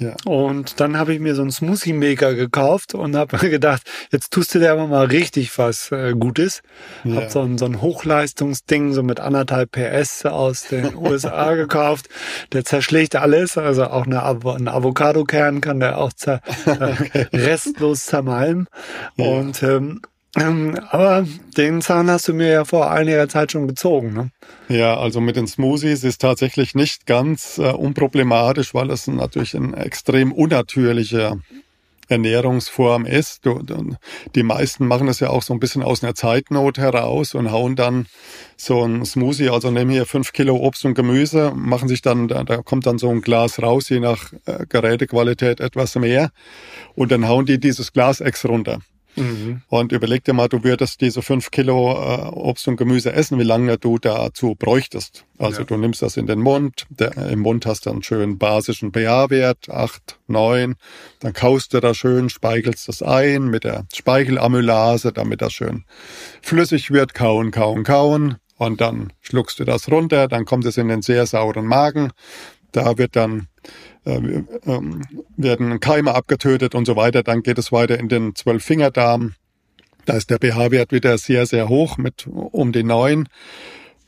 Ja. 0.00 0.16
Und 0.24 0.80
dann 0.80 0.96
habe 0.96 1.12
ich 1.12 1.20
mir 1.20 1.34
so 1.34 1.42
einen 1.42 1.52
Smoothie 1.52 1.92
Maker 1.92 2.34
gekauft 2.34 2.94
und 2.94 3.14
habe 3.14 3.36
mir 3.40 3.50
gedacht, 3.50 3.82
jetzt 4.10 4.32
tust 4.32 4.54
du 4.54 4.58
dir 4.58 4.72
aber 4.72 4.86
mal 4.86 5.06
richtig 5.06 5.56
was 5.58 5.92
äh, 5.92 6.14
Gutes. 6.18 6.62
Ja. 7.04 7.16
Hab 7.16 7.30
so 7.30 7.42
ein, 7.42 7.58
so 7.58 7.66
ein 7.66 7.82
Hochleistungsding 7.82 8.94
so 8.94 9.02
mit 9.02 9.20
anderthalb 9.20 9.72
PS 9.72 10.24
aus 10.24 10.62
den 10.62 10.96
USA 10.96 11.54
gekauft. 11.54 12.08
Der 12.52 12.64
zerschlägt 12.64 13.14
alles, 13.14 13.58
also 13.58 13.84
auch 13.84 14.06
eine, 14.06 14.24
ein 14.24 14.68
Avocado-Kern 14.68 15.60
kann 15.66 15.80
der 15.80 15.98
auch 15.98 16.12
zer, 16.12 16.40
okay. 16.66 17.26
restlos 17.32 18.06
zermalmen. 18.06 18.68
Ja. 19.16 19.26
Und 19.26 19.62
ähm, 19.62 20.00
ähm, 20.38 20.78
aber 20.90 21.26
den 21.56 21.80
Zahn 21.80 22.10
hast 22.10 22.28
du 22.28 22.34
mir 22.34 22.48
ja 22.48 22.64
vor 22.64 22.90
einiger 22.90 23.28
Zeit 23.28 23.52
schon 23.52 23.66
gezogen. 23.66 24.12
Ne? 24.12 24.30
Ja, 24.68 24.98
also 24.98 25.20
mit 25.20 25.36
den 25.36 25.46
Smoothies 25.46 26.04
ist 26.04 26.20
tatsächlich 26.20 26.74
nicht 26.74 27.06
ganz 27.06 27.58
äh, 27.58 27.70
unproblematisch, 27.70 28.74
weil 28.74 28.90
es 28.90 29.06
natürlich 29.06 29.54
ein 29.54 29.72
extrem 29.74 30.32
unnatürlicher 30.32 31.38
Ernährungsform 32.08 33.04
ist. 33.04 33.42
Die 34.34 34.42
meisten 34.42 34.86
machen 34.86 35.06
das 35.06 35.20
ja 35.20 35.30
auch 35.30 35.42
so 35.42 35.52
ein 35.52 35.60
bisschen 35.60 35.82
aus 35.82 36.02
einer 36.02 36.14
Zeitnot 36.14 36.78
heraus 36.78 37.34
und 37.34 37.50
hauen 37.50 37.76
dann 37.76 38.06
so 38.56 38.84
ein 38.84 39.04
Smoothie, 39.04 39.50
also 39.50 39.70
nehmen 39.70 39.90
hier 39.90 40.06
fünf 40.06 40.32
Kilo 40.32 40.56
Obst 40.56 40.84
und 40.84 40.94
Gemüse, 40.94 41.52
machen 41.54 41.88
sich 41.88 42.02
dann, 42.02 42.28
da, 42.28 42.44
kommt 42.44 42.86
dann 42.86 42.98
so 42.98 43.10
ein 43.10 43.20
Glas 43.20 43.60
raus, 43.62 43.88
je 43.88 44.00
nach 44.00 44.32
äh, 44.46 44.66
Gerätequalität 44.68 45.60
etwas 45.60 45.94
mehr 45.96 46.30
und 46.94 47.12
dann 47.12 47.28
hauen 47.28 47.46
die 47.46 47.58
dieses 47.58 47.92
Glas 47.92 48.20
Ex 48.20 48.44
runter. 48.44 48.80
Mhm. 49.16 49.62
Und 49.68 49.92
überleg 49.92 50.24
dir 50.24 50.32
mal, 50.32 50.48
du 50.48 50.62
würdest 50.62 51.00
diese 51.00 51.22
fünf 51.22 51.50
Kilo 51.50 51.92
äh, 51.92 52.28
Obst 52.28 52.68
und 52.68 52.76
Gemüse 52.76 53.12
essen, 53.12 53.38
wie 53.38 53.44
lange 53.44 53.78
du 53.78 53.98
dazu 53.98 54.54
bräuchtest. 54.54 55.24
Also 55.38 55.60
ja. 55.60 55.64
du 55.64 55.76
nimmst 55.76 56.02
das 56.02 56.16
in 56.16 56.26
den 56.26 56.40
Mund, 56.40 56.86
der, 56.88 57.16
im 57.16 57.40
Mund 57.40 57.66
hast 57.66 57.86
du 57.86 57.90
einen 57.90 58.02
schönen 58.02 58.38
basischen 58.38 58.92
pH-Wert, 58.92 59.68
acht, 59.70 60.18
neun, 60.26 60.76
dann 61.20 61.32
kaust 61.32 61.74
du 61.74 61.80
da 61.80 61.94
schön, 61.94 62.28
speichelst 62.30 62.88
das 62.88 63.02
ein 63.02 63.48
mit 63.48 63.64
der 63.64 63.86
Speichelamylase, 63.94 65.12
damit 65.12 65.42
das 65.42 65.52
schön 65.52 65.84
flüssig 66.42 66.90
wird, 66.90 67.14
kauen, 67.14 67.50
kauen, 67.50 67.84
kauen. 67.84 68.36
Und 68.58 68.80
dann 68.80 69.12
schluckst 69.20 69.58
du 69.60 69.64
das 69.64 69.90
runter, 69.90 70.28
dann 70.28 70.46
kommt 70.46 70.64
es 70.64 70.78
in 70.78 70.88
den 70.88 71.02
sehr 71.02 71.26
sauren 71.26 71.66
Magen. 71.66 72.12
Da 72.76 72.98
wird 72.98 73.16
dann 73.16 73.48
äh, 74.04 74.42
ähm, 74.66 75.00
werden 75.38 75.80
Keime 75.80 76.14
abgetötet 76.14 76.74
und 76.74 76.84
so 76.84 76.94
weiter. 76.94 77.22
Dann 77.22 77.42
geht 77.42 77.56
es 77.56 77.72
weiter 77.72 77.98
in 77.98 78.10
den 78.10 78.34
Zwölffingerdarm. 78.34 79.32
Da 80.04 80.14
ist 80.14 80.28
der 80.28 80.38
pH-Wert 80.38 80.92
wieder 80.92 81.16
sehr, 81.16 81.46
sehr 81.46 81.70
hoch 81.70 81.96
mit 81.96 82.26
um 82.26 82.72
die 82.72 82.82
neun. 82.82 83.30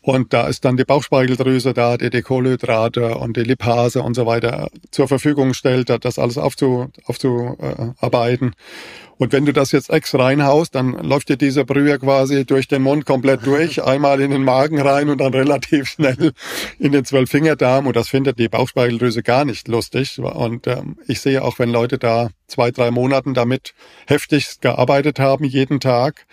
Und 0.09 0.33
da 0.33 0.47
ist 0.47 0.65
dann 0.65 0.79
die 0.79 0.87
Bauchspeicheldrüse 0.87 1.75
da, 1.75 1.99
die 1.99 2.09
die 2.09 2.23
Kohlenhydrate 2.23 3.17
und 3.17 3.37
die 3.37 3.43
Lipase 3.43 4.01
und 4.01 4.15
so 4.15 4.25
weiter 4.25 4.71
zur 4.91 5.07
Verfügung 5.07 5.53
stellt, 5.53 5.91
das 5.91 6.19
alles 6.19 6.39
aufzuarbeiten. 6.39 8.49
Aufzu, 8.49 8.57
und 9.19 9.35
wenn 9.35 9.45
du 9.45 9.53
das 9.53 9.71
jetzt 9.73 9.91
ex 9.91 10.15
reinhaust, 10.15 10.75
dann 10.75 10.93
läuft 10.93 11.29
dir 11.29 11.37
diese 11.37 11.67
Brühe 11.67 11.99
quasi 11.99 12.47
durch 12.47 12.69
den 12.69 12.81
Mund 12.81 13.05
komplett 13.05 13.45
durch, 13.45 13.85
einmal 13.85 14.23
in 14.23 14.31
den 14.31 14.45
Magen 14.45 14.81
rein 14.81 15.11
und 15.11 15.19
dann 15.19 15.35
relativ 15.35 15.91
schnell 15.91 16.33
in 16.79 16.93
den 16.93 17.05
Zwölffingerdarm. 17.05 17.87
Und 17.87 17.95
das 17.95 18.09
findet 18.09 18.39
die 18.39 18.49
Bauchspeicheldrüse 18.49 19.23
gar 19.23 19.45
nicht 19.45 19.69
lustig. 19.69 20.19
Und 20.21 20.67
ähm, 20.69 20.97
ich 21.07 21.21
sehe 21.21 21.45
auch, 21.45 21.59
wenn 21.59 21.69
Leute 21.69 21.99
da 21.99 22.31
zwei, 22.47 22.71
drei 22.71 22.91
Monaten 22.91 23.35
damit 23.35 23.75
heftig 24.07 24.63
gearbeitet 24.63 25.19
haben, 25.19 25.45
jeden 25.45 25.81
Tag, 25.81 26.25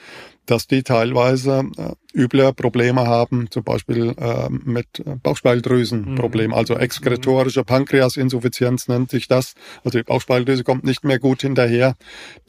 dass 0.46 0.68
die 0.68 0.84
teilweise 0.84 1.64
äh, 1.78 2.20
üble 2.20 2.54
Probleme 2.54 3.08
haben, 3.08 3.50
zum 3.50 3.64
Beispiel 3.64 4.14
äh, 4.18 4.50
mit 4.50 5.04
Bauchspeicheldrüsenproblemen, 5.24 6.52
mhm. 6.52 6.58
also 6.58 6.76
exkretorische 6.76 7.64
Pankreasinsuffizienz 7.64 8.88
nennt 8.88 9.10
sich 9.10 9.28
das. 9.28 9.54
Also 9.84 10.00
die 10.00 10.04
Bauchspeicheldrüse 10.04 10.64
kommt 10.64 10.84
nicht 10.84 11.04
mehr 11.04 11.20
gut 11.20 11.42
hinterher, 11.42 11.96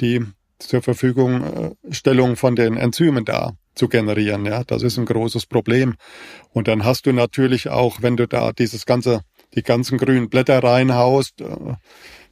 die 0.00 0.24
zur 0.58 0.82
Verfügung 0.82 1.42
äh, 1.42 1.94
Stellung 1.94 2.36
von 2.36 2.56
den 2.56 2.76
Enzymen 2.76 3.24
da 3.24 3.52
zu 3.74 3.88
generieren. 3.88 4.46
Ja, 4.46 4.64
das 4.64 4.82
ist 4.82 4.98
ein 4.98 5.04
großes 5.04 5.46
Problem. 5.46 5.94
Und 6.52 6.68
dann 6.68 6.84
hast 6.84 7.06
du 7.06 7.12
natürlich 7.12 7.68
auch, 7.68 8.02
wenn 8.02 8.16
du 8.16 8.26
da 8.26 8.52
dieses 8.52 8.86
ganze, 8.86 9.20
die 9.54 9.62
ganzen 9.62 9.98
grünen 9.98 10.28
Blätter 10.28 10.62
reinhaust, 10.62 11.40
äh, 11.40 11.74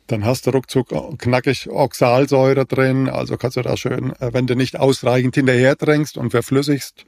dann 0.06 0.24
hast 0.24 0.46
du 0.46 0.50
ruckzuck 0.50 0.88
knackig 1.18 1.68
Oxalsäure 1.70 2.66
drin, 2.66 3.08
also 3.08 3.36
kannst 3.36 3.56
du 3.56 3.62
da 3.62 3.76
schön, 3.76 4.12
äh, 4.20 4.32
wenn 4.32 4.46
du 4.46 4.54
nicht 4.54 4.78
ausreichend 4.78 5.34
hinterher 5.34 5.76
drängst 5.76 6.18
und 6.18 6.30
verflüssigst, 6.30 7.04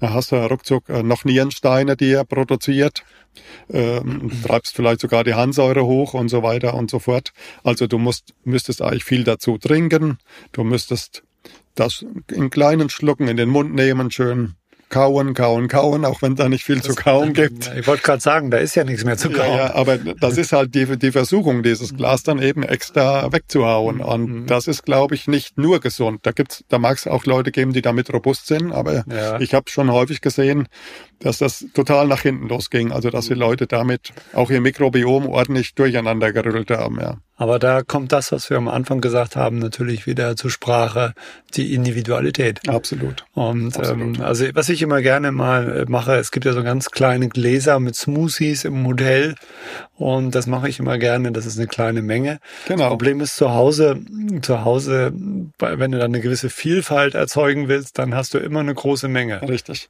dann 0.00 0.12
hast 0.12 0.32
du 0.32 0.36
ruckzuck 0.36 0.88
äh, 0.88 1.02
noch 1.02 1.24
Nierensteine, 1.24 1.96
die 1.96 2.12
er 2.12 2.24
produziert, 2.24 3.04
ähm, 3.70 4.30
treibst 4.44 4.74
vielleicht 4.74 5.00
sogar 5.00 5.24
die 5.24 5.34
Harnsäure 5.34 5.84
hoch 5.84 6.14
und 6.14 6.28
so 6.28 6.42
weiter 6.42 6.74
und 6.74 6.90
so 6.90 6.98
fort. 6.98 7.32
Also 7.62 7.86
du 7.86 7.98
musst, 7.98 8.34
müsstest 8.44 8.82
eigentlich 8.82 9.04
viel 9.04 9.24
dazu 9.24 9.58
trinken, 9.58 10.18
du 10.52 10.64
müsstest 10.64 11.22
das 11.74 12.04
in 12.30 12.50
kleinen 12.50 12.90
Schlucken 12.90 13.28
in 13.28 13.36
den 13.36 13.48
Mund 13.48 13.74
nehmen, 13.74 14.10
schön 14.10 14.56
kauen, 14.92 15.32
kauen, 15.32 15.68
kauen, 15.68 16.04
auch 16.04 16.20
wenn 16.20 16.36
da 16.36 16.48
nicht 16.48 16.64
viel 16.64 16.76
das, 16.76 16.84
zu 16.84 16.94
kauen 16.94 17.32
gibt. 17.32 17.72
Ich 17.76 17.86
wollte 17.86 18.02
gerade 18.02 18.20
sagen, 18.20 18.50
da 18.50 18.58
ist 18.58 18.74
ja 18.74 18.84
nichts 18.84 19.04
mehr 19.04 19.16
zu 19.16 19.30
kauen. 19.30 19.48
Ja, 19.48 19.56
ja, 19.56 19.74
aber 19.74 19.96
das 19.96 20.36
ist 20.36 20.52
halt 20.52 20.74
die, 20.74 20.98
die 20.98 21.10
Versuchung, 21.10 21.62
dieses 21.62 21.96
Glas 21.96 22.22
dann 22.22 22.40
eben 22.40 22.62
extra 22.62 23.32
wegzuhauen. 23.32 24.00
Und 24.00 24.30
mhm. 24.30 24.46
das 24.46 24.68
ist, 24.68 24.84
glaube 24.84 25.14
ich, 25.14 25.26
nicht 25.26 25.58
nur 25.58 25.80
gesund. 25.80 26.20
Da 26.22 26.32
gibt's, 26.32 26.62
da 26.68 26.78
mag 26.78 26.98
es 26.98 27.06
auch 27.06 27.24
Leute 27.24 27.50
geben, 27.50 27.72
die 27.72 27.80
damit 27.82 28.12
robust 28.12 28.46
sind, 28.46 28.70
aber 28.70 29.04
ja. 29.08 29.40
ich 29.40 29.54
habe 29.54 29.70
schon 29.70 29.90
häufig 29.90 30.20
gesehen, 30.20 30.68
dass 31.20 31.38
das 31.38 31.64
total 31.72 32.06
nach 32.06 32.20
hinten 32.20 32.48
losging. 32.48 32.92
Also 32.92 33.08
dass 33.08 33.28
die 33.28 33.34
Leute 33.34 33.66
damit 33.66 34.12
auch 34.34 34.50
ihr 34.50 34.60
Mikrobiom 34.60 35.26
ordentlich 35.26 35.74
durcheinander 35.74 36.32
gerüllt 36.32 36.70
haben, 36.70 37.00
ja. 37.00 37.16
Aber 37.36 37.58
da 37.58 37.82
kommt 37.82 38.12
das, 38.12 38.30
was 38.30 38.50
wir 38.50 38.56
am 38.56 38.68
Anfang 38.68 39.00
gesagt 39.00 39.36
haben, 39.36 39.58
natürlich 39.58 40.06
wieder 40.06 40.36
zur 40.36 40.50
Sprache, 40.50 41.14
die 41.54 41.74
Individualität. 41.74 42.68
Absolut. 42.68 43.24
Und 43.32 43.76
Absolut. 43.76 44.18
Ähm, 44.18 44.22
also 44.22 44.46
was 44.54 44.68
ich 44.68 44.82
immer 44.82 45.00
gerne 45.00 45.32
mal 45.32 45.82
äh, 45.82 45.84
mache, 45.88 46.14
es 46.16 46.30
gibt 46.30 46.44
ja 46.44 46.52
so 46.52 46.62
ganz 46.62 46.90
kleine 46.90 47.28
Gläser 47.28 47.80
mit 47.80 47.96
Smoothies 47.96 48.64
im 48.64 48.86
Hotel 48.86 49.34
und 49.96 50.34
das 50.34 50.46
mache 50.46 50.68
ich 50.68 50.78
immer 50.78 50.98
gerne, 50.98 51.32
das 51.32 51.46
ist 51.46 51.58
eine 51.58 51.68
kleine 51.68 52.02
Menge. 52.02 52.38
Genau. 52.68 52.84
Das 52.84 52.88
Problem 52.90 53.20
ist 53.20 53.36
zu 53.36 53.50
Hause, 53.50 53.98
zu 54.42 54.64
Hause, 54.64 55.12
wenn 55.58 55.90
du 55.90 55.98
dann 55.98 56.12
eine 56.12 56.20
gewisse 56.20 56.50
Vielfalt 56.50 57.14
erzeugen 57.14 57.68
willst, 57.68 57.98
dann 57.98 58.14
hast 58.14 58.34
du 58.34 58.38
immer 58.38 58.60
eine 58.60 58.74
große 58.74 59.08
Menge. 59.08 59.40
Richtig. 59.48 59.88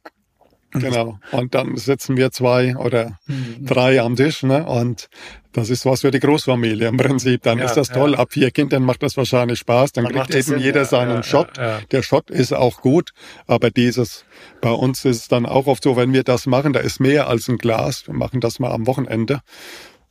Genau. 0.73 1.19
Und 1.31 1.55
dann 1.55 1.77
sitzen 1.77 2.17
wir 2.17 2.31
zwei 2.31 2.75
oder 2.75 3.17
mhm. 3.27 3.65
drei 3.65 4.01
am 4.01 4.15
Tisch, 4.15 4.43
ne? 4.43 4.65
Und 4.65 5.07
das 5.53 5.69
ist 5.69 5.85
was 5.85 6.01
für 6.01 6.09
die 6.09 6.19
Großfamilie 6.19 6.87
im 6.87 6.97
Prinzip. 6.97 7.43
Dann 7.43 7.59
ja, 7.59 7.65
ist 7.65 7.75
das 7.75 7.89
toll. 7.89 8.13
Ja. 8.13 8.19
Ab 8.19 8.31
vier 8.31 8.49
Kindern 8.49 8.83
macht 8.83 9.03
das 9.03 9.15
wahrscheinlich 9.17 9.59
Spaß. 9.59 9.91
Dann, 9.91 10.05
dann 10.05 10.13
kriegt 10.13 10.33
eben 10.33 10.41
Sinn, 10.41 10.59
jeder 10.59 10.81
ja, 10.81 10.85
seinen 10.85 11.23
Shot. 11.23 11.49
Der 11.91 12.01
Shot 12.01 12.31
ist 12.31 12.53
auch 12.53 12.81
gut. 12.81 13.11
Aber 13.45 13.69
dieses, 13.69 14.25
bei 14.61 14.71
uns 14.71 15.05
ist 15.05 15.17
es 15.17 15.27
dann 15.27 15.45
auch 15.45 15.67
oft 15.67 15.83
so, 15.83 15.95
wenn 15.95 16.11
wir 16.11 16.23
das 16.23 16.47
machen, 16.47 16.73
da 16.73 16.79
ist 16.79 16.99
mehr 16.99 17.27
als 17.27 17.47
ein 17.47 17.59
Glas. 17.59 18.07
Wir 18.07 18.15
machen 18.15 18.39
das 18.39 18.59
mal 18.59 18.71
am 18.71 18.87
Wochenende. 18.87 19.41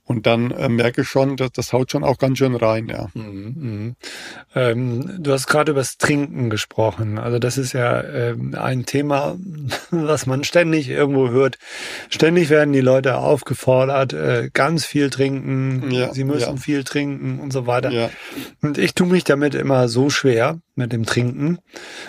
Und 0.04 0.26
dann 0.26 0.50
äh, 0.50 0.68
merke 0.68 1.02
ich 1.02 1.08
schon, 1.08 1.36
dass 1.36 1.52
das 1.52 1.72
haut 1.72 1.92
schon 1.92 2.02
auch 2.02 2.18
ganz 2.18 2.38
schön 2.38 2.56
rein, 2.56 2.88
ja. 2.88 3.06
Mhm, 3.14 3.54
mhm. 3.56 3.96
Ähm, 4.54 5.22
du 5.22 5.32
hast 5.32 5.46
gerade 5.46 5.70
über 5.70 5.80
das 5.80 5.96
Trinken 5.96 6.50
gesprochen. 6.50 7.18
Also 7.18 7.38
das 7.38 7.56
ist 7.56 7.72
ja 7.72 8.02
ähm, 8.02 8.56
ein 8.58 8.84
Thema, 8.84 9.36
was 9.90 10.26
man 10.26 10.42
ständig 10.42 10.88
irgendwo 10.88 11.30
hört. 11.30 11.56
Ständig 12.10 12.50
werden 12.50 12.72
die 12.72 12.80
Leute 12.80 13.16
aufgefordert, 13.16 14.12
äh, 14.12 14.50
ganz 14.52 14.84
viel 14.84 15.08
trinken, 15.08 15.90
ja, 15.92 16.12
sie 16.12 16.24
müssen 16.24 16.56
ja. 16.56 16.56
viel 16.56 16.82
trinken 16.82 17.38
und 17.38 17.52
so 17.52 17.68
weiter. 17.68 17.90
Ja. 17.90 18.10
Und 18.60 18.78
ich 18.78 18.94
tue 18.94 19.06
mich 19.06 19.22
damit 19.22 19.54
immer 19.54 19.88
so 19.88 20.10
schwer 20.10 20.58
mit 20.74 20.92
dem 20.92 21.06
Trinken. 21.06 21.58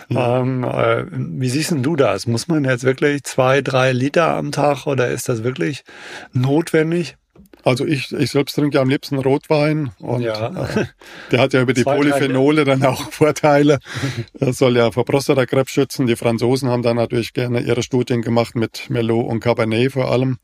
Ähm, 0.09 0.63
äh, 0.63 1.05
wie 1.11 1.49
siehst 1.49 1.71
denn 1.71 1.83
du 1.83 1.95
das? 1.95 2.25
Muss 2.25 2.47
man 2.47 2.63
jetzt 2.65 2.83
wirklich 2.85 3.23
zwei, 3.23 3.61
drei 3.61 3.91
Liter 3.91 4.29
am 4.29 4.51
Tag 4.51 4.87
oder 4.87 5.09
ist 5.09 5.29
das 5.29 5.43
wirklich 5.43 5.83
notwendig? 6.31 7.17
Also 7.63 7.85
ich, 7.85 8.11
ich 8.11 8.31
selbst 8.31 8.55
trinke 8.55 8.79
am 8.79 8.89
liebsten 8.89 9.17
Rotwein 9.17 9.91
und 9.99 10.21
ja. 10.21 10.65
äh, 10.65 10.85
der 11.31 11.39
hat 11.39 11.53
ja 11.53 11.61
über 11.61 11.73
die 11.73 11.83
Polyphenole 11.83 12.65
dann 12.65 12.83
auch 12.83 13.11
Vorteile. 13.11 13.79
Er 14.39 14.51
soll 14.51 14.75
ja 14.75 14.91
vor 14.91 15.05
Prostatakrebs 15.05 15.71
schützen. 15.71 16.05
Die 16.05 16.15
Franzosen 16.15 16.69
haben 16.69 16.83
da 16.83 16.93
natürlich 16.93 17.33
gerne 17.33 17.61
ihre 17.61 17.81
Studien 17.81 18.21
gemacht 18.21 18.55
mit 18.55 18.89
Merlot 18.89 19.25
und 19.27 19.39
Cabernet 19.39 19.93
vor 19.93 20.11
allem. 20.11 20.37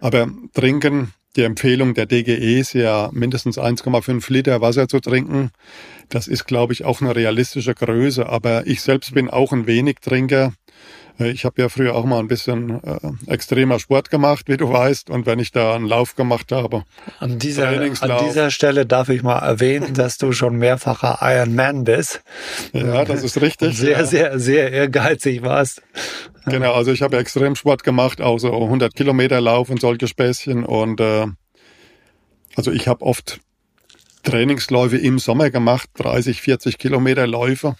Aber 0.00 0.28
trinken, 0.52 1.12
die 1.36 1.42
Empfehlung 1.42 1.94
der 1.94 2.06
DGE 2.06 2.58
ist 2.58 2.72
ja 2.72 3.10
mindestens 3.12 3.58
1,5 3.58 4.32
Liter 4.32 4.60
Wasser 4.60 4.88
zu 4.88 5.00
trinken. 5.00 5.50
Das 6.08 6.26
ist, 6.26 6.46
glaube 6.46 6.72
ich, 6.72 6.84
auch 6.84 7.00
eine 7.00 7.14
realistische 7.14 7.74
Größe. 7.74 8.26
Aber 8.28 8.66
ich 8.66 8.80
selbst 8.80 9.14
bin 9.14 9.28
auch 9.30 9.52
ein 9.52 9.66
wenig 9.66 9.96
Trinker. 10.00 10.52
Ich 11.18 11.46
habe 11.46 11.62
ja 11.62 11.68
früher 11.70 11.94
auch 11.94 12.04
mal 12.04 12.18
ein 12.18 12.28
bisschen 12.28 12.82
äh, 12.84 13.32
extremer 13.32 13.78
Sport 13.78 14.10
gemacht, 14.10 14.48
wie 14.48 14.58
du 14.58 14.70
weißt. 14.70 15.08
Und 15.08 15.24
wenn 15.24 15.38
ich 15.38 15.50
da 15.50 15.74
einen 15.74 15.86
Lauf 15.86 16.14
gemacht 16.14 16.52
habe, 16.52 16.84
an 17.20 17.38
dieser, 17.38 17.68
an 17.68 18.26
dieser 18.26 18.50
Stelle 18.50 18.84
darf 18.84 19.08
ich 19.08 19.22
mal 19.22 19.38
erwähnen, 19.38 19.94
dass 19.94 20.18
du 20.18 20.32
schon 20.32 20.56
mehrfacher 20.56 21.18
Ironman 21.22 21.84
bist. 21.84 22.22
Ja, 22.72 23.04
das 23.04 23.22
ist 23.22 23.40
richtig. 23.40 23.76
Sehr, 23.86 24.04
sehr, 24.06 24.38
sehr 24.38 24.72
ehrgeizig 24.72 25.42
warst. 25.42 25.82
Genau, 26.46 26.72
also 26.72 26.92
ich 26.92 27.02
habe 27.02 27.16
extrem 27.18 27.56
Sport 27.56 27.82
gemacht, 27.82 28.20
auch 28.20 28.38
so 28.38 28.52
100 28.52 28.94
Kilometer 28.94 29.40
Lauf 29.40 29.70
und 29.70 29.80
solche 29.80 30.08
Späßchen. 30.08 30.64
Und 30.64 31.00
äh, 31.00 31.26
also 32.56 32.72
ich 32.72 32.88
habe 32.88 33.04
oft 33.04 33.40
Trainingsläufe 34.22 34.96
im 34.98 35.18
Sommer 35.18 35.50
gemacht, 35.50 35.88
30, 35.94 36.42
40 36.42 36.78
Kilometer 36.78 37.26
Läufe 37.26 37.76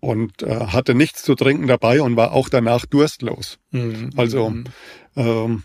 und 0.00 0.42
äh, 0.42 0.66
hatte 0.66 0.94
nichts 0.94 1.22
zu 1.22 1.34
trinken 1.34 1.66
dabei 1.66 2.02
und 2.02 2.16
war 2.16 2.32
auch 2.32 2.48
danach 2.48 2.86
durstlos. 2.86 3.58
Mhm. 3.70 4.10
Also 4.16 4.50
mhm. 4.50 4.64
ähm, 5.16 5.62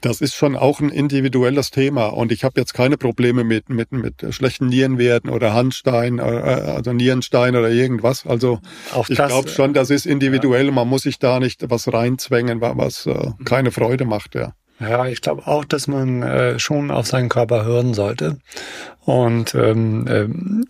das 0.00 0.20
ist 0.20 0.34
schon 0.34 0.56
auch 0.56 0.80
ein 0.80 0.88
individuelles 0.88 1.70
Thema 1.70 2.06
und 2.06 2.32
ich 2.32 2.42
habe 2.42 2.58
jetzt 2.58 2.74
keine 2.74 2.96
Probleme 2.96 3.44
mit 3.44 3.68
mit 3.68 3.92
mit 3.92 4.24
schlechten 4.30 4.66
Nierenwerten 4.66 5.30
oder 5.30 5.54
Handstein, 5.54 6.18
äh, 6.18 6.22
also 6.22 6.92
Nierenstein 6.92 7.54
oder 7.54 7.70
irgendwas. 7.70 8.26
Also 8.26 8.58
auch 8.92 9.08
ich 9.08 9.16
glaube 9.16 9.48
schon, 9.48 9.74
das 9.74 9.90
ist 9.90 10.06
individuell. 10.06 10.66
Ja. 10.66 10.72
Man 10.72 10.88
muss 10.88 11.02
sich 11.02 11.18
da 11.20 11.38
nicht 11.38 11.70
was 11.70 11.92
reinzwängen, 11.92 12.60
was 12.60 13.06
äh, 13.06 13.30
keine 13.44 13.70
Freude 13.70 14.04
macht. 14.04 14.34
Ja. 14.34 14.54
Ja, 14.82 15.06
ich 15.06 15.20
glaube 15.20 15.46
auch, 15.46 15.64
dass 15.64 15.86
man 15.86 16.22
äh, 16.22 16.58
schon 16.58 16.90
auf 16.90 17.06
seinen 17.06 17.28
Körper 17.28 17.64
hören 17.64 17.94
sollte 17.94 18.38
und 19.04 19.54
ähm, 19.54 20.06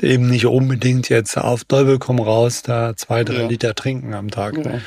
äh, 0.00 0.06
eben 0.06 0.28
nicht 0.28 0.46
unbedingt 0.46 1.08
jetzt 1.08 1.36
auf 1.36 1.64
Teufel 1.64 1.98
komm 1.98 2.20
raus 2.20 2.62
da 2.62 2.94
zwei, 2.96 3.24
drei 3.24 3.42
ja. 3.42 3.48
Liter 3.48 3.74
trinken 3.74 4.14
am 4.14 4.30
Tag. 4.30 4.56
Ja. 4.56 4.80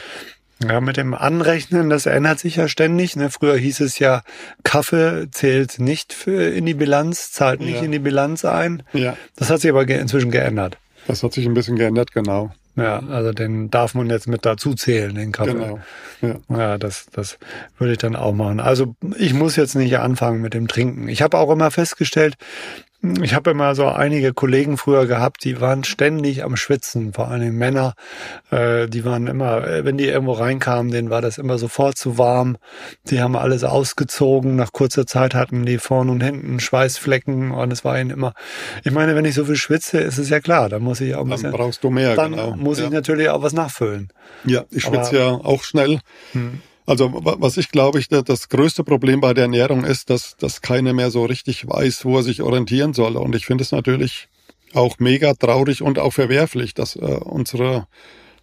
Ja, 0.63 0.79
mit 0.79 0.95
dem 0.95 1.13
Anrechnen, 1.13 1.89
das 1.89 2.05
ändert 2.05 2.39
sich 2.39 2.55
ja 2.55 2.69
ständig. 2.69 3.17
Ne? 3.17 3.29
Früher 3.29 3.57
hieß 3.57 3.81
es 3.81 3.99
ja, 3.99 4.21
Kaffee 4.63 5.27
zählt 5.29 5.79
nicht 5.79 6.13
für 6.13 6.49
in 6.49 6.65
die 6.65 6.73
Bilanz, 6.73 7.31
zahlt 7.31 7.59
nicht 7.59 7.75
ja. 7.75 7.81
in 7.81 7.91
die 7.91 7.99
Bilanz 7.99 8.45
ein. 8.45 8.83
Ja. 8.93 9.17
Das 9.35 9.49
hat 9.49 9.59
sich 9.59 9.69
aber 9.69 9.85
inzwischen 9.85 10.31
geändert. 10.31 10.77
Das 11.07 11.23
hat 11.23 11.33
sich 11.33 11.45
ein 11.45 11.53
bisschen 11.53 11.75
geändert, 11.75 12.13
genau. 12.13 12.51
Ja, 12.75 13.01
also 13.09 13.31
den 13.31 13.71
darf 13.71 13.93
man 13.93 14.09
jetzt 14.09 14.27
mit 14.27 14.45
dazu 14.45 14.73
zählen, 14.73 15.15
den 15.15 15.31
Kaffee. 15.31 15.53
Genau. 15.53 15.79
Ja, 16.21 16.35
ja 16.49 16.77
das, 16.77 17.07
das 17.11 17.37
würde 17.77 17.93
ich 17.93 17.97
dann 17.97 18.15
auch 18.15 18.33
machen. 18.33 18.59
Also 18.59 18.95
ich 19.17 19.33
muss 19.33 19.55
jetzt 19.55 19.75
nicht 19.75 19.97
anfangen 19.97 20.41
mit 20.41 20.53
dem 20.53 20.67
Trinken. 20.67 21.07
Ich 21.07 21.21
habe 21.21 21.37
auch 21.37 21.51
immer 21.51 21.71
festgestellt, 21.71 22.35
ich 23.21 23.33
habe 23.33 23.51
immer 23.51 23.75
so 23.75 23.87
einige 23.87 24.33
Kollegen 24.33 24.77
früher 24.77 25.05
gehabt, 25.05 25.43
die 25.43 25.61
waren 25.61 25.83
ständig 25.83 26.43
am 26.43 26.55
Schwitzen, 26.55 27.13
vor 27.13 27.29
allem 27.29 27.57
Männer. 27.57 27.93
Äh, 28.51 28.87
die 28.87 29.05
waren 29.05 29.27
immer, 29.27 29.67
äh, 29.67 29.85
wenn 29.85 29.97
die 29.97 30.05
irgendwo 30.05 30.33
reinkamen, 30.33 30.91
denen 30.91 31.09
war 31.09 31.21
das 31.21 31.37
immer 31.37 31.57
sofort 31.57 31.97
zu 31.97 32.17
warm. 32.17 32.57
Die 33.09 33.21
haben 33.21 33.35
alles 33.35 33.63
ausgezogen. 33.63 34.55
Nach 34.55 34.71
kurzer 34.71 35.05
Zeit 35.05 35.35
hatten 35.35 35.65
die 35.65 35.77
vorne 35.77 36.11
und 36.11 36.21
hinten 36.21 36.59
Schweißflecken 36.59 37.51
und 37.51 37.71
es 37.71 37.83
war 37.85 37.99
ihnen 37.99 38.09
immer. 38.09 38.33
Ich 38.83 38.91
meine, 38.91 39.15
wenn 39.15 39.25
ich 39.25 39.35
so 39.35 39.45
viel 39.45 39.55
schwitze, 39.55 39.99
ist 39.99 40.17
es 40.17 40.29
ja 40.29 40.39
klar, 40.39 40.69
dann 40.69 40.81
muss 40.81 41.01
ich 41.01 41.15
auch 41.15 41.21
ein 41.21 41.29
bisschen. 41.29 41.51
Dann 41.51 41.59
brauchst 41.59 41.83
du 41.83 41.89
mehr, 41.89 42.15
dann 42.15 42.31
genau. 42.31 42.55
muss 42.55 42.79
ja. 42.79 42.85
ich 42.85 42.91
natürlich 42.91 43.29
auch 43.29 43.41
was 43.41 43.53
nachfüllen. 43.53 44.09
Ja, 44.45 44.63
ich 44.71 44.83
schwitze 44.83 45.17
ja 45.17 45.27
auch 45.31 45.63
schnell. 45.63 45.99
Hm. 46.33 46.61
Also 46.85 47.11
was 47.13 47.57
ich 47.57 47.69
glaube 47.69 47.99
ich, 47.99 48.09
das 48.09 48.49
größte 48.49 48.83
Problem 48.83 49.21
bei 49.21 49.33
der 49.33 49.43
Ernährung 49.43 49.83
ist, 49.83 50.09
dass, 50.09 50.35
dass 50.37 50.61
keiner 50.61 50.93
mehr 50.93 51.11
so 51.11 51.25
richtig 51.25 51.67
weiß, 51.67 52.05
wo 52.05 52.17
er 52.17 52.23
sich 52.23 52.41
orientieren 52.41 52.93
soll. 52.93 53.17
Und 53.17 53.35
ich 53.35 53.45
finde 53.45 53.63
es 53.63 53.71
natürlich 53.71 54.27
auch 54.73 54.99
mega 54.99 55.33
traurig 55.33 55.81
und 55.81 55.99
auch 55.99 56.11
verwerflich, 56.11 56.73
dass 56.73 56.95
äh, 56.95 56.99
unsere 56.99 57.87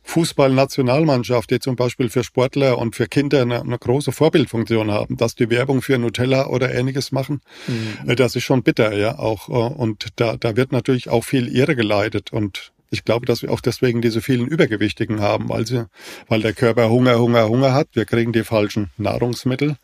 Fußballnationalmannschaft, 0.05 1.51
die 1.51 1.61
zum 1.61 1.77
Beispiel 1.77 2.09
für 2.09 2.25
Sportler 2.25 2.79
und 2.79 2.97
für 2.97 3.07
Kinder 3.07 3.43
eine, 3.43 3.61
eine, 3.61 3.79
große 3.79 4.11
Vorbildfunktion 4.11 4.91
haben, 4.91 5.17
dass 5.17 5.37
die 5.37 5.49
Werbung 5.49 5.81
für 5.81 5.97
Nutella 5.99 6.49
oder 6.49 6.75
ähnliches 6.75 7.13
machen, 7.13 7.41
mhm. 7.69 8.11
Äh, 8.11 8.17
das 8.17 8.35
ist 8.35 8.45
schon 8.45 8.63
bitter, 8.63 8.93
ja, 8.97 9.19
auch. 9.19 9.49
Äh, 9.49 9.53
und 9.53 10.09
da, 10.17 10.37
da 10.37 10.57
wird 10.57 10.73
natürlich 10.73 11.09
auch 11.09 11.25
viel 11.25 11.49
Irre 11.49 11.77
geleitet 11.77 12.33
und 12.33 12.72
ich 12.93 13.05
glaube, 13.05 13.25
dass 13.25 13.41
wir 13.41 13.51
auch 13.51 13.63
deswegen 13.63 14.03
diese 14.03 14.21
vielen 14.21 14.47
Übergewichtigen 14.47 15.21
haben, 15.21 15.49
weil, 15.49 15.67
sie, 15.67 15.87
weil 16.29 16.43
der 16.43 16.53
Körper 16.53 16.91
Hunger, 16.91 17.19
Hunger, 17.19 17.49
Hunger 17.49 17.73
hat. 17.73 17.89
Wir 17.95 18.05
kriegen 18.05 18.33
die 18.33 18.45
falschen 18.45 18.91
Nahrungsmittel. 18.99 19.77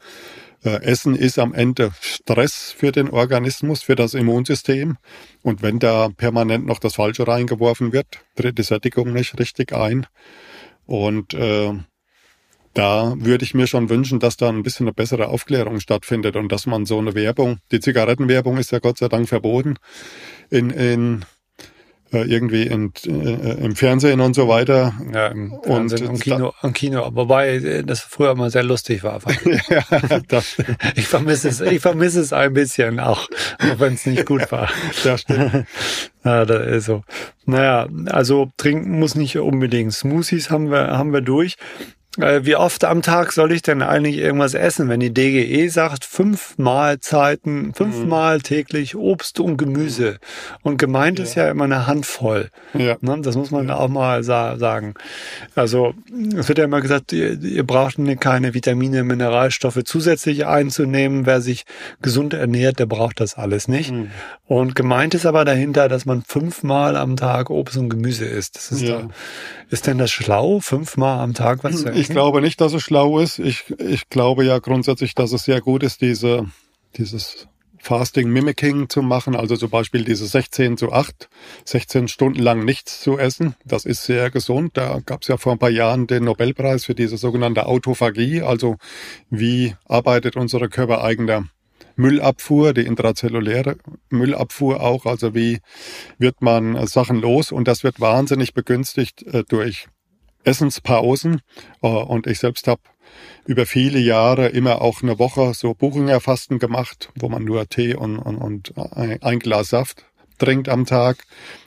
Äh, 0.63 0.83
Essen 0.83 1.17
ist 1.17 1.39
am 1.39 1.55
Ende 1.55 1.91
Stress 2.03 2.75
für 2.77 2.93
den 2.93 3.09
Organismus, 3.09 3.83
für 3.83 3.95
das 3.95 4.13
Immunsystem. 4.13 4.99
Und 5.43 5.63
wenn 5.63 5.79
da 5.79 6.11
permanent 6.15 6.67
noch 6.67 6.79
das 6.81 6.97
Falsche 6.97 7.27
reingeworfen 7.27 7.95
wird, 7.95 8.07
tritt 8.37 8.59
die 8.59 8.63
Sättigung 8.63 9.15
nicht 9.15 9.39
richtig 9.39 9.73
ein. 9.73 10.07
Und 10.85 11.33
äh, 11.33 11.73
da 12.75 13.15
würde 13.17 13.45
ich 13.45 13.55
mir 13.55 13.67
schon 13.67 13.89
wünschen, 13.89 14.21
dass 14.21 14.37
da 14.37 14.51
ein 14.51 14.63
bisschen 14.63 14.85
eine 14.87 14.93
bessere 14.93 15.29
Aufklärung 15.29 15.81
stattfindet 15.81 16.37
und 16.37 16.53
dass 16.53 16.67
man 16.67 16.85
so 16.85 16.99
eine 16.99 17.15
Werbung, 17.15 17.59
die 17.73 17.81
Zigarettenwerbung 17.81 18.59
ist 18.59 18.71
ja 18.71 18.81
Gott 18.81 18.99
sei 18.99 19.09
Dank 19.09 19.29
verboten 19.31 19.77
in, 20.51 20.69
in 20.69 21.25
irgendwie 22.11 22.63
in, 22.63 22.93
äh, 23.07 23.65
im 23.65 23.77
Fernsehen 23.77 24.21
und 24.21 24.35
so 24.35 24.49
weiter. 24.49 24.95
Ja, 25.13 25.29
im 25.29 25.53
Fernsehen 25.63 26.07
und, 26.07 26.15
und 26.15 26.21
Kino, 26.21 26.55
und 26.63 26.73
Kino, 26.75 27.11
wobei 27.13 27.57
äh, 27.57 27.83
das 27.83 28.01
früher 28.01 28.33
immer 28.33 28.51
sehr 28.51 28.63
lustig 28.63 29.03
war. 29.03 29.21
ja, 29.69 29.85
das 30.29 30.57
ich 30.95 31.07
vermisse 31.07 31.49
es, 31.49 31.61
ich 31.61 31.81
vermisse 31.81 32.21
es 32.21 32.33
ein 32.33 32.55
bisschen 32.55 33.01
auch, 33.01 33.29
auch 33.59 33.79
wenn 33.79 33.95
es 33.95 34.07
nicht 34.07 34.27
gut 34.27 34.51
war. 34.51 34.71
das 35.05 35.23
stimmt. 35.23 35.67
ja, 36.25 36.45
das 36.45 36.67
ist 36.67 36.85
so. 36.87 37.03
Naja, 37.45 37.89
also 38.07 38.51
trinken 38.57 38.99
muss 38.99 39.15
nicht 39.15 39.37
unbedingt. 39.39 39.93
Smoothies 39.93 40.51
haben 40.51 40.71
wir, 40.71 40.99
haben 40.99 41.13
wir 41.13 41.21
durch. 41.21 41.57
Äh, 42.21 42.45
wie 42.45 42.57
oft 42.57 42.85
am 42.85 43.03
Tag 43.03 43.33
soll 43.33 43.53
ich 43.53 43.63
denn 43.63 43.83
eigentlich 43.83 44.19
irgendwas 44.19 44.55
essen, 44.55 44.89
wenn 44.89 45.01
die 45.01 45.13
DGE 45.13 45.69
sagt, 45.69 46.05
fünf 46.05 46.59
Mahlzeiten, 46.59 47.73
fünfmal 47.75 48.39
mhm. 48.39 48.43
täglich 48.43 48.97
Obst 48.97 49.41
und 49.41 49.57
Gemüse. 49.57 50.19
Und 50.63 50.79
gemeint 50.79 51.19
ja. 51.19 51.25
ist 51.25 51.35
ja 51.37 51.49
immer 51.49 51.65
eine 51.65 51.87
Handvoll. 51.87 52.51
Ja. 52.75 52.97
Ne? 53.01 53.19
Das 53.23 53.37
muss 53.37 53.51
man 53.51 53.69
ja. 53.69 53.77
auch 53.77 53.89
mal 53.89 54.23
sa 54.25 54.57
sagen. 54.59 54.95
Also 55.55 55.95
es 56.37 56.49
wird 56.49 56.59
ja 56.59 56.65
immer 56.65 56.81
gesagt, 56.81 57.13
ihr, 57.13 57.41
ihr 57.41 57.65
braucht 57.65 57.97
keine 58.21 58.55
Vitamine, 58.55 59.05
Mineralstoffe 59.05 59.83
zusätzlich 59.85 60.47
einzunehmen. 60.47 61.27
Wer 61.27 61.41
sich 61.41 61.65
gesund 62.03 62.35
ernährt, 62.35 62.79
der 62.79 62.87
braucht 62.87 63.21
das 63.21 63.35
alles 63.35 63.69
nicht. 63.69 63.93
Mhm. 63.93 64.11
Und 64.47 64.75
gemeint 64.75 65.15
ist 65.15 65.27
aber 65.27 65.45
dahinter, 65.45 65.89
dass 65.89 66.07
man 66.07 66.23
fünfmal 66.23 66.97
am 66.97 67.17
Tag 67.17 67.51
Obst 67.51 67.77
und 67.77 67.91
Gemüse 67.91 68.25
isst. 68.25 68.57
Das 68.57 68.73
ist, 68.73 68.89
da, 68.89 69.09
ist 69.71 69.87
denn 69.87 69.99
das 69.99 70.11
schlau, 70.11 70.61
fünfmal 70.61 71.21
am 71.21 71.35
Tag 71.35 71.65
was 71.65 71.83
zu 71.83 71.89
essen? 71.89 72.01
Ich 72.01 72.09
glaube 72.09 72.41
nicht, 72.41 72.61
dass 72.61 72.73
es 72.73 72.83
schlau 72.83 73.19
ist. 73.19 73.39
Ich, 73.39 73.65
ich 73.79 74.09
glaube 74.09 74.45
ja 74.45 74.59
grundsätzlich, 74.59 75.15
dass 75.15 75.33
es 75.33 75.45
sehr 75.45 75.61
gut 75.61 75.83
ist, 75.83 76.01
diese, 76.01 76.47
dieses 76.97 77.49
Fasting 77.81 78.31
Mimicking 78.31 78.89
zu 78.89 79.03
machen, 79.03 79.37
also 79.37 79.57
zum 79.57 79.71
Beispiel 79.71 80.05
diese 80.05 80.27
16 80.27 80.77
zu 80.77 80.93
8, 80.93 81.29
16 81.65 82.09
Stunden 82.09 82.41
lang 82.41 82.65
nichts 82.65 83.01
zu 83.01 83.19
essen. 83.19 83.55
Das 83.65 83.85
ist 83.85 84.05
sehr 84.05 84.31
gesund. 84.31 84.77
Da 84.77 85.01
gab 85.05 85.23
es 85.23 85.29
ja 85.29 85.37
vor 85.37 85.53
ein 85.53 85.59
paar 85.59 85.71
Jahren 85.71 86.07
den 86.07 86.25
Nobelpreis 86.25 86.85
für 86.85 86.95
diese 86.95 87.17
sogenannte 87.17 87.67
Autophagie, 87.67 88.43
also 88.43 88.77
wie 89.31 89.75
arbeitet 89.87 90.37
unsere 90.37 90.69
körpereigene 90.69 91.49
Müllabfuhr, 91.99 92.73
die 92.73 92.87
intrazelluläre 92.87 93.77
Müllabfuhr 94.09 94.81
auch, 94.81 95.05
also 95.05 95.35
wie 95.35 95.59
wird 96.19 96.41
man 96.41 96.87
Sachen 96.87 97.21
los 97.21 97.53
und 97.53 97.67
das 97.67 97.83
wird 97.83 98.01
wahnsinnig 98.01 98.55
begünstigt 98.55 99.25
äh, 99.25 99.43
durch 99.49 99.89
Essenspausen. 100.45 101.41
Äh, 101.83 101.89
und 101.89 102.27
ich 102.27 102.39
selbst 102.39 102.69
habe 102.69 102.83
über 103.47 103.67
viele 103.67 103.99
Jahre 103.99 104.49
immer 104.49 104.81
auch 104.81 105.03
eine 105.03 105.19
Woche 105.19 105.53
so 105.55 105.75
Buchinger-Fasten 105.75 106.59
gemacht, 106.59 107.11
wo 107.17 107.29
man 107.29 107.45
nur 107.45 107.69
Tee 107.69 107.95
und, 107.95 108.19
und, 108.19 108.37
und 108.37 108.73
ein 108.77 109.39
Glas 109.39 109.71
Saft 109.71 110.05
trinkt 110.39 110.69
am 110.69 110.87
Tag. 110.87 111.25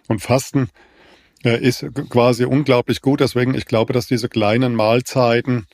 Und 0.07 0.21
Fasten 0.21 0.69
äh, 1.43 1.59
ist 1.59 1.85
quasi 2.09 2.45
unglaublich 2.45 3.01
gut. 3.01 3.19
Deswegen, 3.19 3.53
ich 3.53 3.65
glaube, 3.65 3.93
dass 3.93 4.07
diese 4.07 4.29
kleinen 4.29 4.75
Mahlzeiten 4.75 5.67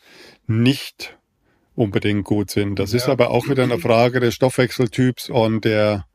nicht 0.47 1.16
unbedingt 1.77 2.25
gut 2.25 2.49
sind. 2.49 2.79
Das 2.79 2.91
ja. 2.91 2.97
ist 2.97 3.07
aber 3.07 3.29
auch 3.29 3.47
wieder 3.47 3.63
eine 3.63 3.77
Frage 3.77 4.19
des 4.19 4.33
Stoffwechseltyps 4.33 5.29
und 5.29 5.63
der 5.63 6.05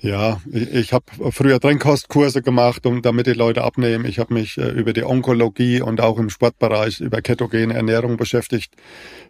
ja, 0.00 0.40
ich, 0.52 0.72
ich 0.72 0.92
habe 0.92 1.04
früher 1.30 1.58
Trinkkostkurse 1.58 2.42
gemacht, 2.42 2.84
um 2.86 3.00
damit 3.02 3.26
die 3.26 3.32
Leute 3.32 3.64
abnehmen. 3.64 4.04
Ich 4.04 4.18
habe 4.18 4.34
mich 4.34 4.58
äh, 4.58 4.68
über 4.68 4.92
die 4.92 5.04
Onkologie 5.04 5.80
und 5.80 6.00
auch 6.00 6.18
im 6.18 6.28
Sportbereich 6.28 7.00
über 7.00 7.22
ketogene 7.22 7.74
Ernährung 7.74 8.16
beschäftigt. 8.16 8.74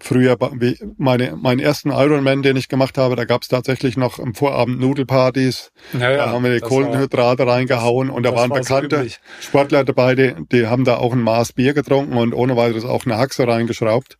Früher, 0.00 0.36
wie 0.54 0.78
meine, 0.98 1.36
meinen 1.36 1.60
ersten 1.60 1.90
Ironman, 1.90 2.42
den 2.42 2.56
ich 2.56 2.68
gemacht 2.68 2.98
habe, 2.98 3.14
da 3.14 3.24
gab 3.24 3.42
es 3.42 3.48
tatsächlich 3.48 3.96
noch 3.96 4.18
im 4.18 4.34
Vorabend 4.34 4.80
Nudelpartys. 4.80 5.70
Ja, 5.92 6.10
ja, 6.10 6.16
da 6.16 6.30
haben 6.30 6.44
wir 6.44 6.52
die 6.52 6.60
Kohlenhydrate 6.60 7.46
war, 7.46 7.54
reingehauen 7.54 8.10
und 8.10 8.24
da 8.24 8.34
waren 8.34 8.50
bekannte 8.50 9.04
so 9.04 9.16
Sportler 9.40 9.84
dabei, 9.84 10.14
die, 10.14 10.34
die 10.50 10.66
haben 10.66 10.84
da 10.84 10.96
auch 10.96 11.12
ein 11.12 11.22
Maß 11.22 11.52
Bier 11.52 11.74
getrunken 11.74 12.16
und 12.16 12.34
ohne 12.34 12.56
weiteres 12.56 12.84
auch 12.84 13.06
eine 13.06 13.16
Haxe 13.16 13.46
reingeschraubt. 13.46 14.18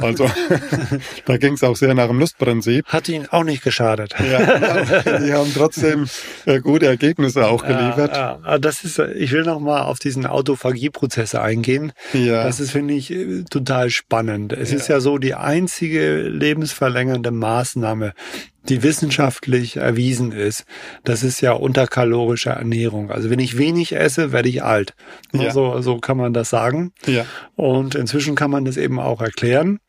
Also 0.00 0.30
da 1.26 1.36
ging 1.36 1.54
es 1.54 1.62
auch 1.62 1.76
sehr 1.76 1.94
nach 1.94 2.08
dem 2.08 2.18
Lustprinzip. 2.18 2.86
Hat 2.86 3.08
ihnen 3.08 3.26
auch 3.28 3.44
nicht 3.44 3.62
geschadet. 3.62 4.14
Ja, 4.18 5.18
die 5.18 5.32
haben 5.32 5.52
trotzdem 5.54 5.81
trotzdem 5.82 6.06
äh, 6.46 6.60
gute 6.60 6.86
Ergebnisse 6.86 7.46
auch 7.46 7.62
geliefert. 7.62 8.16
Ja, 8.16 8.38
ja. 8.44 8.58
Das 8.58 8.84
ist, 8.84 8.98
ich 8.98 9.32
will 9.32 9.44
noch 9.44 9.60
mal 9.60 9.82
auf 9.82 9.98
diesen 9.98 10.26
Autophagie-Prozess 10.26 11.34
eingehen. 11.34 11.92
Ja. 12.12 12.44
Das 12.44 12.60
ist, 12.60 12.70
finde 12.70 12.94
ich, 12.94 13.10
äh, 13.10 13.44
total 13.48 13.90
spannend. 13.90 14.52
Es 14.52 14.70
ja. 14.70 14.76
ist 14.76 14.88
ja 14.88 15.00
so 15.00 15.18
die 15.18 15.34
einzige 15.34 16.22
lebensverlängernde 16.22 17.30
Maßnahme, 17.30 18.12
die 18.68 18.82
wissenschaftlich 18.82 19.76
erwiesen 19.76 20.32
ist, 20.32 20.64
das 21.04 21.22
ist 21.24 21.40
ja 21.40 21.52
unterkalorische 21.52 22.50
Ernährung. 22.50 23.10
Also 23.10 23.28
wenn 23.28 23.40
ich 23.40 23.58
wenig 23.58 23.94
esse, 23.94 24.32
werde 24.32 24.48
ich 24.48 24.62
alt. 24.62 24.94
Ja. 25.32 25.50
So, 25.50 25.80
so 25.80 25.98
kann 25.98 26.16
man 26.16 26.32
das 26.32 26.50
sagen. 26.50 26.92
Ja. 27.06 27.26
Und 27.56 27.94
inzwischen 27.94 28.34
kann 28.34 28.50
man 28.50 28.64
das 28.64 28.76
eben 28.76 29.00
auch 29.00 29.20
erklären, 29.20 29.80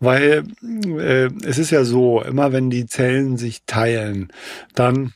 weil 0.00 0.44
äh, 0.98 1.28
es 1.44 1.58
ist 1.58 1.70
ja 1.70 1.84
so, 1.84 2.22
immer 2.22 2.52
wenn 2.52 2.68
die 2.68 2.86
Zellen 2.86 3.36
sich 3.36 3.60
teilen, 3.66 4.28
dann 4.74 5.12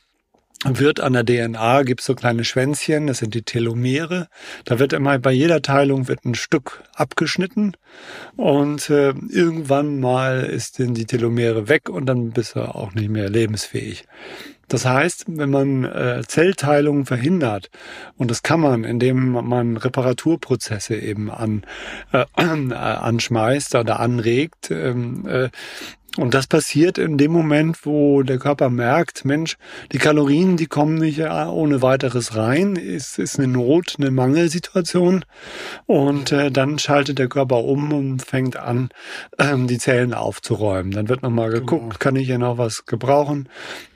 wird 0.65 0.99
an 0.99 1.13
der 1.13 1.25
DNA, 1.25 1.83
gibt 1.83 2.01
so 2.01 2.13
kleine 2.13 2.43
Schwänzchen, 2.43 3.07
das 3.07 3.19
sind 3.19 3.33
die 3.33 3.41
Telomere. 3.41 4.27
Da 4.65 4.79
wird 4.79 4.93
immer 4.93 5.17
bei 5.17 5.31
jeder 5.31 5.61
Teilung 5.61 6.07
wird 6.07 6.25
ein 6.25 6.35
Stück 6.35 6.83
abgeschnitten 6.93 7.75
und 8.35 8.89
äh, 8.89 9.13
irgendwann 9.29 9.99
mal 9.99 10.43
ist 10.43 10.79
denn 10.79 10.93
die 10.93 11.05
Telomere 11.05 11.67
weg 11.67 11.89
und 11.89 12.05
dann 12.05 12.31
bist 12.31 12.55
du 12.55 12.61
auch 12.61 12.93
nicht 12.93 13.09
mehr 13.09 13.29
lebensfähig. 13.29 14.05
Das 14.71 14.85
heißt, 14.85 15.25
wenn 15.27 15.49
man 15.49 15.83
äh, 15.83 16.21
Zellteilung 16.25 17.05
verhindert, 17.05 17.69
und 18.15 18.31
das 18.31 18.41
kann 18.41 18.61
man, 18.61 18.85
indem 18.85 19.31
man 19.31 19.75
Reparaturprozesse 19.75 20.95
eben 20.95 21.29
an, 21.29 21.63
äh, 22.13 22.25
äh, 22.37 22.73
anschmeißt 22.73 23.75
oder 23.75 23.99
anregt, 23.99 24.71
ähm, 24.71 25.27
äh, 25.27 25.49
Und 26.17 26.33
das 26.33 26.45
passiert 26.47 26.97
in 26.97 27.17
dem 27.17 27.31
Moment, 27.31 27.85
wo 27.85 28.21
der 28.21 28.37
Körper 28.37 28.69
merkt, 28.69 29.23
Mensch, 29.23 29.57
die 29.93 29.97
Kalorien, 29.97 30.57
die 30.57 30.65
kommen 30.65 30.95
nicht 30.95 31.19
äh, 31.19 31.29
ohne 31.29 31.81
weiteres 31.81 32.35
rein. 32.35 32.75
Es 32.75 33.17
ist 33.17 33.39
eine 33.39 33.47
Not, 33.47 33.95
eine 33.97 34.11
Mangelsituation. 34.11 35.23
Und 35.85 36.33
äh, 36.33 36.51
dann 36.51 36.79
schaltet 36.79 37.17
der 37.17 37.29
Körper 37.29 37.63
um 37.63 37.93
und 37.93 38.21
fängt 38.23 38.57
an, 38.57 38.89
ähm, 39.39 39.67
die 39.67 39.77
Zellen 39.77 40.13
aufzuräumen. 40.13 40.91
Dann 40.91 41.07
wird 41.07 41.23
nochmal 41.23 41.49
geguckt, 41.49 41.83
genau. 41.83 41.95
kann 41.99 42.17
ich 42.17 42.27
hier 42.27 42.39
noch 42.39 42.57
was 42.57 42.85
gebrauchen? 42.85 43.47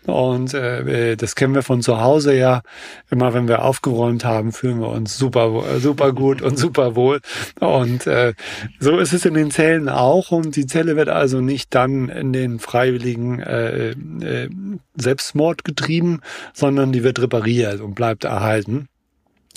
Und 0.05 0.53
äh, 0.53 1.15
das 1.15 1.35
kennen 1.35 1.55
wir 1.55 1.63
von 1.63 1.81
zu 1.81 1.99
Hause 1.99 2.35
ja. 2.35 2.61
Immer 3.09 3.33
wenn 3.33 3.47
wir 3.47 3.63
aufgeräumt 3.63 4.23
haben, 4.23 4.51
fühlen 4.51 4.79
wir 4.79 4.89
uns 4.89 5.17
super, 5.17 5.79
super 5.79 6.13
gut 6.13 6.41
und 6.41 6.57
super 6.57 6.95
wohl. 6.95 7.21
Und 7.59 8.05
äh, 8.07 8.33
so 8.79 8.99
ist 8.99 9.13
es 9.13 9.25
in 9.25 9.33
den 9.33 9.51
Zellen 9.51 9.89
auch. 9.89 10.31
Und 10.31 10.55
die 10.55 10.67
Zelle 10.67 10.95
wird 10.95 11.09
also 11.09 11.41
nicht 11.41 11.73
dann 11.73 12.09
in 12.09 12.33
den 12.33 12.59
freiwilligen 12.59 13.39
äh, 13.39 13.91
äh, 13.91 14.49
Selbstmord 14.95 15.63
getrieben, 15.63 16.21
sondern 16.53 16.91
die 16.91 17.03
wird 17.03 17.19
repariert 17.19 17.81
und 17.81 17.95
bleibt 17.95 18.23
erhalten. 18.25 18.87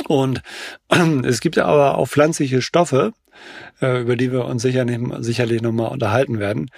Und 0.07 0.43
äh, 0.91 0.99
es 1.25 1.41
gibt 1.41 1.59
aber 1.59 1.99
auch 1.99 2.09
pflanzliche 2.09 2.63
Stoffe, 2.63 3.13
äh, 3.81 4.03
über 4.03 4.17
die 4.17 4.33
wir 4.33 4.45
uns 4.45 4.63
sicherlich, 4.63 4.99
sicherlich 5.21 5.63
nochmal 5.63 5.91
unterhalten 5.91 6.39
werden, 6.39 6.71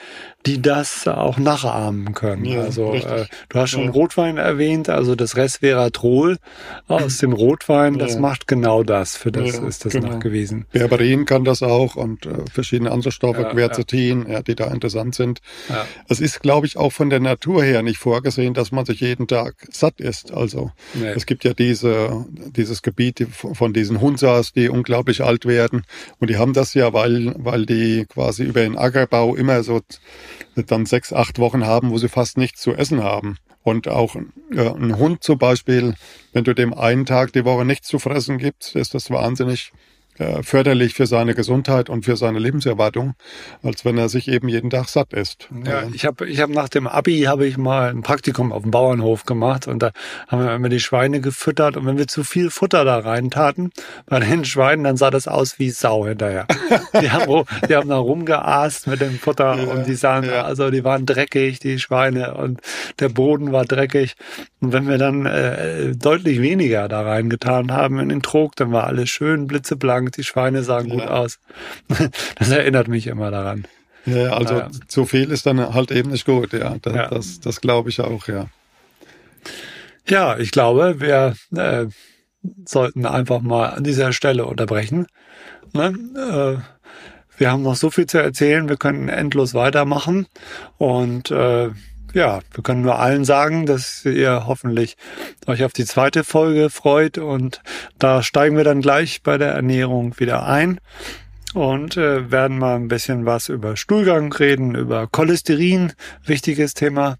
die 0.47 0.61
das 0.61 1.07
auch 1.07 1.39
nachahmen 1.39 2.15
können. 2.15 2.45
Ja, 2.45 2.63
also 2.63 2.95
äh, 2.95 3.27
du 3.49 3.59
hast 3.59 3.71
schon 3.71 3.85
ja. 3.85 3.91
Rotwein 3.91 4.37
erwähnt, 4.37 4.89
also 4.89 5.15
das 5.15 5.37
Resveratrol 5.37 6.39
aus 6.89 7.19
dem 7.19 7.33
Rotwein, 7.33 7.99
das 7.99 8.15
ja. 8.15 8.21
macht 8.21 8.47
genau 8.47 8.83
das. 8.83 9.17
Für 9.17 9.33
das 9.33 9.59
ist 9.59 9.85
das 9.85 9.93
genau. 9.93 10.09
nachgewiesen. 10.09 10.67
Berberin 10.73 11.25
kann 11.25 11.45
das 11.45 11.63
auch 11.63 11.97
und 11.97 12.27
äh, 12.27 12.31
verschiedene 12.53 12.91
andere 12.91 13.13
Stoffe, 13.13 13.45
Quercetin, 13.45 14.27
ja. 14.29 14.43
die 14.43 14.55
da 14.55 14.67
interessant 14.69 15.15
sind. 15.15 15.41
Es 16.09 16.21
ist, 16.21 16.41
glaube 16.41 16.67
ich, 16.67 16.77
auch 16.77 16.93
von 16.93 17.11
der 17.11 17.21
Natur 17.21 17.63
her 17.63 17.83
nicht 17.83 17.99
vorgesehen, 17.99 18.55
dass 18.55 18.73
man 18.73 18.85
sich 18.85 19.01
jeden 19.01 19.27
Tag 19.27 19.55
satt 19.71 20.01
isst. 20.01 20.33
Also 20.33 20.73
nee. 20.95 21.09
es 21.09 21.27
gibt 21.27 21.45
ja 21.45 21.55
diese, 21.55 22.25
dieses 22.57 22.83
Gebiet 22.83 23.27
von 23.31 23.73
diesen 23.73 24.01
Hunsas, 24.01 24.53
die 24.53 24.69
unglaublich 24.69 25.23
alt 25.23 25.47
werden 25.47 25.85
und 26.19 26.31
die 26.31 26.37
haben 26.37 26.50
das 26.53 26.75
ja 26.75 26.93
weil, 26.93 27.35
weil 27.39 27.67
die 27.67 28.07
quasi 28.07 28.45
über 28.45 28.61
den 28.61 28.77
Ackerbau 28.77 29.35
immer 29.35 29.63
so 29.63 29.81
dann 30.55 30.87
sechs, 30.87 31.13
acht 31.13 31.39
Wochen 31.39 31.67
haben, 31.67 31.91
wo 31.91 31.99
sie 31.99 32.09
fast 32.09 32.39
nichts 32.39 32.61
zu 32.61 32.73
essen 32.75 33.03
haben. 33.03 33.37
Und 33.63 33.89
auch 33.89 34.17
äh, 34.17 34.69
ein 34.69 34.97
Hund 34.99 35.23
zum 35.23 35.39
Beispiel, 35.39 35.95
wenn 36.33 36.45
du 36.45 36.55
dem 36.55 36.73
einen 36.73 37.07
Tag 37.07 37.33
die 37.33 37.45
Woche 37.45 37.65
nichts 37.65 37.89
zu 37.89 37.99
fressen 37.99 38.39
gibst, 38.39 38.75
ist 38.75 38.95
das 38.95 39.11
wahnsinnig 39.11 39.73
äh, 40.21 40.43
förderlich 40.43 40.93
für 40.93 41.07
seine 41.07 41.35
Gesundheit 41.35 41.89
und 41.89 42.05
für 42.05 42.15
seine 42.15 42.39
Lebenserwartung, 42.39 43.15
als 43.63 43.87
wenn 43.87 43.97
er 43.97 44.11
sich 44.11 44.29
eben 44.29 44.49
jeden 44.49 44.69
Tag 44.69 44.89
satt 44.89 45.15
isst. 45.15 45.49
Ja, 45.65 45.85
ich 45.95 46.05
habe 46.05 46.29
ich 46.29 46.41
hab 46.41 46.51
nach 46.51 46.69
dem 46.69 46.87
Abi 46.87 47.23
habe 47.23 47.47
ich 47.47 47.57
mal 47.57 47.89
ein 47.89 48.03
Praktikum 48.03 48.53
auf 48.53 48.61
dem 48.61 48.71
Bauernhof 48.71 49.25
gemacht 49.25 49.67
und 49.67 49.83
da 49.83 49.93
haben 50.29 50.45
wir 50.45 50.55
immer 50.55 50.69
die 50.69 50.79
Schweine 50.79 51.23
gefüttert 51.23 51.79
und 51.79 51.87
wenn 51.87 51.97
wir 51.97 52.07
zu 52.07 52.23
viel 52.23 52.51
Futter 52.51 52.85
da 52.85 52.99
reintaten 52.99 53.73
bei 54.05 54.21
den 54.21 54.45
Schweinen, 54.45 54.85
dann 54.85 54.99
sah 54.99 55.11
das 55.11 55.27
aus 55.27 55.59
wie 55.59 55.71
Sau 55.71 56.07
hinterher. 56.07 56.47
die, 57.01 57.11
haben, 57.11 57.45
die 57.67 57.75
haben 57.75 57.89
da 57.89 57.97
rumgeaßt 57.97 58.89
mit 58.89 59.01
dem 59.01 59.19
Futter 59.19 59.57
ja, 59.57 59.73
und 59.73 59.87
die 59.87 59.95
sahen, 59.95 60.25
ja. 60.25 60.43
also 60.43 60.71
die 60.71 60.85
waren 60.85 61.07
dreckig, 61.07 61.61
die 61.61 61.79
Schweine 61.79 62.35
und 62.35 62.61
der 62.99 63.09
Boden 63.09 63.53
war 63.53 63.65
dreckig. 63.65 64.17
Und 64.61 64.75
wenn 64.75 64.87
wir 64.87 64.99
dann 64.99 65.25
äh, 65.25 65.97
deutlich 65.97 66.43
weniger 66.43 66.89
da 66.89 67.01
reingetan 67.01 67.73
haben 67.73 67.99
in 67.99 68.11
den 68.11 68.21
Trog, 68.21 68.55
dann 68.57 68.71
war 68.73 68.85
alles 68.85 69.09
schön 69.09 69.47
blitzeblank 69.47 70.10
die 70.17 70.25
Schweine 70.25 70.63
sahen 70.63 70.89
ja. 70.89 70.95
gut 70.95 71.05
aus. 71.09 71.39
Das 72.37 72.51
erinnert 72.51 72.89
mich 72.89 73.07
immer 73.07 73.31
daran. 73.31 73.67
Ja, 74.07 74.33
also 74.33 74.55
ja. 74.55 74.71
zu 74.89 75.05
viel 75.05 75.31
ist 75.31 75.47
dann 75.47 75.75
halt 75.75 75.91
eben 75.91 76.11
nicht 76.11 76.25
gut, 76.25 76.53
ja. 76.53 76.77
Das, 76.81 76.95
ja. 76.95 77.09
das, 77.09 77.41
das 77.41 77.61
glaube 77.61 77.91
ich 77.91 78.01
auch, 78.01 78.29
ja. 78.29 78.47
Ja, 80.09 80.39
ich 80.39 80.51
glaube, 80.51 81.01
wir 81.01 81.35
äh, 81.57 81.87
sollten 82.67 83.07
einfach 83.07 83.41
mal 83.41 83.67
an 83.69 83.85
dieser 83.85 84.13
Stelle 84.13 84.47
unterbrechen. 84.47 85.07
Ne? 85.73 85.95
Äh, 86.17 86.63
wir 87.39 87.51
haben 87.51 87.63
noch 87.63 87.77
so 87.77 87.91
viel 87.91 88.07
zu 88.07 88.19
erzählen, 88.19 88.69
wir 88.69 88.77
können 88.77 89.09
endlos 89.09 89.55
weitermachen. 89.55 90.27
Und 90.79 91.31
äh, 91.31 91.71
ja, 92.13 92.41
wir 92.53 92.63
können 92.63 92.83
nur 92.83 92.99
allen 92.99 93.25
sagen, 93.25 93.67
dass 93.67 94.05
ihr 94.05 94.47
hoffentlich 94.47 94.97
euch 95.47 95.65
auf 95.65 95.73
die 95.73 95.85
zweite 95.85 96.25
Folge 96.25 96.71
freut 96.71 97.19
und 97.19 97.63
da 97.99 98.23
steigen 98.23 98.57
wir 98.57 98.65
dann 98.65 98.81
gleich 98.81 99.23
bei 99.23 99.39
der 99.39 99.53
Ernährung 99.53 100.19
wieder 100.19 100.47
ein 100.47 100.81
und 101.55 101.97
äh, 101.97 102.31
werden 102.31 102.59
mal 102.59 102.77
ein 102.77 102.89
bisschen 102.89 103.27
was 103.27 103.49
über 103.49 103.77
Stuhlgang 103.77 104.33
reden, 104.33 104.75
über 104.75 105.07
Cholesterin, 105.07 105.93
wichtiges 106.25 106.75
Thema. 106.75 107.17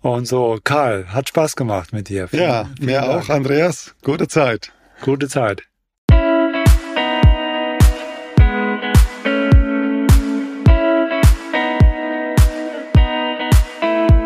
Und 0.00 0.26
so, 0.26 0.58
Karl, 0.62 1.06
hat 1.08 1.28
Spaß 1.28 1.56
gemacht 1.56 1.92
mit 1.92 2.08
dir. 2.08 2.28
Vielen, 2.28 2.42
ja, 2.42 2.70
mir 2.80 3.08
auch, 3.08 3.28
Andreas. 3.28 3.94
Gute 4.02 4.28
Zeit. 4.28 4.72
Gute 5.02 5.28
Zeit. 5.28 5.67